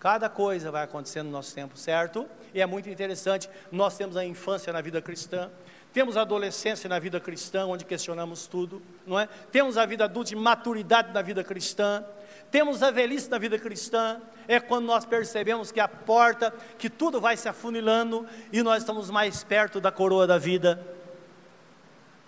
Cada 0.00 0.28
coisa 0.28 0.70
vai 0.70 0.84
acontecendo 0.84 1.26
no 1.26 1.32
nosso 1.32 1.54
tempo 1.54 1.76
certo, 1.76 2.28
e 2.52 2.60
é 2.60 2.66
muito 2.66 2.88
interessante. 2.88 3.48
Nós 3.70 3.96
temos 3.96 4.16
a 4.16 4.24
infância 4.24 4.72
na 4.72 4.80
vida 4.80 5.00
cristã, 5.00 5.50
temos 5.96 6.14
a 6.18 6.20
adolescência 6.20 6.90
na 6.90 6.98
vida 6.98 7.18
cristã, 7.18 7.64
onde 7.64 7.82
questionamos 7.82 8.46
tudo, 8.46 8.82
não 9.06 9.18
é? 9.18 9.26
Temos 9.50 9.78
a 9.78 9.86
vida 9.86 10.04
adulta 10.04 10.34
e 10.34 10.36
maturidade 10.36 11.10
na 11.10 11.22
vida 11.22 11.42
cristã, 11.42 12.04
temos 12.50 12.82
a 12.82 12.90
velhice 12.90 13.30
na 13.30 13.38
vida 13.38 13.58
cristã, 13.58 14.20
é 14.46 14.60
quando 14.60 14.84
nós 14.84 15.06
percebemos 15.06 15.72
que 15.72 15.80
a 15.80 15.88
porta, 15.88 16.52
que 16.78 16.90
tudo 16.90 17.18
vai 17.18 17.34
se 17.34 17.48
afunilando 17.48 18.26
e 18.52 18.62
nós 18.62 18.82
estamos 18.82 19.08
mais 19.08 19.42
perto 19.42 19.80
da 19.80 19.90
coroa 19.90 20.26
da 20.26 20.36
vida. 20.36 20.86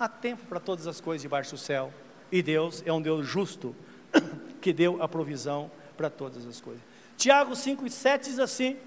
Há 0.00 0.08
tempo 0.08 0.46
para 0.46 0.60
todas 0.60 0.86
as 0.86 0.98
coisas 0.98 1.20
debaixo 1.20 1.50
do 1.50 1.58
céu, 1.58 1.92
e 2.32 2.40
Deus 2.40 2.82
é 2.86 2.90
um 2.90 3.02
Deus 3.02 3.26
justo, 3.26 3.76
que 4.62 4.72
deu 4.72 5.02
a 5.02 5.06
provisão 5.06 5.70
para 5.94 6.08
todas 6.08 6.46
as 6.46 6.58
coisas. 6.58 6.82
Tiago 7.18 7.54
5 7.54 7.84
e 7.84 7.90
7 7.90 8.30
diz 8.30 8.38
assim: 8.38 8.78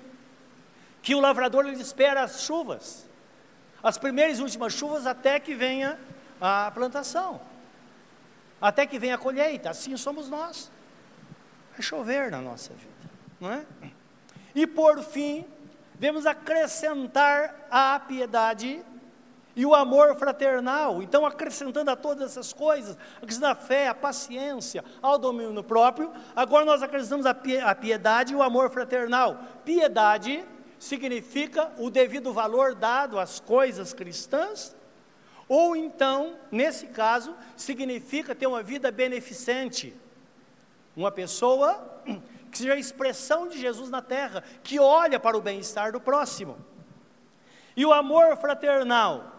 que 1.03 1.13
o 1.13 1.19
lavrador 1.19 1.67
ele 1.67 1.79
espera 1.79 2.23
as 2.23 2.41
chuvas, 2.41 3.10
as 3.83 3.97
primeiras 3.97 4.39
e 4.39 4.41
últimas 4.41 4.73
chuvas, 4.73 5.05
até 5.05 5.39
que 5.39 5.55
venha 5.55 5.99
a 6.39 6.71
plantação, 6.71 7.41
até 8.61 8.85
que 8.85 8.99
venha 8.99 9.15
a 9.15 9.17
colheita, 9.17 9.69
assim 9.69 9.95
somos 9.97 10.29
nós 10.29 10.71
vai 11.71 11.81
chover 11.81 12.29
na 12.31 12.39
nossa 12.39 12.73
vida, 12.73 13.09
não 13.39 13.51
é? 13.51 13.65
E 14.53 14.67
por 14.67 15.01
fim, 15.01 15.45
devemos 15.95 16.25
acrescentar 16.25 17.67
a 17.71 17.99
piedade 17.99 18.83
e 19.55 19.65
o 19.65 19.73
amor 19.73 20.15
fraternal. 20.15 21.01
Então, 21.01 21.25
acrescentando 21.25 21.89
a 21.91 21.95
todas 21.95 22.31
essas 22.31 22.53
coisas, 22.53 22.97
a 23.43 23.55
fé, 23.55 23.87
a 23.87 23.95
paciência, 23.95 24.83
ao 25.01 25.17
domínio 25.17 25.63
próprio, 25.63 26.11
agora 26.35 26.65
nós 26.65 26.83
acrescentamos 26.83 27.25
a 27.25 27.75
piedade 27.75 28.33
e 28.33 28.35
o 28.35 28.43
amor 28.43 28.69
fraternal. 28.69 29.39
Piedade 29.63 30.43
significa 30.81 31.71
o 31.77 31.91
devido 31.91 32.33
valor 32.33 32.73
dado 32.73 33.19
às 33.19 33.39
coisas 33.39 33.93
cristãs, 33.93 34.75
ou 35.47 35.75
então, 35.75 36.39
nesse 36.51 36.87
caso, 36.87 37.35
significa 37.55 38.33
ter 38.33 38.47
uma 38.47 38.63
vida 38.63 38.91
beneficente. 38.91 39.93
Uma 40.95 41.11
pessoa 41.11 42.01
que 42.49 42.57
seja 42.57 42.73
a 42.73 42.79
expressão 42.79 43.47
de 43.47 43.59
Jesus 43.59 43.91
na 43.91 44.01
terra, 44.01 44.43
que 44.63 44.79
olha 44.79 45.19
para 45.19 45.37
o 45.37 45.41
bem-estar 45.41 45.91
do 45.91 46.01
próximo. 46.01 46.57
E 47.77 47.85
o 47.85 47.93
amor 47.93 48.35
fraternal, 48.37 49.35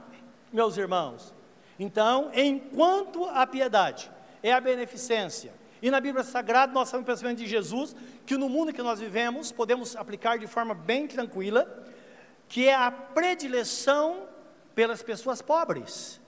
meus 0.52 0.76
irmãos. 0.76 1.34
Então, 1.76 2.30
enquanto 2.32 3.24
a 3.24 3.44
piedade 3.48 4.08
é 4.44 4.52
a 4.52 4.60
beneficência, 4.60 5.52
e 5.82 5.90
na 5.90 6.00
Bíblia 6.00 6.22
Sagrada 6.22 6.72
nós 6.72 6.88
sabemos 6.88 7.10
o 7.10 7.12
pensamento 7.12 7.38
de 7.38 7.46
Jesus, 7.48 7.96
que 8.24 8.36
no 8.36 8.48
mundo 8.48 8.72
que 8.72 8.80
nós 8.80 9.00
vivemos 9.00 9.50
podemos 9.50 9.96
aplicar 9.96 10.38
de 10.38 10.46
forma 10.46 10.74
bem 10.74 11.08
tranquila, 11.08 11.84
que 12.48 12.68
é 12.68 12.74
a 12.74 12.90
predileção 12.90 14.28
pelas 14.76 15.02
pessoas 15.02 15.42
pobres. 15.42 16.20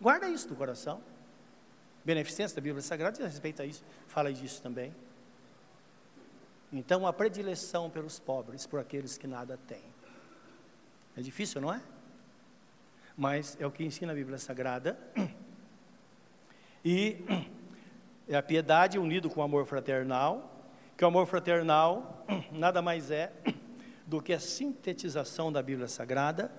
Guarda 0.00 0.28
isso 0.28 0.48
no 0.48 0.54
coração. 0.54 1.02
Beneficência 2.04 2.54
da 2.54 2.62
Bíblia 2.62 2.80
Sagrada 2.80 3.16
diz 3.16 3.26
respeito 3.26 3.60
a 3.60 3.66
isso, 3.66 3.84
fala 4.06 4.32
disso 4.32 4.62
também. 4.62 4.94
Então, 6.72 7.06
a 7.06 7.12
predileção 7.12 7.90
pelos 7.90 8.18
pobres, 8.18 8.66
por 8.66 8.80
aqueles 8.80 9.18
que 9.18 9.26
nada 9.26 9.58
têm. 9.66 9.84
É 11.16 11.20
difícil, 11.20 11.60
não 11.60 11.72
é? 11.72 11.82
Mas 13.16 13.56
é 13.60 13.66
o 13.66 13.70
que 13.70 13.84
ensina 13.84 14.12
a 14.12 14.14
Bíblia 14.14 14.38
Sagrada. 14.38 14.96
E 16.84 17.24
é 18.34 18.38
a 18.38 18.42
piedade 18.42 18.98
unido 18.98 19.28
com 19.28 19.40
o 19.40 19.44
amor 19.44 19.66
fraternal, 19.66 20.66
que 20.96 21.04
o 21.04 21.08
amor 21.08 21.26
fraternal 21.26 22.24
nada 22.50 22.80
mais 22.80 23.10
é 23.10 23.32
do 24.06 24.22
que 24.22 24.32
a 24.32 24.40
sintetização 24.40 25.52
da 25.52 25.62
Bíblia 25.62 25.88
Sagrada, 25.88 26.50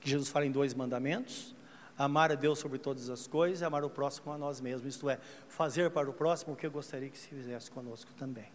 que 0.00 0.08
Jesus 0.08 0.28
fala 0.28 0.46
em 0.46 0.50
dois 0.50 0.74
mandamentos: 0.74 1.54
amar 1.96 2.32
a 2.32 2.34
Deus 2.34 2.58
sobre 2.58 2.78
todas 2.78 3.10
as 3.10 3.26
coisas 3.26 3.60
e 3.60 3.64
amar 3.64 3.84
o 3.84 3.90
próximo 3.90 4.32
a 4.32 4.38
nós 4.38 4.60
mesmos, 4.60 4.94
isto 4.94 5.10
é, 5.10 5.18
fazer 5.48 5.90
para 5.90 6.08
o 6.08 6.12
próximo 6.12 6.54
o 6.54 6.56
que 6.56 6.66
eu 6.66 6.70
gostaria 6.70 7.10
que 7.10 7.18
se 7.18 7.28
fizesse 7.28 7.70
conosco 7.70 8.12
também. 8.14 8.46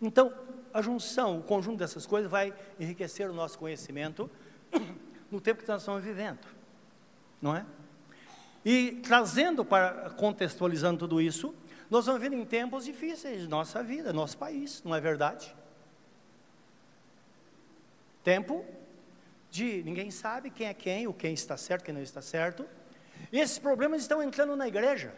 Então, 0.00 0.32
a 0.72 0.82
junção, 0.82 1.38
o 1.38 1.42
conjunto 1.42 1.78
dessas 1.78 2.06
coisas 2.06 2.30
vai 2.30 2.54
enriquecer 2.78 3.30
o 3.30 3.32
nosso 3.32 3.58
conhecimento 3.58 4.30
no 5.30 5.40
tempo 5.40 5.62
que 5.62 5.68
nós 5.68 5.80
estamos 5.80 6.04
vivendo, 6.04 6.46
não 7.40 7.56
é? 7.56 7.64
E 8.66 9.00
trazendo 9.00 9.64
para, 9.64 10.10
contextualizando 10.10 10.98
tudo 10.98 11.20
isso, 11.20 11.54
nós 11.88 12.04
vamos 12.04 12.20
vivendo 12.20 12.42
em 12.42 12.44
tempos 12.44 12.84
difíceis 12.84 13.42
de 13.42 13.46
nossa 13.46 13.80
vida, 13.80 14.12
nosso 14.12 14.36
país, 14.36 14.82
não 14.82 14.92
é 14.92 15.00
verdade? 15.00 15.54
Tempo 18.24 18.64
de 19.52 19.84
ninguém 19.84 20.10
sabe 20.10 20.50
quem 20.50 20.66
é 20.66 20.74
quem, 20.74 21.06
o 21.06 21.14
quem 21.14 21.32
está 21.32 21.56
certo, 21.56 21.84
quem 21.84 21.94
não 21.94 22.02
está 22.02 22.20
certo. 22.20 22.66
E 23.30 23.38
esses 23.38 23.56
problemas 23.56 24.02
estão 24.02 24.20
entrando 24.20 24.56
na 24.56 24.66
igreja. 24.66 25.14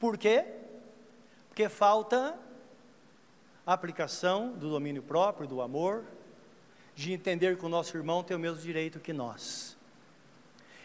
Por 0.00 0.16
quê? 0.16 0.46
Porque 1.48 1.68
falta 1.68 2.38
a 3.66 3.72
aplicação 3.74 4.54
do 4.54 4.70
domínio 4.70 5.02
próprio, 5.02 5.46
do 5.46 5.60
amor, 5.60 6.06
de 6.94 7.12
entender 7.12 7.58
que 7.58 7.66
o 7.66 7.68
nosso 7.68 7.94
irmão 7.98 8.24
tem 8.24 8.34
o 8.34 8.40
mesmo 8.40 8.62
direito 8.62 8.98
que 8.98 9.12
nós. 9.12 9.76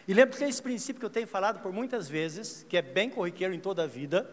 E 0.08 0.14
lembra 0.14 0.38
que 0.38 0.42
esse 0.42 0.62
princípio 0.62 0.98
que 0.98 1.04
eu 1.04 1.10
tenho 1.10 1.26
falado 1.26 1.60
por 1.60 1.70
muitas 1.70 2.08
vezes, 2.08 2.64
que 2.66 2.78
é 2.78 2.82
bem 2.82 3.10
corriqueiro 3.10 3.52
em 3.52 3.60
toda 3.60 3.82
a 3.82 3.86
vida, 3.86 4.28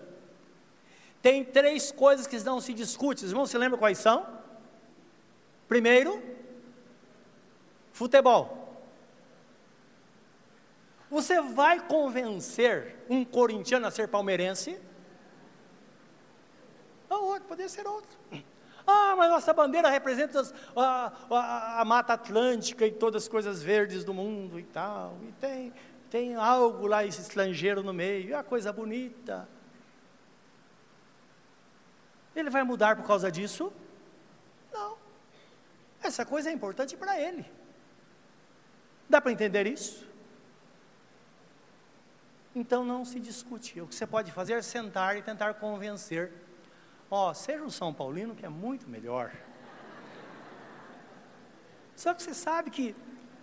tem 1.21 1.43
três 1.43 1.91
coisas 1.91 2.25
que 2.25 2.39
não 2.39 2.61
se 2.61 2.73
discutem. 2.73 3.25
Os 3.25 3.31
irmãos 3.31 3.49
se 3.49 3.57
lembram 3.57 3.77
quais 3.77 3.97
são? 3.97 4.25
Primeiro, 5.67 6.23
futebol. 7.91 8.79
Você 11.09 11.41
vai 11.41 11.85
convencer 11.85 12.95
um 13.09 13.25
corintiano 13.25 13.85
a 13.85 13.91
ser 13.91 14.07
palmeirense? 14.07 14.79
Ou 17.09 17.25
outro, 17.25 17.49
poderia 17.49 17.69
ser 17.69 17.85
outro. 17.85 18.17
Ah, 18.87 19.15
mas 19.17 19.29
nossa 19.29 19.51
bandeira 19.51 19.89
representa 19.89 20.41
a, 20.75 21.11
a, 21.29 21.81
a, 21.81 21.85
Mata 21.85 22.13
Atlântica 22.13 22.85
e 22.85 22.91
todas 22.91 23.23
as 23.23 23.29
coisas 23.29 23.63
verdes 23.63 24.03
do 24.03 24.13
mundo 24.13 24.59
e 24.59 24.63
tal. 24.63 25.17
E 25.27 25.31
tem, 25.33 25.73
tem 26.09 26.35
algo 26.35 26.85
lá, 26.85 27.03
esse 27.03 27.21
estrangeiro 27.21 27.81
no 27.81 27.93
meio, 27.93 28.33
é 28.33 28.37
uma 28.37 28.43
coisa 28.43 28.71
bonita. 28.71 29.47
Ele 32.35 32.49
vai 32.49 32.63
mudar 32.63 32.95
por 32.95 33.07
causa 33.07 33.31
disso? 33.31 33.73
Não. 34.71 34.97
Essa 36.03 36.25
coisa 36.25 36.49
é 36.49 36.53
importante 36.53 36.95
para 36.95 37.19
ele. 37.19 37.45
Dá 39.09 39.19
para 39.19 39.31
entender 39.31 39.65
isso? 39.65 40.05
Então 42.55 42.85
não 42.85 43.03
se 43.03 43.19
discute. 43.19 43.81
O 43.81 43.87
que 43.87 43.95
você 43.95 44.05
pode 44.05 44.31
fazer 44.31 44.53
é 44.53 44.61
sentar 44.61 45.17
e 45.17 45.21
tentar 45.21 45.55
convencer. 45.55 46.31
Ó, 47.09 47.29
oh, 47.29 47.33
seja 47.33 47.63
um 47.63 47.69
São 47.69 47.93
Paulino 47.93 48.35
que 48.35 48.45
é 48.45 48.49
muito 48.49 48.89
melhor. 48.89 49.31
Só 51.95 52.13
que 52.13 52.21
você 52.21 52.33
sabe 52.33 52.69
que 52.69 52.95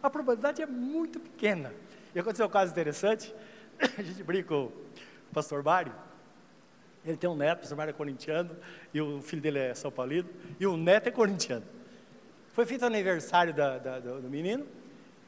a 0.02 0.10
probabilidade 0.10 0.60
é 0.60 0.66
muito 0.66 1.20
pequena. 1.20 1.72
E 2.14 2.18
aconteceu 2.18 2.46
um 2.46 2.50
caso 2.50 2.72
interessante, 2.72 3.34
a 3.96 4.02
gente 4.02 4.22
brinca 4.22 4.54
o 4.54 4.72
pastor 5.32 5.62
Mário, 5.62 5.94
ele 7.04 7.16
tem 7.16 7.28
um 7.28 7.36
neto, 7.36 7.58
o 7.58 7.60
pastor 7.60 7.78
Mário 7.78 7.90
é 7.90 7.94
corintiano, 7.94 8.56
e 8.92 9.00
o 9.00 9.22
filho 9.22 9.40
dele 9.40 9.58
é 9.58 9.74
São 9.74 9.90
Paulino, 9.90 10.28
e 10.60 10.66
o 10.66 10.76
neto 10.76 11.08
é 11.08 11.10
corintiano. 11.10 11.64
Foi 12.52 12.66
feito 12.66 12.82
o 12.82 12.86
aniversário 12.86 13.54
da, 13.54 13.78
da, 13.78 13.98
do 13.98 14.28
menino, 14.28 14.66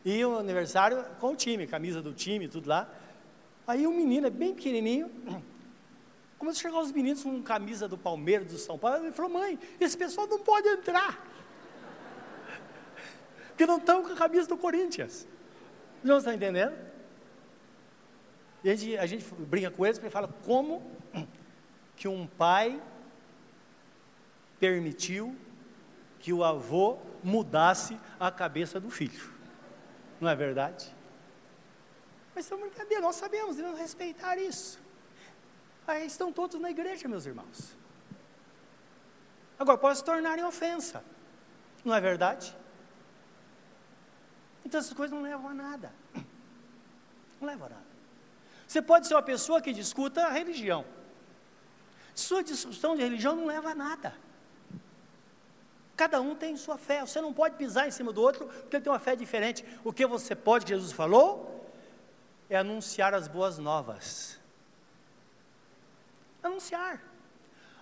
e 0.05 0.23
o 0.25 0.37
aniversário 0.37 1.03
com 1.19 1.33
o 1.33 1.37
time, 1.37 1.67
camisa 1.67 2.03
do 2.03 2.13
time, 2.13 2.47
tudo 2.47 2.69
lá. 2.69 2.93
Aí 3.67 3.87
o 3.87 3.93
menino 3.93 4.27
é 4.27 4.31
bem 4.31 4.55
pequenininho, 4.55 5.11
começou 6.45 6.69
a 6.69 6.71
chegar 6.71 6.81
os 6.81 6.93
meninos 6.93 7.23
com 7.23 7.43
camisa 7.43 7.89
do 7.89 7.97
Palmeiras, 7.97 8.47
do 8.47 8.59
São 8.59 8.79
Paulo, 8.79 8.99
ele 8.99 9.13
falou, 9.13 9.31
mãe, 9.31 9.59
esse 9.81 9.97
pessoal 9.97 10.27
não 10.27 10.39
pode 10.39 10.69
entrar. 10.69 11.27
Porque 13.49 13.67
não 13.67 13.79
estão 13.79 14.03
com 14.03 14.13
a 14.13 14.17
camisa 14.17 14.49
do 14.49 14.57
Corinthians. 14.57 15.27
Não 16.03 16.19
está 16.19 16.35
entendendo? 16.35 16.77
E 18.63 18.71
a 18.71 18.75
gente, 18.75 18.99
a 18.99 19.07
gente 19.07 19.35
brinca 19.35 19.71
com 19.71 19.87
eles, 19.87 19.99
porque 19.99 20.11
fala 20.11 20.29
como 20.45 20.83
que 21.97 22.09
um 22.09 22.27
pai 22.27 22.83
permitiu 24.59 25.37
que 26.19 26.33
o 26.33 26.45
avô 26.45 26.99
mudasse 27.23 27.99
a 28.19 28.31
cabeça 28.31 28.79
do 28.79 28.91
filho. 28.91 29.33
Não 30.21 30.29
é 30.29 30.35
verdade? 30.35 30.95
Mas 32.35 32.51
é 32.51 32.57
brincadeira, 32.57 33.03
nós 33.03 33.17
sabemos, 33.17 33.57
devemos 33.57 33.79
respeitar 33.79 34.37
isso. 34.37 34.84
Aí 35.87 36.07
estão 36.07 36.33
todos 36.33 36.61
na 36.61 36.71
igreja, 36.71 37.07
meus 37.09 37.27
irmãos. 37.27 37.77
Agora, 39.59 39.79
pode 39.79 39.99
se 39.99 40.05
tornar 40.05 40.39
em 40.39 40.45
ofensa. 40.45 41.05
Não 41.85 41.95
é 41.95 42.01
verdade? 42.01 42.57
Então 44.65 44.81
essas 44.81 44.95
coisas 44.95 45.15
não 45.15 45.23
levam 45.23 45.49
a 45.49 45.55
nada. 45.55 45.93
Não 47.41 47.49
levam 47.49 47.67
a 47.67 47.71
nada. 47.71 47.95
Você 48.67 48.81
pode 48.81 49.07
ser 49.07 49.15
uma 49.15 49.23
pessoa 49.23 49.61
que 49.61 49.73
discuta 49.73 50.25
a 50.27 50.31
religião. 50.31 50.85
Sua 52.15 52.43
discussão 52.43 52.97
de 52.97 53.03
religião 53.03 53.37
não 53.37 53.47
leva 53.47 53.71
a 53.71 53.75
nada. 53.75 54.15
Cada 55.97 56.21
um 56.21 56.35
tem 56.35 56.57
sua 56.57 56.79
fé. 56.79 57.01
Você 57.03 57.21
não 57.21 57.33
pode 57.33 57.57
pisar 57.57 57.87
em 57.87 57.91
cima 57.91 58.13
do 58.13 58.23
outro 58.23 58.47
porque 58.47 58.77
ele 58.77 58.85
tem 58.85 58.93
uma 58.93 58.99
fé 58.99 59.15
diferente. 59.15 59.65
O 59.85 59.93
que 59.93 60.07
você 60.07 60.35
pode, 60.35 60.65
que 60.65 60.73
Jesus 60.73 60.93
falou, 60.93 61.71
é 62.49 62.57
anunciar 62.57 63.15
as 63.15 63.29
boas 63.29 63.59
novas. 63.59 64.41
Anunciar. 66.45 67.03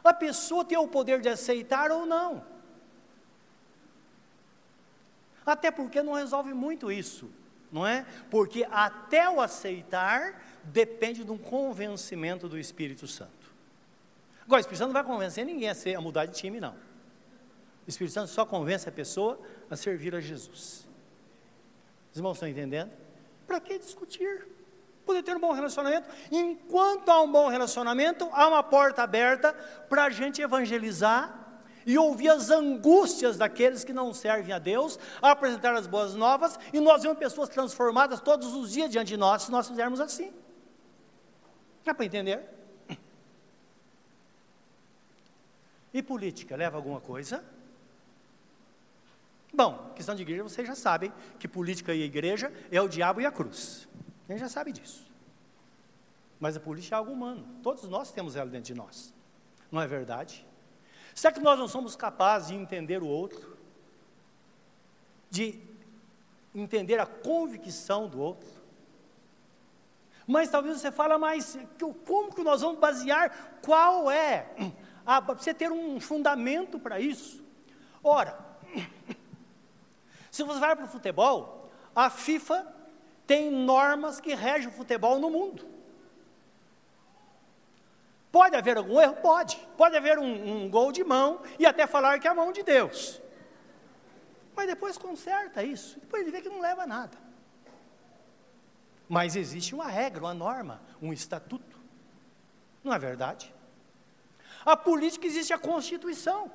A 0.03 0.15
pessoa 0.15 0.65
tem 0.65 0.79
o 0.79 0.89
poder 0.89 1.21
de 1.21 1.29
aceitar 1.29 1.91
ou 1.91 2.07
não. 2.07 2.45
Até 5.45 5.71
porque 5.71 6.03
não 6.03 6.15
resolve 6.15 6.55
muito 6.55 6.91
isso, 6.91 7.31
não 7.71 7.87
é? 7.87 8.07
Porque 8.31 8.67
até 8.71 9.29
o 9.29 9.41
aceitar 9.41 10.41
depende 10.65 11.25
de 11.25 11.31
um 11.31 11.39
convencimento 11.39 12.49
do 12.49 12.59
Espírito 12.59 13.07
Santo. 13.07 13.53
Agora, 14.45 14.59
o 14.59 14.61
Espírito 14.61 14.79
Santo 14.79 14.89
não 14.89 15.03
vai 15.03 15.05
convencer 15.05 15.45
ninguém 15.45 15.69
a, 15.69 15.75
ser, 15.75 15.95
a 15.95 16.01
mudar 16.01 16.27
de 16.27 16.35
time, 16.35 16.61
não. 16.61 16.75
O 17.87 17.89
Espírito 17.89 18.15
Santo 18.15 18.29
só 18.29 18.47
convence 18.47 18.89
a 18.89 18.93
pessoa 18.93 19.41
a 19.69 19.77
servir 19.77 20.15
a 20.15 20.21
Jesus. 20.21 20.87
Os 22.13 22.17
irmãos 22.17 22.35
estão 22.35 22.49
entendendo? 22.49 22.93
Para 23.47 23.61
que 23.61 23.79
discutir? 23.79 24.47
Poder 25.05 25.23
ter 25.23 25.37
um 25.37 25.41
bom 25.41 25.53
relacionamento. 25.53 26.09
Enquanto 26.31 27.09
há 27.09 27.21
um 27.21 27.31
bom 27.31 27.49
relacionamento, 27.49 28.29
há 28.33 28.49
uma 28.49 28.63
porta 28.63 29.03
aberta 29.03 29.53
para 29.89 30.05
a 30.05 30.11
gente 30.11 30.41
evangelizar 30.41 31.43
e 31.85 31.99
ouvir 31.99 32.29
as 32.29 32.51
angústias 32.51 33.37
daqueles 33.37 33.85
que 33.85 33.93
não 33.93 34.15
servem 34.15 34.53
a 34.53 34.59
Deus, 34.59 34.99
apresentar 35.21 35.75
as 35.75 35.87
boas 35.87 36.15
novas, 36.15 36.59
e 36.73 36.81
nós 36.81 37.03
vemos 37.03 37.19
pessoas 37.19 37.49
transformadas 37.49 38.21
todos 38.21 38.55
os 38.55 38.73
dias 38.73 38.91
diante 38.91 39.09
de 39.09 39.17
nós, 39.17 39.43
se 39.43 39.51
nós 39.51 39.69
fizermos 39.69 40.01
assim. 40.01 40.33
Dá 41.85 41.93
para 41.93 42.05
entender? 42.05 42.41
E 45.93 46.03
política, 46.03 46.57
leva 46.57 46.77
alguma 46.77 47.01
coisa? 47.01 47.45
Bom, 49.53 49.93
questão 49.95 50.15
de 50.15 50.23
igreja, 50.23 50.43
vocês 50.43 50.67
já 50.67 50.75
sabem 50.75 51.13
que 51.39 51.47
política 51.47 51.93
e 51.93 52.03
igreja 52.03 52.51
é 52.71 52.81
o 52.81 52.89
diabo 52.89 53.21
e 53.21 53.27
a 53.27 53.31
cruz. 53.31 53.87
A 54.29 54.33
gente 54.33 54.41
já 54.41 54.49
sabe 54.49 54.73
disso. 54.73 55.11
Mas 56.39 56.57
a 56.57 56.61
política 56.61 56.97
é 56.97 56.99
algo 56.99 57.13
humano. 57.13 57.47
Todos 57.63 57.89
nós 57.89 58.11
temos 58.11 58.37
ela 58.37 58.51
dentro 58.51 58.67
de 58.67 58.75
nós. 58.75 59.15
Não 59.71 59.81
é 59.81 59.87
verdade? 59.87 60.47
Será 61.15 61.33
que 61.33 61.41
nós 61.41 61.59
não 61.59 61.69
somos 61.69 61.95
capazes 61.95 62.49
de 62.49 62.55
entender 62.55 63.03
o 63.03 63.07
outro? 63.07 63.57
De 65.31 65.61
entender 66.55 66.99
a 66.99 67.07
convicção 67.07 68.09
do 68.09 68.21
outro? 68.21 68.49
Mas 70.27 70.49
talvez 70.49 70.81
você 70.81 70.91
fale, 70.91 71.17
mas 71.19 71.59
como 72.07 72.35
que 72.35 72.43
nós 72.43 72.61
vamos 72.61 72.79
basear? 72.79 73.59
Qual 73.63 74.11
é? 74.11 74.47
Ah, 75.05 75.21
você 75.21 75.53
ter 75.53 75.71
um 75.71 76.01
fundamento 76.01 76.79
para 76.79 77.01
isso. 77.01 77.43
Ora, 78.03 78.39
se 80.31 80.43
você 80.43 80.61
vai 80.61 80.77
para 80.77 80.85
o 80.85 80.89
futebol, 80.89 81.71
a 81.95 82.09
FIFA 82.09 82.82
tem 83.27 83.51
normas 83.51 84.21
que 84.21 84.35
regem 84.35 84.69
o 84.69 84.73
futebol 84.73 85.19
no 85.19 85.31
mundo. 85.31 85.67
Pode 88.31 88.57
haver 88.57 88.79
algum 88.79 89.01
erro? 89.01 89.17
Pode. 89.17 89.57
Pode 89.77 89.97
haver 89.97 90.19
um, 90.19 90.65
um 90.65 90.71
gol 90.71 90.91
de 90.91 91.05
mão 91.05 91.43
e 91.59 91.67
até 91.67 91.87
falar 91.87 92.19
que 92.19 92.27
é 92.27 92.31
a 92.31 92.35
mão 92.35 92.51
de 92.51 92.63
Deus. 92.63 93.21
Mas 94.57 94.67
depois 94.67 94.97
conserta 94.97 95.63
isso. 95.63 96.01
Depois 96.01 96.23
ele 96.23 96.31
vê 96.31 96.41
que 96.41 96.49
não 96.49 96.61
leva 96.61 96.83
a 96.83 96.87
nada. 96.87 97.19
Mas 99.09 99.37
existe 99.37 99.75
uma 99.75 99.87
regra, 99.87 100.23
uma 100.23 100.33
norma, 100.33 100.81
um 101.01 101.13
estatuto. 101.13 101.79
Não 102.83 102.93
é 102.93 102.99
verdade? 102.99 103.55
A 104.65 104.77
política 104.77 105.27
existe 105.27 105.53
a 105.53 105.59
Constituição. 105.59 106.51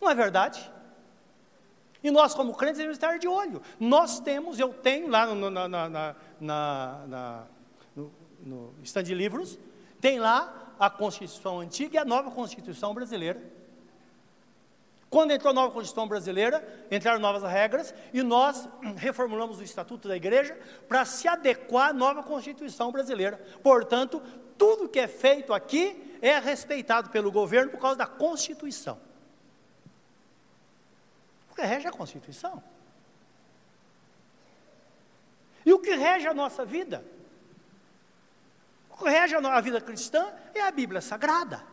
Não 0.00 0.10
é 0.10 0.14
verdade? 0.14 0.70
E 2.02 2.10
nós, 2.10 2.34
como 2.34 2.54
crentes, 2.54 2.78
devemos 2.78 2.96
estar 2.96 3.18
de 3.18 3.26
olho. 3.26 3.60
Nós 3.78 4.20
temos, 4.20 4.58
eu 4.58 4.72
tenho 4.72 5.08
lá 5.08 5.26
no, 5.26 5.50
na, 5.50 5.68
na, 5.68 6.16
na, 6.40 7.46
no, 7.94 8.12
no 8.40 8.74
stand 8.82 9.04
de 9.04 9.14
livros, 9.14 9.58
tem 10.00 10.20
lá 10.20 10.74
a 10.78 10.88
Constituição 10.88 11.60
antiga 11.60 11.96
e 11.96 11.98
a 11.98 12.04
nova 12.04 12.30
Constituição 12.30 12.94
brasileira. 12.94 13.42
Quando 15.10 15.30
entrou 15.30 15.50
a 15.50 15.54
nova 15.54 15.72
Constituição 15.72 16.06
brasileira, 16.06 16.86
entraram 16.90 17.18
novas 17.18 17.42
regras 17.42 17.94
e 18.12 18.22
nós 18.22 18.68
reformulamos 18.96 19.58
o 19.58 19.62
Estatuto 19.62 20.06
da 20.06 20.16
Igreja 20.16 20.56
para 20.86 21.04
se 21.04 21.26
adequar 21.26 21.90
à 21.90 21.92
nova 21.92 22.22
Constituição 22.22 22.92
brasileira. 22.92 23.40
Portanto, 23.62 24.22
tudo 24.56 24.88
que 24.88 25.00
é 25.00 25.08
feito 25.08 25.52
aqui 25.52 26.18
é 26.20 26.38
respeitado 26.38 27.10
pelo 27.10 27.32
governo 27.32 27.70
por 27.70 27.80
causa 27.80 27.96
da 27.96 28.06
Constituição. 28.06 28.98
Rege 31.62 31.88
a 31.88 31.92
Constituição. 31.92 32.62
E 35.64 35.72
o 35.72 35.78
que 35.78 35.94
rege 35.94 36.26
a 36.26 36.34
nossa 36.34 36.64
vida? 36.64 37.04
que 38.98 39.08
rege 39.08 39.36
a 39.36 39.60
vida 39.60 39.80
cristã 39.80 40.32
é 40.54 40.60
a 40.60 40.70
Bíblia 40.70 41.00
Sagrada. 41.00 41.64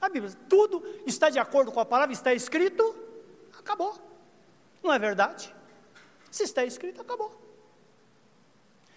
A 0.00 0.08
Bíblia, 0.08 0.32
tudo 0.48 0.84
está 1.06 1.30
de 1.30 1.38
acordo 1.38 1.72
com 1.72 1.80
a 1.80 1.86
palavra, 1.86 2.12
está 2.12 2.34
escrito, 2.34 2.94
acabou. 3.58 3.98
Não 4.82 4.92
é 4.92 4.98
verdade? 4.98 5.54
Se 6.30 6.42
está 6.42 6.64
escrito, 6.64 7.00
acabou. 7.00 7.40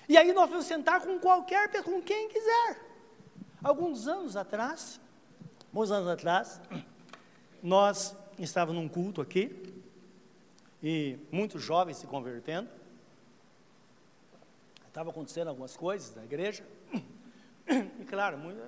E 0.09 0.17
aí 0.17 0.33
nós 0.33 0.49
vamos 0.49 0.65
sentar 0.65 1.01
com 1.01 1.17
qualquer, 1.19 1.69
com 1.83 2.01
quem 2.01 2.27
quiser. 2.27 2.81
Alguns 3.63 4.07
anos 4.07 4.35
atrás, 4.35 4.99
alguns 5.67 5.91
anos 5.91 6.09
atrás, 6.09 6.61
nós 7.63 8.15
estávamos 8.39 8.81
num 8.81 8.87
culto 8.87 9.21
aqui, 9.21 9.73
e 10.81 11.17
muitos 11.31 11.61
jovens 11.61 11.97
se 11.97 12.07
convertendo, 12.07 12.69
Estava 14.97 15.11
acontecendo 15.11 15.49
algumas 15.49 15.77
coisas 15.77 16.15
na 16.15 16.23
igreja. 16.23 16.65
E 17.69 18.03
claro, 18.05 18.35
muita, 18.35 18.67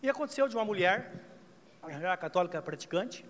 e 0.00 0.08
aconteceu 0.08 0.46
de 0.46 0.54
uma 0.54 0.64
mulher, 0.64 1.24
era 1.82 2.16
católica 2.16 2.62
praticante, 2.62 3.24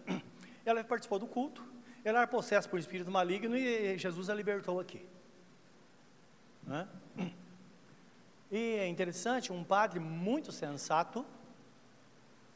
ela 0.66 0.84
participou 0.84 1.18
do 1.18 1.26
culto, 1.26 1.64
ela 2.04 2.18
era 2.18 2.26
possessa 2.26 2.68
por 2.68 2.78
espírito 2.78 3.10
maligno 3.10 3.56
e 3.56 3.96
Jesus 3.96 4.28
a 4.28 4.34
libertou 4.34 4.78
aqui. 4.78 5.06
Né? 6.64 6.86
E 8.52 8.74
é 8.80 8.86
interessante, 8.86 9.50
um 9.50 9.64
padre 9.64 9.98
muito 9.98 10.52
sensato, 10.52 11.24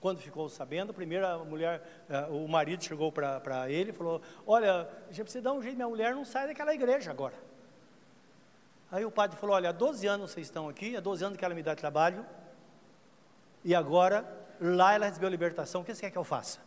quando 0.00 0.18
ficou 0.18 0.48
sabendo, 0.48 0.94
primeiro 0.94 1.26
a 1.26 1.44
mulher, 1.44 2.06
uh, 2.08 2.34
o 2.34 2.48
marido 2.48 2.82
chegou 2.82 3.12
para 3.12 3.68
ele 3.68 3.90
e 3.90 3.92
falou: 3.92 4.22
Olha, 4.46 4.88
a 5.08 5.12
gente 5.12 5.24
precisa 5.24 5.42
dar 5.42 5.52
um 5.52 5.62
jeito, 5.62 5.76
minha 5.76 5.88
mulher 5.88 6.14
não 6.14 6.24
sai 6.24 6.46
daquela 6.46 6.74
igreja 6.74 7.10
agora. 7.10 7.34
Aí 8.90 9.04
o 9.04 9.10
padre 9.10 9.36
falou: 9.36 9.54
Olha, 9.56 9.68
há 9.68 9.72
12 9.72 10.06
anos 10.06 10.30
vocês 10.30 10.46
estão 10.46 10.68
aqui, 10.68 10.96
há 10.96 11.00
12 11.00 11.24
anos 11.24 11.38
que 11.38 11.44
ela 11.44 11.54
me 11.54 11.62
dá 11.62 11.76
trabalho, 11.76 12.24
e 13.62 13.74
agora 13.74 14.26
lá 14.58 14.94
ela 14.94 15.06
recebeu 15.06 15.28
libertação, 15.28 15.82
o 15.82 15.84
que 15.84 15.94
você 15.94 16.00
quer 16.00 16.10
que 16.10 16.18
eu 16.18 16.24
faça? 16.24 16.60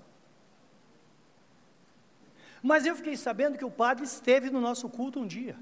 Mas 2.62 2.86
eu 2.86 2.96
fiquei 2.96 3.18
sabendo 3.18 3.58
que 3.58 3.66
o 3.66 3.72
padre 3.72 4.06
esteve 4.06 4.50
no 4.50 4.62
nosso 4.62 4.88
culto 4.88 5.20
um 5.20 5.28
dia. 5.28 5.58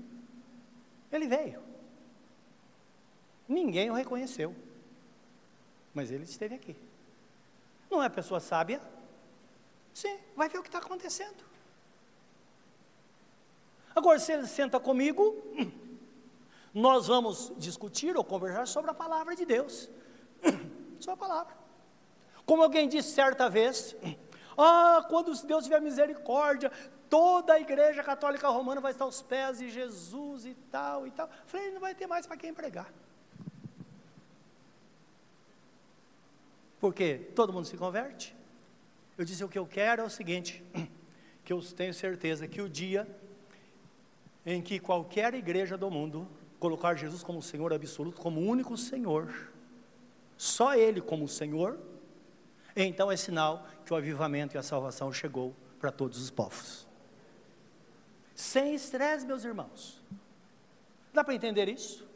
Ele 1.12 1.28
veio. 1.28 1.64
Ninguém 3.48 3.90
o 3.90 3.94
reconheceu. 3.94 4.56
Mas 5.96 6.12
ele 6.12 6.26
esteve 6.26 6.54
aqui. 6.54 6.76
Não 7.92 8.02
é 8.02 8.08
pessoa 8.08 8.40
sábia? 8.40 8.82
Sim, 9.94 10.18
vai 10.34 10.48
ver 10.48 10.58
o 10.58 10.64
que 10.64 10.70
está 10.70 10.80
acontecendo. 10.80 11.44
Agora, 13.94 14.18
se 14.18 14.32
ele 14.32 14.48
senta 14.48 14.80
comigo, 14.80 15.36
nós 16.74 17.08
vamos 17.08 17.52
discutir 17.58 18.16
ou 18.16 18.24
conversar 18.24 18.66
sobre 18.66 18.92
a 18.92 18.94
palavra 18.94 19.36
de 19.36 19.46
Deus. 19.46 19.90
Sobre 21.02 21.14
a 21.14 21.28
palavra. 21.28 21.58
Como 22.46 22.62
alguém 22.62 22.88
disse 22.88 23.12
certa 23.12 23.50
vez, 23.50 23.96
ah, 24.56 25.04
quando 25.10 25.34
Deus 25.46 25.64
tiver 25.64 25.82
misericórdia, 25.82 26.72
toda 27.10 27.54
a 27.54 27.60
igreja 27.60 28.04
católica 28.04 28.48
romana 28.48 28.80
vai 28.80 28.92
estar 28.92 29.04
aos 29.04 29.22
pés 29.22 29.58
de 29.58 29.70
Jesus 29.70 30.46
e 30.46 30.54
tal 30.54 31.08
e 31.08 31.12
tal. 31.12 31.28
Falei, 31.48 31.72
não 31.72 31.82
vai 31.82 31.96
ter 31.96 32.08
mais 32.08 32.28
para 32.28 32.38
quem 32.38 32.54
pregar. 32.54 32.88
Porque 36.82 37.30
todo 37.36 37.54
mundo 37.54 37.66
se 37.66 37.78
converte. 37.78 38.36
Eu 39.16 39.24
disse: 39.24 39.44
o 39.44 39.48
que 39.48 39.60
eu 39.60 39.68
quero 39.68 40.02
é 40.02 40.06
o 40.06 40.10
seguinte: 40.10 40.64
que 41.46 41.54
eu 41.54 41.62
tenho 41.62 41.94
certeza 41.94 42.48
que 42.48 42.60
o 42.60 42.68
dia 42.68 43.08
em 44.44 44.60
que 44.60 44.80
qualquer 44.80 45.36
igreja 45.36 45.78
do 45.78 45.92
mundo 45.92 46.28
colocar 46.60 46.96
Jesus 46.96 47.24
como 47.24 47.42
Senhor 47.42 47.72
absoluto, 47.72 48.20
como 48.20 48.42
único 48.42 48.76
Senhor, 48.76 49.32
só 50.36 50.76
Ele 50.76 51.00
como 51.00 51.28
Senhor, 51.28 51.80
então 52.76 53.12
é 53.12 53.16
sinal 53.16 53.68
que 53.86 53.94
o 53.94 53.96
avivamento 53.96 54.56
e 54.56 54.58
a 54.58 54.64
salvação 54.64 55.14
chegou 55.14 55.56
para 55.80 55.92
todos 55.92 56.20
os 56.20 56.32
povos. 56.32 56.88
Sem 58.34 58.74
estresse, 58.74 59.26
meus 59.26 59.44
irmãos. 59.46 60.02
Dá 61.14 61.24
para 61.24 61.36
entender 61.36 61.70
isso? 61.70 62.08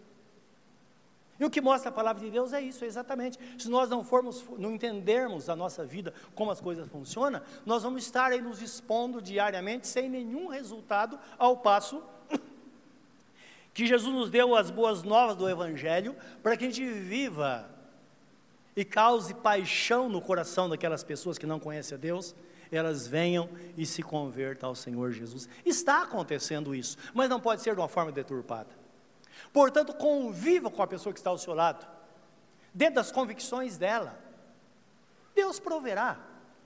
E 1.39 1.43
o 1.43 1.49
que 1.49 1.59
mostra 1.59 1.89
a 1.89 1.93
palavra 1.93 2.23
de 2.23 2.31
Deus 2.31 2.53
é 2.53 2.61
isso, 2.61 2.85
é 2.85 2.87
exatamente. 2.87 3.37
Se 3.57 3.69
nós 3.69 3.89
não 3.89 4.03
formos, 4.03 4.43
não 4.57 4.73
entendermos 4.73 5.49
a 5.49 5.55
nossa 5.55 5.85
vida, 5.85 6.13
como 6.33 6.51
as 6.51 6.61
coisas 6.61 6.87
funcionam, 6.87 7.41
nós 7.65 7.83
vamos 7.83 8.03
estar 8.03 8.31
aí 8.31 8.41
nos 8.41 8.61
expondo 8.61 9.21
diariamente 9.21 9.87
sem 9.87 10.09
nenhum 10.09 10.47
resultado, 10.47 11.19
ao 11.37 11.57
passo 11.57 12.01
que 13.75 13.85
Jesus 13.85 14.15
nos 14.15 14.29
deu 14.29 14.55
as 14.55 14.71
boas 14.71 15.03
novas 15.03 15.35
do 15.35 15.49
Evangelho 15.49 16.15
para 16.41 16.55
que 16.55 16.63
a 16.63 16.69
gente 16.69 16.89
viva 16.89 17.69
e 18.73 18.85
cause 18.85 19.33
paixão 19.33 20.07
no 20.07 20.21
coração 20.21 20.69
daquelas 20.69 21.03
pessoas 21.03 21.37
que 21.37 21.45
não 21.45 21.59
conhecem 21.59 21.97
a 21.97 21.99
Deus, 21.99 22.33
elas 22.71 23.05
venham 23.05 23.49
e 23.77 23.85
se 23.85 24.01
convertam 24.01 24.69
ao 24.69 24.75
Senhor 24.75 25.11
Jesus. 25.11 25.49
Está 25.65 26.03
acontecendo 26.03 26.73
isso, 26.73 26.97
mas 27.13 27.29
não 27.29 27.39
pode 27.39 27.61
ser 27.61 27.73
de 27.73 27.81
uma 27.81 27.89
forma 27.89 28.13
deturpada. 28.13 28.84
Portanto, 29.55 29.93
conviva 29.93 30.69
com 30.69 30.83
a 30.83 30.87
pessoa 30.87 31.13
que 31.13 31.19
está 31.19 31.29
ao 31.29 31.37
seu 31.37 31.53
lado, 31.53 31.87
dentro 32.73 32.95
das 32.95 33.09
convicções 33.09 33.77
dela. 33.77 34.19
Deus 35.33 35.61
proverá, 35.61 36.19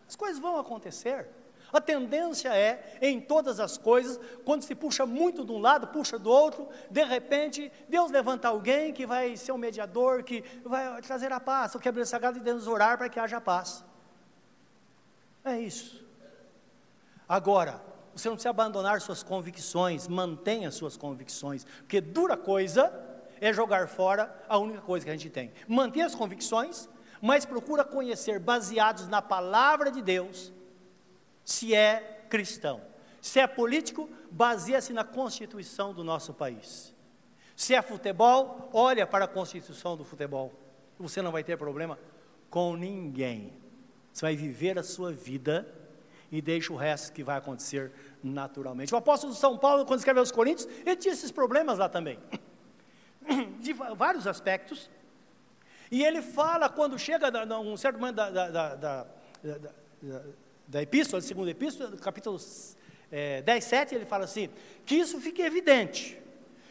as 0.08 0.16
coisas 0.16 0.40
vão 0.40 0.58
acontecer. 0.58 1.30
A 1.72 1.80
tendência 1.80 2.50
é, 2.50 2.98
em 3.00 3.22
todas 3.22 3.60
as 3.60 3.78
coisas, 3.78 4.20
quando 4.44 4.64
se 4.64 4.74
puxa 4.74 5.06
muito 5.06 5.46
de 5.46 5.52
um 5.52 5.60
lado, 5.60 5.86
puxa 5.90 6.18
do 6.18 6.32
outro, 6.32 6.68
de 6.90 7.04
repente, 7.04 7.72
Deus 7.88 8.10
levanta 8.10 8.48
alguém 8.48 8.92
que 8.92 9.06
vai 9.06 9.38
ser 9.38 9.52
um 9.52 9.58
mediador, 9.60 10.24
que 10.24 10.44
vai 10.66 11.00
trazer 11.04 11.32
a 11.32 11.40
paz. 11.40 11.76
O 11.76 11.80
quebra 11.80 12.04
sagrado 12.08 12.38
e 12.38 12.42
devemos 12.42 12.66
orar 12.66 12.98
para 12.98 13.08
que 13.08 13.20
haja 13.20 13.40
paz. 13.40 13.86
É 15.46 15.60
isso. 15.60 16.04
Agora, 17.28 17.80
você 18.20 18.30
não 18.30 18.36
precisa 18.36 18.50
abandonar 18.50 19.02
suas 19.02 19.24
convicções, 19.24 20.08
mantenha 20.08 20.72
suas 20.72 20.98
convicções, 20.98 21.66
porque 21.80 22.02
dura 22.02 22.36
coisa 22.36 22.94
é 23.42 23.54
jogar 23.54 23.88
fora 23.88 24.44
a 24.48 24.58
única 24.58 24.82
coisa 24.82 25.06
que 25.06 25.12
a 25.12 25.16
gente 25.16 25.30
tem. 25.30 25.52
Mantenha 25.68 26.06
as 26.06 26.16
convicções, 26.16 26.90
mas 27.22 27.46
procura 27.46 27.84
conhecer, 27.84 28.40
baseados 28.40 29.08
na 29.08 29.22
palavra 29.22 29.92
de 29.92 30.02
Deus, 30.02 30.52
se 31.44 31.74
é 31.74 32.26
cristão. 32.30 32.82
Se 33.22 33.40
é 33.40 33.48
político, 33.48 34.10
baseia-se 34.32 34.94
na 34.94 35.04
constituição 35.04 35.94
do 35.94 36.04
nosso 36.04 36.34
país. 36.34 36.94
Se 37.56 37.74
é 37.74 37.82
futebol, 37.82 38.70
olha 38.74 39.06
para 39.06 39.26
a 39.26 39.28
constituição 39.28 39.98
do 39.98 40.06
futebol. 40.06 40.54
Você 40.98 41.22
não 41.22 41.32
vai 41.32 41.44
ter 41.44 41.58
problema 41.58 42.00
com 42.50 42.76
ninguém. 42.76 43.54
Você 44.14 44.26
vai 44.26 44.36
viver 44.36 44.80
a 44.80 44.84
sua 44.84 45.12
vida 45.12 45.68
e 46.32 46.42
deixa 46.42 46.72
o 46.72 46.76
resto 46.76 47.14
que 47.14 47.24
vai 47.24 47.38
acontecer 47.38 47.92
naturalmente. 48.24 48.94
O 48.94 48.98
apóstolo 48.98 49.34
São 49.34 49.58
Paulo, 49.58 49.86
quando 49.86 50.00
escreveu 50.00 50.22
aos 50.22 50.32
Coríntios, 50.32 50.68
ele 50.86 50.96
tinha 50.96 51.14
esses 51.14 51.32
problemas 51.32 51.78
lá 51.78 51.90
também, 51.90 52.20
de 53.60 53.74
vários 53.74 54.28
aspectos. 54.28 54.90
E 55.92 56.04
ele 56.04 56.22
fala, 56.22 56.70
quando 56.70 57.00
chega 57.00 57.32
um 57.60 57.76
certo 57.76 58.00
momento 58.00 58.16
da, 58.16 58.30
da, 58.30 58.76
da, 58.76 59.08
da 60.68 60.82
epístola, 60.82 61.22
segunda 61.22 61.50
epístola, 61.50 61.98
capítulo 61.98 62.40
é, 63.12 63.42
10, 63.42 63.64
7, 63.64 63.96
ele 63.96 64.06
fala 64.06 64.26
assim: 64.26 64.50
que 64.86 64.96
isso 64.96 65.20
fique 65.20 65.42
evidente, 65.42 66.22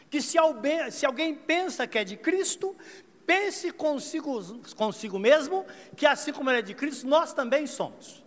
que 0.09 0.21
se 0.21 0.37
alguém, 0.37 0.89
se 0.89 1.05
alguém 1.05 1.35
pensa 1.35 1.85
que 1.85 1.97
é 1.97 2.03
de 2.05 2.15
Cristo, 2.15 2.75
pense 3.25 3.71
consigo, 3.71 4.41
consigo 4.75 5.19
mesmo, 5.19 5.65
que 5.97 6.05
assim 6.05 6.31
como 6.31 6.49
ele 6.49 6.59
é 6.59 6.61
de 6.61 6.73
Cristo, 6.73 7.05
nós 7.05 7.33
também 7.33 7.67
somos. 7.67 8.23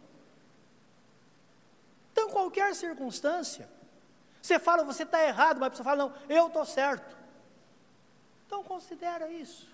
Então, 2.23 2.35
qualquer 2.35 2.73
circunstância, 2.77 3.69
você 4.41 4.57
fala, 4.57 4.85
você 4.85 5.03
está 5.03 5.27
errado, 5.27 5.59
mas 5.59 5.77
você 5.77 5.83
fala, 5.83 6.05
não, 6.05 6.15
eu 6.29 6.47
estou 6.47 6.65
certo. 6.65 7.17
Então, 8.47 8.63
considera 8.63 9.29
isso. 9.29 9.69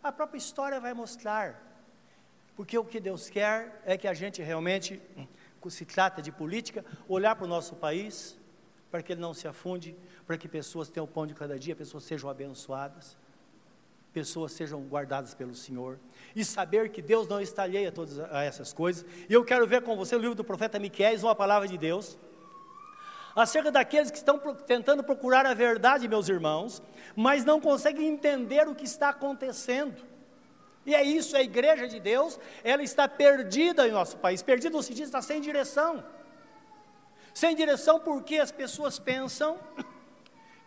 A 0.00 0.12
própria 0.12 0.38
história 0.38 0.78
vai 0.78 0.94
mostrar. 0.94 1.60
Porque 2.54 2.78
o 2.78 2.84
que 2.84 3.00
Deus 3.00 3.28
quer 3.28 3.82
é 3.84 3.98
que 3.98 4.06
a 4.06 4.14
gente 4.14 4.40
realmente, 4.40 5.02
se 5.68 5.84
trata 5.84 6.22
de 6.22 6.30
política, 6.30 6.84
olhar 7.08 7.34
para 7.34 7.46
o 7.46 7.48
nosso 7.48 7.74
país, 7.74 8.38
para 8.92 9.02
que 9.02 9.12
ele 9.12 9.20
não 9.20 9.34
se 9.34 9.48
afunde, 9.48 9.96
para 10.24 10.38
que 10.38 10.46
pessoas 10.46 10.88
tenham 10.88 11.04
o 11.04 11.08
pão 11.08 11.26
de 11.26 11.34
cada 11.34 11.58
dia, 11.58 11.74
pessoas 11.74 12.04
sejam 12.04 12.30
abençoadas 12.30 13.16
pessoas 14.12 14.52
sejam 14.52 14.80
guardadas 14.82 15.34
pelo 15.34 15.54
Senhor, 15.54 15.98
e 16.34 16.44
saber 16.44 16.90
que 16.90 17.02
Deus 17.02 17.28
não 17.28 17.40
está 17.40 17.62
alheio 17.62 17.88
a 17.88 17.92
todas 17.92 18.18
essas 18.18 18.72
coisas. 18.72 19.04
E 19.28 19.32
eu 19.32 19.44
quero 19.44 19.66
ver 19.66 19.82
com 19.82 19.96
você 19.96 20.16
o 20.16 20.18
livro 20.18 20.34
do 20.34 20.44
profeta 20.44 20.78
Miqueias, 20.78 21.22
uma 21.22 21.34
palavra 21.34 21.68
de 21.68 21.76
Deus, 21.76 22.18
acerca 23.34 23.70
daqueles 23.70 24.10
que 24.10 24.16
estão 24.16 24.38
tentando 24.66 25.04
procurar 25.04 25.46
a 25.46 25.54
verdade, 25.54 26.08
meus 26.08 26.28
irmãos, 26.28 26.82
mas 27.14 27.44
não 27.44 27.60
conseguem 27.60 28.08
entender 28.08 28.66
o 28.66 28.74
que 28.74 28.84
está 28.84 29.10
acontecendo. 29.10 30.02
E 30.84 30.94
é 30.94 31.02
isso, 31.02 31.36
a 31.36 31.42
igreja 31.42 31.86
de 31.86 32.00
Deus, 32.00 32.40
ela 32.64 32.82
está 32.82 33.06
perdida 33.06 33.86
em 33.86 33.92
nosso 33.92 34.16
país, 34.16 34.42
perdida 34.42 34.76
no 34.76 34.82
sentido 34.82 35.04
está 35.04 35.20
sem 35.20 35.40
direção. 35.40 36.02
Sem 37.34 37.54
direção 37.54 38.00
porque 38.00 38.38
as 38.38 38.50
pessoas 38.50 38.98
pensam 38.98 39.58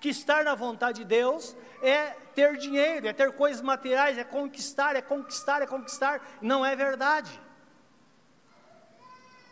que 0.02 0.10
estar 0.10 0.44
na 0.44 0.56
vontade 0.56 1.02
de 1.02 1.06
Deus 1.06 1.56
é 1.82 2.10
ter 2.34 2.58
dinheiro, 2.58 3.08
é 3.08 3.14
ter 3.14 3.32
coisas 3.34 3.62
materiais, 3.62 4.18
é 4.18 4.24
conquistar, 4.24 4.96
é 4.96 5.02
conquistar, 5.02 5.62
é 5.62 5.68
conquistar. 5.68 6.40
Não 6.42 6.66
é 6.66 6.76
verdade. 6.76 7.40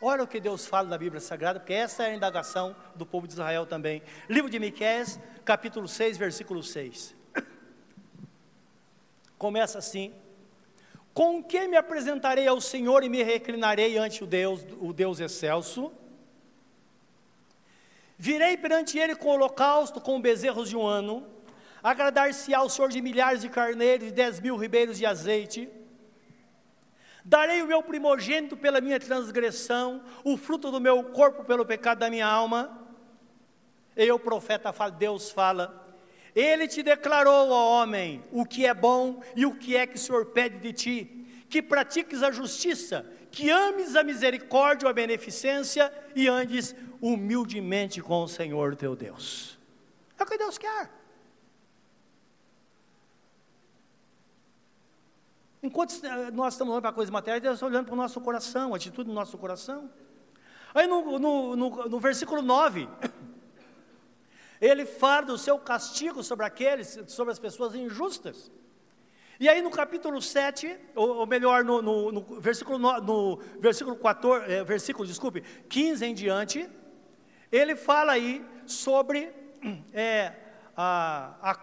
Olha 0.01 0.23
o 0.23 0.27
que 0.27 0.39
Deus 0.39 0.65
fala 0.65 0.89
na 0.89 0.97
Bíblia 0.97 1.21
Sagrada, 1.21 1.59
porque 1.59 1.73
essa 1.73 2.03
é 2.03 2.07
a 2.07 2.15
indagação 2.15 2.75
do 2.95 3.05
povo 3.05 3.27
de 3.27 3.33
Israel 3.33 3.67
também. 3.67 4.01
Livro 4.27 4.49
de 4.49 4.57
Miqués, 4.57 5.19
capítulo 5.45 5.87
6, 5.87 6.17
versículo 6.17 6.63
6. 6.63 7.15
Começa 9.37 9.77
assim: 9.77 10.15
Com 11.13 11.43
que 11.43 11.67
me 11.67 11.77
apresentarei 11.77 12.47
ao 12.47 12.59
Senhor 12.59 13.03
e 13.03 13.09
me 13.09 13.21
reclinarei 13.21 13.99
ante 13.99 14.23
o 14.23 14.27
Deus, 14.27 14.65
o 14.81 14.91
Deus 14.93 15.19
excelso? 15.19 15.91
Virei 18.21 18.57
perante 18.57 18.99
ele 18.99 19.15
com 19.15 19.29
holocausto, 19.29 20.01
com 20.01 20.19
bezerros 20.19 20.67
de 20.67 20.75
um 20.75 20.85
ano, 20.85 21.25
agradar-se 21.81 22.53
ao 22.53 22.69
Senhor 22.69 22.89
de 22.89 23.01
milhares 23.01 23.39
de 23.39 23.47
carneiros 23.47 24.09
e 24.09 24.11
dez 24.11 24.41
mil 24.41 24.57
ribeiros 24.57 24.97
de 24.97 25.05
azeite. 25.05 25.69
Darei 27.23 27.61
o 27.61 27.67
meu 27.67 27.81
primogênito 27.81 28.57
pela 28.57 28.81
minha 28.81 28.99
transgressão, 28.99 30.03
o 30.21 30.35
fruto 30.35 30.69
do 30.69 30.81
meu 30.81 31.01
corpo 31.05 31.45
pelo 31.45 31.65
pecado 31.65 31.99
da 31.99 32.09
minha 32.09 32.27
alma. 32.27 32.77
E 33.95 34.11
o 34.11 34.19
profeta 34.19 34.73
fala, 34.73 34.91
Deus 34.91 35.31
fala, 35.31 35.87
ele 36.35 36.67
te 36.67 36.83
declarou, 36.83 37.51
ó 37.51 37.81
homem, 37.81 38.21
o 38.33 38.45
que 38.45 38.65
é 38.65 38.73
bom 38.73 39.23
e 39.33 39.45
o 39.45 39.55
que 39.55 39.77
é 39.77 39.87
que 39.87 39.95
o 39.95 39.99
Senhor 39.99 40.25
pede 40.25 40.57
de 40.57 40.73
ti, 40.73 41.25
que 41.49 41.61
pratiques 41.61 42.21
a 42.21 42.31
justiça, 42.31 43.05
que 43.31 43.49
ames 43.49 43.95
a 43.95 44.03
misericórdia 44.03 44.87
ou 44.87 44.89
a 44.89 44.93
beneficência 44.93 45.89
e 46.13 46.27
andes 46.27 46.75
humildemente 47.01 48.01
com 48.01 48.23
o 48.23 48.27
Senhor 48.27 48.75
teu 48.75 48.95
Deus. 48.95 49.57
É 50.17 50.23
o 50.23 50.25
que 50.25 50.37
Deus 50.37 50.57
quer. 50.57 50.91
Enquanto 55.61 55.93
nós 56.33 56.53
estamos 56.53 56.71
olhando 56.71 56.83
para 56.83 56.93
coisas 56.93 57.11
materiais, 57.11 57.41
Deus 57.41 57.55
está 57.55 57.65
olhando 57.65 57.85
para 57.85 57.93
o 57.93 57.97
nosso 57.97 58.21
coração, 58.21 58.73
a 58.73 58.77
atitude 58.77 59.09
do 59.09 59.13
nosso 59.13 59.37
coração. 59.37 59.89
Aí 60.73 60.87
no, 60.87 61.19
no, 61.19 61.55
no, 61.55 61.69
no 61.89 61.99
versículo 61.99 62.41
9, 62.41 62.87
ele 64.61 64.85
fala 64.85 65.27
do 65.27 65.37
seu 65.37 65.59
castigo 65.59 66.23
sobre 66.23 66.45
aqueles, 66.45 66.99
sobre 67.07 67.31
as 67.33 67.39
pessoas 67.39 67.75
injustas. 67.75 68.49
E 69.39 69.47
aí 69.47 69.61
no 69.61 69.71
capítulo 69.71 70.21
7, 70.21 70.77
ou, 70.95 71.17
ou 71.17 71.27
melhor, 71.27 71.63
no, 71.63 71.81
no, 71.81 72.11
no, 72.11 72.21
versículo, 72.39 72.77
no, 72.77 73.37
versículo 73.59 73.95
14, 73.95 74.51
é, 74.51 74.63
versículo, 74.63 75.07
desculpe, 75.07 75.41
15 75.69 76.05
em 76.05 76.13
diante, 76.13 76.69
ele 77.51 77.75
fala 77.75 78.13
aí 78.13 78.45
sobre 78.65 79.31
é, 79.93 80.33
a, 80.75 81.33
a 81.41 81.57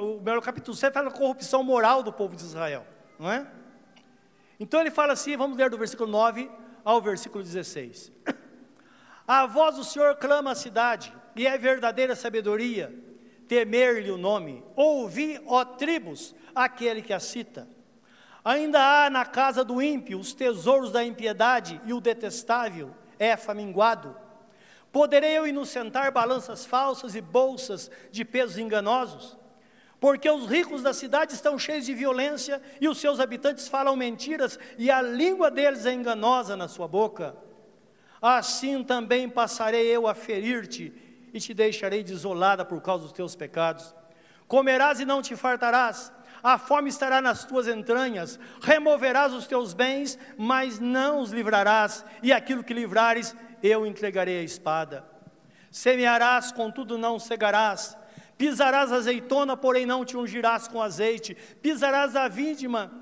o 0.00 0.20
melhor, 0.20 0.40
capítulo 0.42 0.76
7 0.76 0.92
fala 0.92 1.10
da 1.10 1.16
corrupção 1.16 1.62
moral 1.62 2.02
do 2.02 2.12
povo 2.12 2.34
de 2.34 2.42
Israel, 2.42 2.86
não 3.18 3.30
é? 3.30 3.46
Então 4.58 4.80
ele 4.80 4.90
fala 4.90 5.12
assim, 5.12 5.36
vamos 5.36 5.56
ler 5.56 5.68
do 5.68 5.76
versículo 5.76 6.10
9 6.10 6.50
ao 6.84 7.00
versículo 7.00 7.42
16. 7.42 8.12
A 9.26 9.46
voz 9.46 9.76
do 9.76 9.84
Senhor 9.84 10.16
clama 10.16 10.52
a 10.52 10.54
cidade, 10.54 11.12
e 11.34 11.46
é 11.46 11.56
verdadeira 11.56 12.14
sabedoria 12.14 12.94
temer-lhe 13.48 14.10
o 14.10 14.16
nome. 14.16 14.64
Ouvi, 14.74 15.40
ó 15.46 15.64
tribos, 15.64 16.34
aquele 16.54 17.02
que 17.02 17.12
a 17.12 17.20
cita. 17.20 17.68
Ainda 18.44 18.80
há 18.80 19.10
na 19.10 19.24
casa 19.24 19.62
do 19.62 19.80
ímpio 19.82 20.18
os 20.18 20.32
tesouros 20.32 20.90
da 20.90 21.04
impiedade, 21.04 21.80
e 21.84 21.92
o 21.92 22.00
detestável 22.00 22.94
é 23.18 23.36
faminguado. 23.36 24.16
Poderei 24.92 25.38
eu 25.38 25.46
inocentar 25.46 26.12
balanças 26.12 26.66
falsas 26.66 27.14
e 27.14 27.20
bolsas 27.22 27.90
de 28.10 28.24
pesos 28.24 28.58
enganosos? 28.58 29.38
Porque 29.98 30.28
os 30.28 30.46
ricos 30.46 30.82
da 30.82 30.92
cidade 30.92 31.32
estão 31.32 31.58
cheios 31.58 31.86
de 31.86 31.94
violência, 31.94 32.60
e 32.80 32.88
os 32.88 32.98
seus 32.98 33.18
habitantes 33.18 33.68
falam 33.68 33.96
mentiras, 33.96 34.58
e 34.76 34.90
a 34.90 35.00
língua 35.00 35.50
deles 35.50 35.86
é 35.86 35.92
enganosa 35.94 36.56
na 36.56 36.68
sua 36.68 36.86
boca. 36.86 37.34
Assim 38.20 38.84
também 38.84 39.28
passarei 39.28 39.86
eu 39.86 40.06
a 40.06 40.14
ferir-te, 40.14 40.92
e 41.32 41.40
te 41.40 41.54
deixarei 41.54 42.02
desolada 42.04 42.64
por 42.64 42.82
causa 42.82 43.04
dos 43.04 43.12
teus 43.12 43.34
pecados. 43.34 43.94
Comerás 44.46 45.00
e 45.00 45.06
não 45.06 45.22
te 45.22 45.34
fartarás, 45.34 46.12
a 46.42 46.58
fome 46.58 46.90
estará 46.90 47.22
nas 47.22 47.44
tuas 47.44 47.68
entranhas, 47.68 48.38
removerás 48.60 49.32
os 49.32 49.46
teus 49.46 49.72
bens, 49.72 50.18
mas 50.36 50.80
não 50.80 51.20
os 51.20 51.30
livrarás, 51.30 52.04
e 52.22 52.32
aquilo 52.32 52.64
que 52.64 52.74
livrares, 52.74 53.34
eu 53.62 53.86
entregarei 53.86 54.38
a 54.38 54.42
espada. 54.42 55.04
Semearás, 55.70 56.52
contudo 56.52 56.98
não 56.98 57.18
cegarás, 57.18 57.96
pisarás 58.36 58.92
azeitona, 58.92 59.56
porém 59.56 59.86
não 59.86 60.04
te 60.04 60.16
ungirás 60.16 60.68
com 60.68 60.82
azeite, 60.82 61.34
pisarás 61.62 62.14
a 62.16 62.28
vítima, 62.28 62.92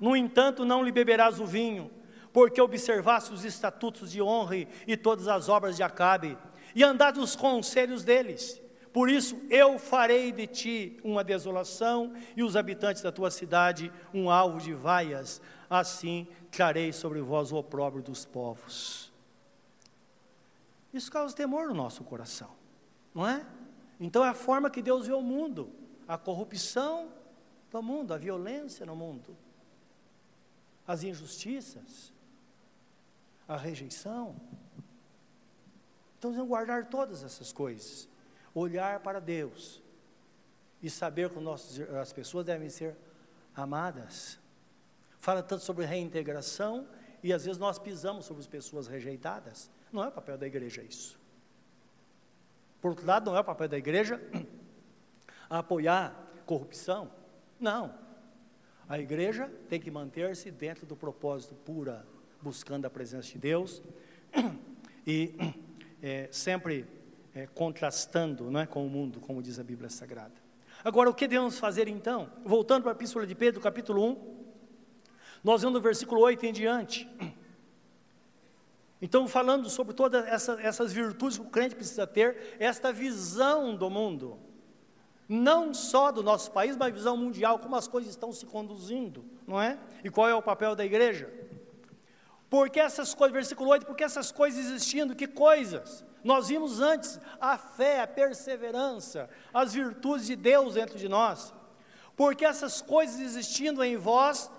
no 0.00 0.16
entanto 0.16 0.64
não 0.64 0.84
lhe 0.84 0.92
beberás 0.92 1.40
o 1.40 1.46
vinho, 1.46 1.90
porque 2.32 2.60
observaste 2.60 3.32
os 3.32 3.44
estatutos 3.44 4.12
de 4.12 4.22
honra 4.22 4.66
e 4.86 4.96
todas 4.96 5.26
as 5.26 5.48
obras 5.48 5.76
de 5.76 5.82
Acabe, 5.82 6.38
e 6.74 6.84
andaste 6.84 7.18
nos 7.18 7.34
conselhos 7.34 8.04
deles. 8.04 8.62
Por 8.92 9.10
isso 9.10 9.40
eu 9.50 9.78
farei 9.78 10.32
de 10.32 10.46
ti 10.46 11.00
uma 11.02 11.22
desolação 11.22 12.12
e 12.36 12.42
os 12.42 12.56
habitantes 12.56 13.02
da 13.02 13.12
tua 13.12 13.30
cidade 13.30 13.92
um 14.12 14.30
alvo 14.30 14.58
de 14.58 14.72
vaias. 14.74 15.40
Assim 15.68 16.26
trarei 16.50 16.92
sobre 16.92 17.20
vós 17.20 17.52
o 17.52 17.56
opróbrio 17.56 18.02
dos 18.02 18.24
povos. 18.24 19.07
Isso 20.92 21.10
causa 21.10 21.34
temor 21.34 21.68
no 21.68 21.74
nosso 21.74 22.02
coração, 22.04 22.50
não 23.14 23.26
é? 23.26 23.46
Então 24.00 24.24
é 24.24 24.28
a 24.28 24.34
forma 24.34 24.70
que 24.70 24.80
Deus 24.80 25.06
vê 25.06 25.12
o 25.12 25.20
mundo, 25.22 25.70
a 26.06 26.16
corrupção 26.16 27.12
do 27.70 27.82
mundo, 27.82 28.14
a 28.14 28.18
violência 28.18 28.86
no 28.86 28.96
mundo, 28.96 29.36
as 30.86 31.02
injustiças, 31.02 32.12
a 33.46 33.56
rejeição. 33.56 34.36
Então, 36.18 36.32
vamos 36.32 36.48
guardar 36.48 36.86
todas 36.86 37.22
essas 37.22 37.52
coisas 37.52 38.08
olhar 38.54 39.00
para 39.00 39.20
Deus 39.20 39.82
e 40.82 40.90
saber 40.90 41.30
que 41.30 41.38
nossos, 41.40 41.80
as 41.80 42.12
pessoas 42.12 42.44
devem 42.44 42.68
ser 42.68 42.96
amadas. 43.54 44.38
Fala 45.20 45.42
tanto 45.42 45.64
sobre 45.64 45.84
reintegração 45.84 46.88
e 47.22 47.32
às 47.32 47.44
vezes 47.44 47.58
nós 47.58 47.78
pisamos 47.78 48.26
sobre 48.26 48.40
as 48.40 48.46
pessoas 48.46 48.86
rejeitadas. 48.86 49.70
Não 49.92 50.04
é 50.04 50.08
o 50.08 50.12
papel 50.12 50.36
da 50.36 50.46
igreja 50.46 50.82
isso. 50.82 51.18
Por 52.80 52.90
outro 52.90 53.06
lado, 53.06 53.30
não 53.30 53.36
é 53.36 53.40
o 53.40 53.44
papel 53.44 53.68
da 53.68 53.78
igreja 53.78 54.20
apoiar 55.50 56.14
corrupção. 56.46 57.10
Não. 57.58 57.94
A 58.88 58.98
igreja 58.98 59.50
tem 59.68 59.80
que 59.80 59.90
manter-se 59.90 60.50
dentro 60.50 60.86
do 60.86 60.96
propósito 60.96 61.54
pura, 61.54 62.06
buscando 62.40 62.86
a 62.86 62.90
presença 62.90 63.28
de 63.32 63.38
Deus 63.38 63.82
e 65.06 65.34
é, 66.02 66.28
sempre 66.32 66.86
é, 67.34 67.46
contrastando 67.46 68.50
não 68.50 68.60
é, 68.60 68.66
com 68.66 68.86
o 68.86 68.90
mundo, 68.90 69.20
como 69.20 69.42
diz 69.42 69.58
a 69.58 69.64
Bíblia 69.64 69.90
Sagrada. 69.90 70.34
Agora, 70.84 71.10
o 71.10 71.14
que 71.14 71.26
devemos 71.26 71.58
fazer 71.58 71.88
então? 71.88 72.30
Voltando 72.44 72.82
para 72.82 72.92
a 72.92 72.94
Epístola 72.94 73.26
de 73.26 73.34
Pedro, 73.34 73.60
capítulo 73.60 74.04
1, 74.12 74.38
nós 75.42 75.60
vemos 75.60 75.74
no 75.74 75.80
versículo 75.80 76.20
8 76.20 76.46
em 76.46 76.52
diante. 76.52 77.08
Então, 79.00 79.28
falando 79.28 79.70
sobre 79.70 79.94
todas 79.94 80.26
essa, 80.26 80.60
essas 80.60 80.92
virtudes 80.92 81.38
que 81.38 81.46
o 81.46 81.50
crente 81.50 81.74
precisa 81.74 82.06
ter, 82.06 82.56
esta 82.58 82.92
visão 82.92 83.76
do 83.76 83.88
mundo, 83.88 84.38
não 85.28 85.72
só 85.72 86.10
do 86.10 86.22
nosso 86.22 86.50
país, 86.50 86.76
mas 86.76 86.92
visão 86.92 87.16
mundial, 87.16 87.58
como 87.58 87.76
as 87.76 87.86
coisas 87.86 88.10
estão 88.10 88.32
se 88.32 88.46
conduzindo, 88.46 89.24
não 89.46 89.60
é? 89.60 89.78
E 90.02 90.10
qual 90.10 90.28
é 90.28 90.34
o 90.34 90.42
papel 90.42 90.74
da 90.74 90.84
igreja? 90.84 91.32
Porque 92.50 92.80
essas 92.80 93.14
coisas, 93.14 93.34
versículo 93.34 93.70
8, 93.70 93.86
porque 93.86 94.02
essas 94.02 94.32
coisas 94.32 94.64
existindo, 94.64 95.14
que 95.14 95.26
coisas? 95.26 96.04
Nós 96.24 96.48
vimos 96.48 96.80
antes 96.80 97.20
a 97.40 97.56
fé, 97.56 98.00
a 98.00 98.06
perseverança, 98.06 99.28
as 99.52 99.74
virtudes 99.74 100.26
de 100.26 100.34
Deus 100.34 100.74
dentro 100.74 100.98
de 100.98 101.08
nós. 101.08 101.54
Porque 102.16 102.44
essas 102.44 102.82
coisas 102.82 103.20
existindo 103.20 103.84
em 103.84 103.96
vós 103.96 104.50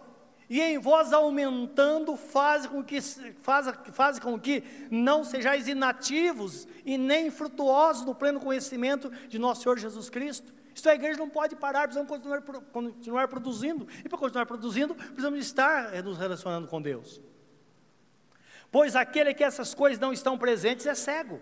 e 0.50 0.60
em 0.60 0.80
vós 0.80 1.14
aumentando 1.14 2.18
fazem 2.18 2.72
com 2.72 2.84
que, 2.84 3.00
faz, 3.00 3.68
faz 3.92 4.18
com 4.18 4.40
que 4.40 4.64
não 4.90 5.24
sejais 5.24 5.68
inativos 5.68 6.68
e 6.84 6.98
nem 6.98 7.30
frutuosos 7.30 8.04
no 8.04 8.16
pleno 8.16 8.40
conhecimento 8.40 9.12
de 9.28 9.38
nosso 9.38 9.62
Senhor 9.62 9.78
Jesus 9.78 10.10
Cristo. 10.10 10.52
Isto 10.74 10.90
a 10.90 10.96
igreja 10.96 11.20
não 11.20 11.30
pode 11.30 11.56
parar, 11.56 11.82
precisamos 11.82 12.10
continuar, 12.10 12.42
continuar 12.42 13.28
produzindo. 13.28 13.88
E 14.04 14.10
para 14.10 14.18
continuar 14.18 14.46
produzindo, 14.48 14.96
precisamos 14.96 15.40
estar 15.40 15.92
nos 16.04 16.18
relacionando 16.18 16.68
com 16.68 16.82
Deus. 16.82 17.22
Pois 18.72 18.96
aquele 18.96 19.34
que 19.34 19.44
essas 19.44 19.76
coisas 19.76 20.00
não 20.00 20.12
estão 20.12 20.38
presentes 20.38 20.86
é 20.86 20.96
cego, 20.96 21.40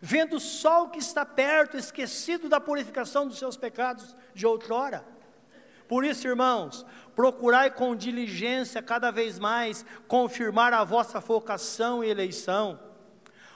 vendo 0.00 0.38
só 0.40 0.84
o 0.84 0.90
que 0.90 0.98
está 0.98 1.26
perto, 1.26 1.76
esquecido 1.76 2.48
da 2.48 2.60
purificação 2.60 3.26
dos 3.26 3.38
seus 3.38 3.56
pecados 3.56 4.16
de 4.34 4.46
outrora. 4.46 5.04
Por 5.88 6.04
isso, 6.04 6.26
irmãos, 6.26 6.84
procurai 7.14 7.70
com 7.70 7.96
diligência 7.96 8.82
cada 8.82 9.10
vez 9.10 9.38
mais 9.38 9.84
confirmar 10.06 10.72
a 10.72 10.84
vossa 10.84 11.20
vocação 11.20 12.04
e 12.04 12.08
eleição. 12.08 12.78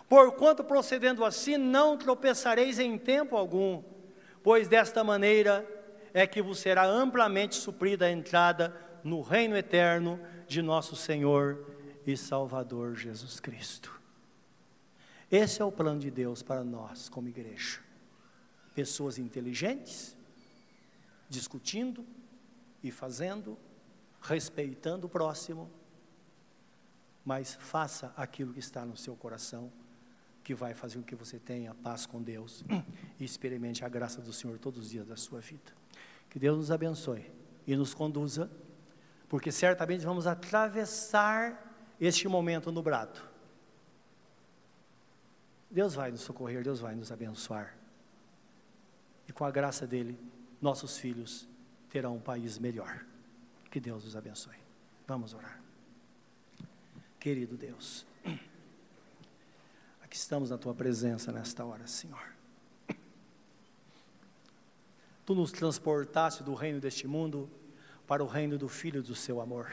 Porquanto 0.08 0.64
procedendo 0.64 1.24
assim 1.24 1.56
não 1.56 1.96
tropeçareis 1.96 2.78
em 2.78 2.98
tempo 2.98 3.36
algum, 3.36 3.82
pois 4.42 4.66
desta 4.66 5.04
maneira 5.04 5.66
é 6.12 6.26
que 6.26 6.42
vos 6.42 6.58
será 6.58 6.84
amplamente 6.84 7.54
suprida 7.54 8.06
a 8.06 8.10
entrada 8.10 8.74
no 9.04 9.20
reino 9.20 9.56
eterno 9.56 10.18
de 10.48 10.62
nosso 10.62 10.96
Senhor 10.96 11.64
e 12.06 12.16
Salvador 12.16 12.96
Jesus 12.96 13.38
Cristo. 13.38 14.00
Esse 15.30 15.62
é 15.62 15.64
o 15.64 15.70
plano 15.70 16.00
de 16.00 16.10
Deus 16.10 16.42
para 16.42 16.64
nós, 16.64 17.08
como 17.08 17.28
igreja. 17.28 17.78
Pessoas 18.74 19.16
inteligentes, 19.18 20.16
discutindo 21.28 22.04
e 22.82 22.90
fazendo, 22.90 23.58
respeitando 24.20 25.06
o 25.06 25.10
próximo, 25.10 25.70
mas 27.24 27.54
faça 27.54 28.12
aquilo 28.16 28.52
que 28.52 28.58
está 28.58 28.84
no 28.84 28.96
seu 28.96 29.14
coração, 29.14 29.70
que 30.42 30.54
vai 30.54 30.74
fazer 30.74 30.98
com 30.98 31.04
que 31.04 31.14
você 31.14 31.38
tenha 31.38 31.74
paz 31.74 32.06
com 32.06 32.22
Deus 32.22 32.64
e 33.18 33.24
experimente 33.24 33.84
a 33.84 33.88
graça 33.88 34.20
do 34.20 34.32
Senhor 34.32 34.58
todos 34.58 34.84
os 34.84 34.90
dias 34.90 35.06
da 35.06 35.16
sua 35.16 35.40
vida. 35.40 35.72
Que 36.28 36.38
Deus 36.38 36.56
nos 36.56 36.70
abençoe 36.70 37.30
e 37.66 37.76
nos 37.76 37.92
conduza, 37.92 38.50
porque 39.28 39.52
certamente 39.52 40.04
vamos 40.04 40.26
atravessar 40.26 41.70
este 42.00 42.26
momento 42.26 42.72
nublado. 42.72 43.20
Deus 45.70 45.94
vai 45.94 46.10
nos 46.10 46.22
socorrer, 46.22 46.64
Deus 46.64 46.80
vai 46.80 46.94
nos 46.94 47.12
abençoar. 47.12 47.76
E 49.28 49.32
com 49.32 49.44
a 49.44 49.50
graça 49.50 49.86
dele, 49.86 50.18
nossos 50.60 50.98
filhos 50.98 51.48
terão 51.90 52.16
um 52.16 52.20
país 52.20 52.58
melhor. 52.58 53.04
Que 53.70 53.78
Deus 53.78 54.04
os 54.04 54.16
abençoe. 54.16 54.56
Vamos 55.06 55.34
orar. 55.34 55.60
Querido 57.18 57.56
Deus, 57.56 58.06
aqui 60.02 60.16
estamos 60.16 60.48
na 60.48 60.56
tua 60.56 60.74
presença 60.74 61.30
nesta 61.30 61.64
hora, 61.64 61.86
Senhor. 61.86 62.32
Tu 65.26 65.34
nos 65.34 65.52
transportaste 65.52 66.42
do 66.42 66.54
reino 66.54 66.80
deste 66.80 67.06
mundo 67.06 67.48
para 68.06 68.24
o 68.24 68.26
reino 68.26 68.56
do 68.56 68.68
Filho 68.68 69.02
do 69.02 69.14
seu 69.14 69.40
amor. 69.40 69.70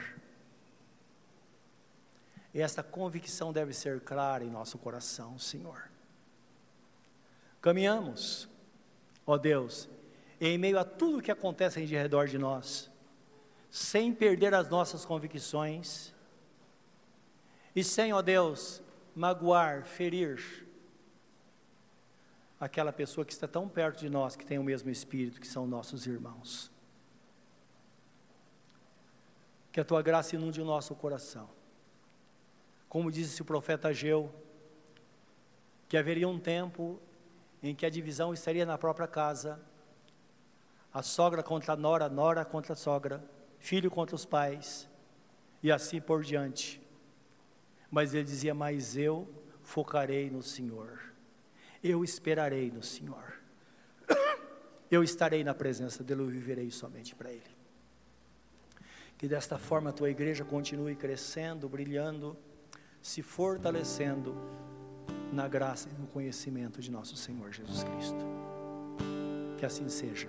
E 2.52 2.60
essa 2.60 2.82
convicção 2.82 3.52
deve 3.52 3.72
ser 3.72 4.00
clara 4.00 4.44
em 4.44 4.50
nosso 4.50 4.78
coração, 4.78 5.38
Senhor. 5.38 5.90
Caminhamos, 7.60 8.48
ó 9.26 9.36
Deus, 9.36 9.88
em 10.40 10.56
meio 10.56 10.78
a 10.78 10.84
tudo 10.84 11.22
que 11.22 11.30
acontece 11.30 11.80
em 11.80 11.86
redor 11.86 12.26
de 12.26 12.38
nós, 12.38 12.90
sem 13.70 14.14
perder 14.14 14.54
as 14.54 14.68
nossas 14.68 15.04
convicções 15.04 16.14
e 17.74 17.82
sem, 17.84 18.12
ó 18.12 18.22
Deus, 18.22 18.82
magoar, 19.14 19.84
ferir 19.84 20.66
aquela 22.58 22.92
pessoa 22.92 23.24
que 23.24 23.32
está 23.32 23.46
tão 23.46 23.68
perto 23.68 24.00
de 24.00 24.10
nós, 24.10 24.34
que 24.34 24.44
tem 24.44 24.58
o 24.58 24.64
mesmo 24.64 24.90
espírito, 24.90 25.40
que 25.40 25.46
são 25.46 25.66
nossos 25.66 26.06
irmãos. 26.06 26.70
Que 29.70 29.80
a 29.80 29.84
tua 29.84 30.02
graça 30.02 30.34
inunde 30.34 30.60
o 30.60 30.64
nosso 30.64 30.94
coração. 30.94 31.48
Como 32.88 33.12
disse 33.12 33.42
o 33.42 33.44
profeta 33.44 33.88
Ageu, 33.88 34.34
que 35.88 35.96
haveria 35.96 36.28
um 36.28 36.38
tempo 36.38 37.00
em 37.62 37.74
que 37.74 37.86
a 37.86 37.90
divisão 37.90 38.32
estaria 38.32 38.66
na 38.66 38.78
própria 38.78 39.06
casa, 39.06 39.60
a 40.92 41.02
sogra 41.02 41.42
contra 41.42 41.74
a 41.74 41.76
nora, 41.76 42.06
a 42.06 42.08
nora 42.08 42.44
contra 42.44 42.72
a 42.72 42.76
sogra, 42.76 43.22
filho 43.58 43.90
contra 43.90 44.14
os 44.14 44.24
pais, 44.24 44.88
e 45.62 45.70
assim 45.70 46.00
por 46.00 46.22
diante. 46.22 46.80
Mas 47.90 48.14
ele 48.14 48.24
dizia: 48.24 48.54
Mas 48.54 48.96
eu 48.96 49.28
focarei 49.62 50.30
no 50.30 50.42
Senhor, 50.42 51.00
eu 51.82 52.02
esperarei 52.04 52.70
no 52.70 52.82
Senhor, 52.82 53.34
eu 54.90 55.02
estarei 55.02 55.44
na 55.44 55.54
presença 55.54 56.02
dele, 56.02 56.22
eu 56.22 56.26
viverei 56.26 56.70
somente 56.70 57.14
para 57.14 57.30
Ele. 57.30 57.58
Que 59.16 59.26
desta 59.26 59.58
forma 59.58 59.90
a 59.90 59.92
tua 59.92 60.10
igreja 60.10 60.44
continue 60.44 60.94
crescendo, 60.94 61.68
brilhando, 61.68 62.36
se 63.02 63.20
fortalecendo 63.20 64.34
na 65.32 65.48
graça 65.48 65.88
e 65.88 66.00
no 66.00 66.06
conhecimento 66.06 66.80
de 66.80 66.90
nosso 66.90 67.16
Senhor 67.16 67.52
Jesus 67.52 67.82
Cristo. 67.82 68.24
Que 69.58 69.66
assim 69.66 69.88
seja, 69.88 70.28